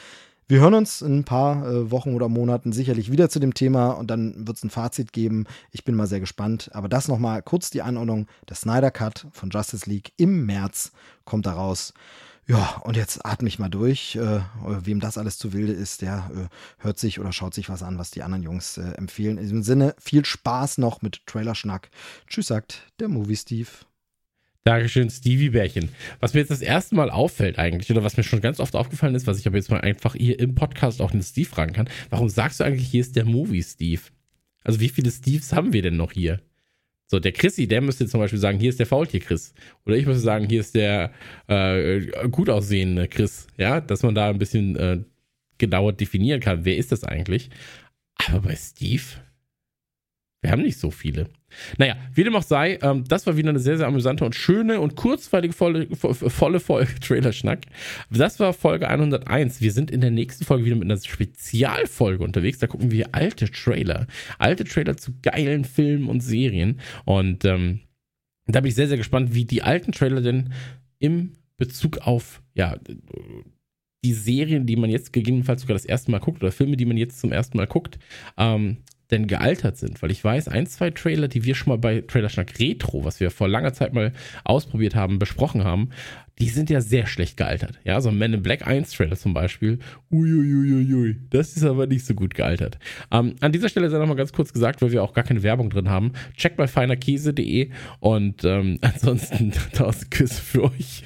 Wir 0.46 0.60
hören 0.60 0.74
uns 0.74 1.00
in 1.00 1.20
ein 1.20 1.24
paar 1.24 1.66
äh, 1.66 1.90
Wochen 1.90 2.12
oder 2.12 2.28
Monaten 2.28 2.72
sicherlich 2.72 3.10
wieder 3.10 3.30
zu 3.30 3.38
dem 3.38 3.54
Thema 3.54 3.92
und 3.92 4.10
dann 4.10 4.46
wird 4.46 4.58
es 4.58 4.62
ein 4.62 4.68
Fazit 4.68 5.14
geben. 5.14 5.46
Ich 5.70 5.84
bin 5.84 5.94
mal 5.94 6.06
sehr 6.06 6.20
gespannt. 6.20 6.68
Aber 6.74 6.90
das 6.90 7.08
nochmal 7.08 7.42
kurz 7.42 7.70
die 7.70 7.80
Einordnung. 7.80 8.26
Der 8.50 8.56
Snyder 8.56 8.90
Cut 8.90 9.26
von 9.32 9.48
Justice 9.48 9.88
League 9.88 10.12
im 10.18 10.44
März 10.44 10.92
kommt 11.24 11.46
da 11.46 11.54
raus. 11.54 11.94
Ja, 12.46 12.82
und 12.84 12.96
jetzt 12.96 13.24
atme 13.24 13.48
ich 13.48 13.58
mal 13.58 13.70
durch. 13.70 14.16
Äh, 14.16 14.40
wem 14.62 15.00
das 15.00 15.16
alles 15.16 15.38
zu 15.38 15.52
wilde 15.52 15.72
ist, 15.72 16.02
der 16.02 16.30
äh, 16.34 16.82
hört 16.82 16.98
sich 16.98 17.18
oder 17.18 17.32
schaut 17.32 17.54
sich 17.54 17.70
was 17.70 17.82
an, 17.82 17.98
was 17.98 18.10
die 18.10 18.22
anderen 18.22 18.42
Jungs 18.42 18.76
äh, 18.76 18.82
empfehlen. 18.92 19.38
In 19.38 19.44
diesem 19.44 19.62
Sinne, 19.62 19.94
viel 19.98 20.24
Spaß 20.24 20.78
noch 20.78 21.00
mit 21.00 21.26
Trailerschnack. 21.26 21.88
Tschüss, 22.26 22.48
sagt 22.48 22.92
der 23.00 23.08
Movie 23.08 23.36
Steve. 23.36 23.68
Dankeschön, 24.64 25.10
Stevie 25.10 25.50
Bärchen. 25.50 25.90
Was 26.20 26.32
mir 26.32 26.40
jetzt 26.40 26.50
das 26.50 26.62
erste 26.62 26.94
Mal 26.94 27.10
auffällt 27.10 27.58
eigentlich, 27.58 27.90
oder 27.90 28.02
was 28.02 28.16
mir 28.16 28.22
schon 28.22 28.40
ganz 28.40 28.60
oft 28.60 28.74
aufgefallen 28.76 29.14
ist, 29.14 29.26
was 29.26 29.38
ich 29.38 29.46
aber 29.46 29.56
jetzt 29.56 29.70
mal 29.70 29.80
einfach 29.80 30.14
hier 30.14 30.38
im 30.38 30.54
Podcast 30.54 31.02
auch 31.02 31.10
den 31.10 31.22
Steve 31.22 31.48
fragen 31.48 31.74
kann, 31.74 31.88
warum 32.08 32.30
sagst 32.30 32.60
du 32.60 32.64
eigentlich, 32.64 32.88
hier 32.88 33.02
ist 33.02 33.14
der 33.14 33.26
Movie 33.26 33.62
Steve? 33.62 34.00
Also 34.62 34.80
wie 34.80 34.88
viele 34.88 35.10
Steves 35.10 35.52
haben 35.52 35.74
wir 35.74 35.82
denn 35.82 35.98
noch 35.98 36.12
hier? 36.12 36.40
So, 37.14 37.20
der 37.20 37.30
Chrissy, 37.30 37.68
der 37.68 37.80
müsste 37.80 38.08
zum 38.08 38.18
Beispiel 38.18 38.40
sagen, 38.40 38.58
hier 38.58 38.70
ist 38.70 38.80
der 38.80 38.86
Faultier-Chris. 38.86 39.54
Oder 39.86 39.94
ich 39.94 40.04
müsste 40.04 40.24
sagen, 40.24 40.48
hier 40.48 40.58
ist 40.58 40.74
der 40.74 41.12
äh, 41.46 42.00
gut 42.28 42.50
aussehende 42.50 43.06
Chris. 43.06 43.46
Ja, 43.56 43.80
dass 43.80 44.02
man 44.02 44.16
da 44.16 44.30
ein 44.30 44.38
bisschen 44.38 44.74
äh, 44.74 44.98
genauer 45.58 45.92
definieren 45.92 46.40
kann, 46.40 46.64
wer 46.64 46.76
ist 46.76 46.90
das 46.90 47.04
eigentlich. 47.04 47.50
Aber 48.26 48.40
bei 48.40 48.56
Steve, 48.56 49.04
wir 50.44 50.52
haben 50.52 50.62
nicht 50.62 50.78
so 50.78 50.90
viele. 50.90 51.30
Naja, 51.78 51.96
wie 52.12 52.22
dem 52.22 52.36
auch 52.36 52.42
sei, 52.42 52.78
ähm, 52.82 53.04
das 53.08 53.26
war 53.26 53.38
wieder 53.38 53.48
eine 53.48 53.60
sehr, 53.60 53.78
sehr 53.78 53.86
amüsante 53.86 54.26
und 54.26 54.34
schöne 54.34 54.78
und 54.78 54.94
kurzweilige 54.94 55.54
volle, 55.54 55.88
volle 55.96 56.60
Folge 56.60 56.94
Trailer-Schnack. 57.00 57.60
Das 58.10 58.38
war 58.40 58.52
Folge 58.52 58.86
101. 58.86 59.62
Wir 59.62 59.72
sind 59.72 59.90
in 59.90 60.02
der 60.02 60.10
nächsten 60.10 60.44
Folge 60.44 60.66
wieder 60.66 60.76
mit 60.76 60.84
einer 60.84 61.00
Spezialfolge 61.00 62.22
unterwegs. 62.22 62.58
Da 62.58 62.66
gucken 62.66 62.90
wir 62.90 63.14
alte 63.14 63.50
Trailer. 63.50 64.06
Alte 64.38 64.64
Trailer 64.64 64.98
zu 64.98 65.14
geilen 65.22 65.64
Filmen 65.64 66.10
und 66.10 66.20
Serien. 66.20 66.78
Und 67.06 67.46
ähm, 67.46 67.80
da 68.46 68.60
bin 68.60 68.68
ich 68.68 68.74
sehr, 68.74 68.88
sehr 68.88 68.98
gespannt, 68.98 69.32
wie 69.32 69.46
die 69.46 69.62
alten 69.62 69.92
Trailer 69.92 70.20
denn 70.20 70.52
im 70.98 71.32
Bezug 71.56 72.06
auf, 72.06 72.42
ja, 72.52 72.76
die 74.04 74.12
Serien, 74.12 74.66
die 74.66 74.76
man 74.76 74.90
jetzt 74.90 75.14
gegebenenfalls 75.14 75.62
sogar 75.62 75.74
das 75.74 75.86
erste 75.86 76.10
Mal 76.10 76.20
guckt 76.20 76.42
oder 76.42 76.52
Filme, 76.52 76.76
die 76.76 76.84
man 76.84 76.98
jetzt 76.98 77.18
zum 77.18 77.32
ersten 77.32 77.56
Mal 77.56 77.66
guckt, 77.66 77.98
ähm, 78.36 78.76
denn 79.10 79.26
gealtert 79.26 79.76
sind. 79.76 80.02
Weil 80.02 80.10
ich 80.10 80.22
weiß, 80.22 80.48
ein, 80.48 80.66
zwei 80.66 80.90
Trailer, 80.90 81.28
die 81.28 81.44
wir 81.44 81.54
schon 81.54 81.70
mal 81.70 81.78
bei 81.78 82.00
Trailerschnack 82.00 82.58
Retro, 82.58 83.04
was 83.04 83.20
wir 83.20 83.30
vor 83.30 83.48
langer 83.48 83.72
Zeit 83.72 83.92
mal 83.92 84.12
ausprobiert 84.44 84.94
haben, 84.94 85.18
besprochen 85.18 85.64
haben, 85.64 85.90
die 86.38 86.48
sind 86.48 86.68
ja 86.70 86.80
sehr 86.80 87.06
schlecht 87.06 87.36
gealtert. 87.36 87.78
Ja, 87.84 88.00
so 88.00 88.08
ein 88.08 88.18
Man 88.18 88.32
in 88.32 88.42
Black 88.42 88.66
1 88.66 88.90
Trailer 88.92 89.16
zum 89.16 89.34
Beispiel. 89.34 89.78
Uiuiuiui, 90.10 91.16
das 91.30 91.56
ist 91.56 91.64
aber 91.64 91.86
nicht 91.86 92.04
so 92.04 92.14
gut 92.14 92.34
gealtert. 92.34 92.78
Ähm, 93.12 93.36
an 93.40 93.52
dieser 93.52 93.68
Stelle 93.68 93.88
sei 93.88 93.98
nochmal 93.98 94.16
ganz 94.16 94.32
kurz 94.32 94.52
gesagt, 94.52 94.82
weil 94.82 94.90
wir 94.90 95.02
auch 95.02 95.14
gar 95.14 95.24
keine 95.24 95.42
Werbung 95.42 95.70
drin 95.70 95.88
haben. 95.88 96.12
Checkt 96.36 96.56
bei 96.56 96.66
feinerkäse.de 96.66 97.70
und 98.00 98.44
ähm, 98.44 98.78
ansonsten 98.82 99.52
tausend 99.72 100.10
Küsse 100.10 100.42
für 100.42 100.64
euch. 100.64 101.04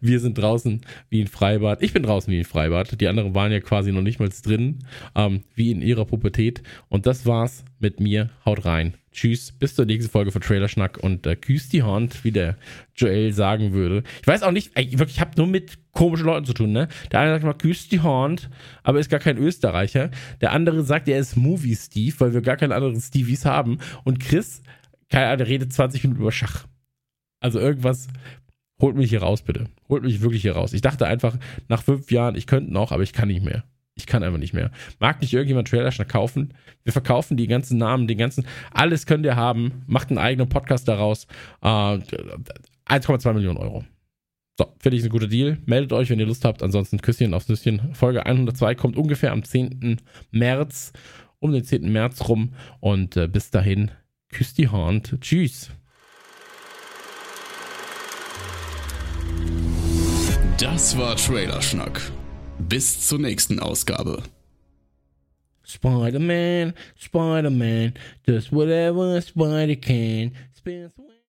Wir 0.00 0.20
sind 0.20 0.38
draußen 0.38 0.80
wie 1.10 1.20
ein 1.20 1.26
Freibad. 1.26 1.82
Ich 1.82 1.92
bin 1.92 2.02
draußen 2.02 2.32
wie 2.32 2.38
ein 2.38 2.44
Freibad. 2.44 3.00
Die 3.00 3.08
anderen 3.08 3.34
waren 3.34 3.52
ja 3.52 3.60
quasi 3.60 3.92
noch 3.92 4.02
nicht 4.02 4.20
mal 4.20 4.28
drin, 4.28 4.78
ähm, 5.14 5.42
wie 5.54 5.70
in 5.70 5.82
ihrer 5.82 6.04
Pubertät. 6.04 6.62
Und 6.88 7.06
das 7.06 7.26
war's 7.26 7.64
mit 7.78 8.00
mir. 8.00 8.30
Haut 8.44 8.64
rein. 8.64 8.94
Tschüss, 9.18 9.50
bis 9.50 9.74
zur 9.74 9.84
nächsten 9.84 10.12
Folge 10.12 10.30
von 10.30 10.40
Trailerschnack 10.40 10.96
und 10.98 11.26
äh, 11.26 11.34
küss 11.34 11.68
die 11.68 11.82
Hand, 11.82 12.22
wie 12.22 12.30
der 12.30 12.56
Joel 12.94 13.32
sagen 13.32 13.72
würde. 13.72 14.04
Ich 14.20 14.28
weiß 14.28 14.44
auch 14.44 14.52
nicht, 14.52 14.70
ey, 14.74 14.92
wirklich, 14.92 15.16
ich 15.16 15.20
habe 15.20 15.32
nur 15.36 15.48
mit 15.48 15.76
komischen 15.90 16.26
Leuten 16.26 16.46
zu 16.46 16.52
tun, 16.52 16.70
ne? 16.70 16.86
Der 17.10 17.18
eine 17.18 17.32
sagt 17.32 17.44
mal, 17.44 17.54
küss 17.54 17.88
die 17.88 18.00
Hand, 18.00 18.48
aber 18.84 19.00
ist 19.00 19.10
gar 19.10 19.18
kein 19.18 19.36
Österreicher. 19.36 20.12
Der 20.40 20.52
andere 20.52 20.84
sagt, 20.84 21.08
er 21.08 21.18
ist 21.18 21.36
Movie 21.36 21.74
Steve, 21.74 22.14
weil 22.20 22.32
wir 22.32 22.42
gar 22.42 22.56
keine 22.56 22.76
anderen 22.76 23.00
Stevies 23.00 23.44
haben. 23.44 23.78
Und 24.04 24.20
Chris, 24.20 24.62
keine 25.08 25.26
Ahnung, 25.26 25.48
redet 25.48 25.72
20 25.72 26.04
Minuten 26.04 26.20
über 26.20 26.30
Schach. 26.30 26.68
Also 27.40 27.58
irgendwas, 27.58 28.06
holt 28.80 28.94
mich 28.94 29.10
hier 29.10 29.22
raus, 29.22 29.42
bitte. 29.42 29.66
Holt 29.88 30.04
mich 30.04 30.20
wirklich 30.20 30.42
hier 30.42 30.54
raus. 30.54 30.72
Ich 30.74 30.80
dachte 30.80 31.08
einfach, 31.08 31.36
nach 31.66 31.82
fünf 31.82 32.12
Jahren, 32.12 32.36
ich 32.36 32.46
könnte 32.46 32.72
noch, 32.72 32.92
aber 32.92 33.02
ich 33.02 33.12
kann 33.12 33.26
nicht 33.26 33.44
mehr. 33.44 33.64
Ich 33.98 34.06
kann 34.06 34.22
einfach 34.22 34.38
nicht 34.38 34.54
mehr. 34.54 34.70
Mag 35.00 35.20
nicht 35.20 35.34
irgendjemand 35.34 35.68
Trailer 35.68 35.90
kaufen? 36.04 36.54
Wir 36.84 36.92
verkaufen 36.92 37.36
die 37.36 37.48
ganzen 37.48 37.78
Namen, 37.78 38.06
den 38.06 38.16
ganzen, 38.16 38.46
alles 38.70 39.06
könnt 39.06 39.26
ihr 39.26 39.36
haben. 39.36 39.82
Macht 39.86 40.08
einen 40.08 40.18
eigenen 40.18 40.48
Podcast 40.48 40.86
daraus. 40.86 41.26
Äh, 41.62 41.66
1,2 41.66 43.32
Millionen 43.32 43.58
Euro. 43.58 43.84
So, 44.56 44.66
finde 44.78 44.96
ich 44.96 45.04
ein 45.04 45.10
guter 45.10 45.26
Deal. 45.26 45.58
Meldet 45.66 45.92
euch, 45.92 46.10
wenn 46.10 46.18
ihr 46.20 46.26
Lust 46.26 46.44
habt. 46.44 46.62
Ansonsten 46.62 47.00
Küsschen 47.00 47.34
aufs 47.34 47.48
Nüsschen. 47.48 47.94
Folge 47.94 48.24
102 48.24 48.76
kommt 48.76 48.96
ungefähr 48.96 49.32
am 49.32 49.42
10. 49.42 50.00
März, 50.30 50.92
um 51.40 51.52
den 51.52 51.64
10. 51.64 51.92
März 51.92 52.28
rum. 52.28 52.54
Und 52.80 53.16
äh, 53.16 53.26
bis 53.26 53.50
dahin, 53.50 53.90
Küss 54.30 54.54
die 54.54 54.68
Hand. 54.68 55.16
Tschüss. 55.20 55.70
Das 60.58 60.98
war 60.98 61.14
Trailerschnack. 61.14 62.12
Bis 62.68 63.06
zur 63.06 63.18
nächsten 63.18 63.60
Ausgabe. 63.60 64.22
Spider-Man, 65.62 66.74
Spider-Man, 66.96 67.94
does 68.26 68.52
whatever 68.52 69.16
a 69.16 69.22
spider 69.22 69.76
can. 69.76 70.32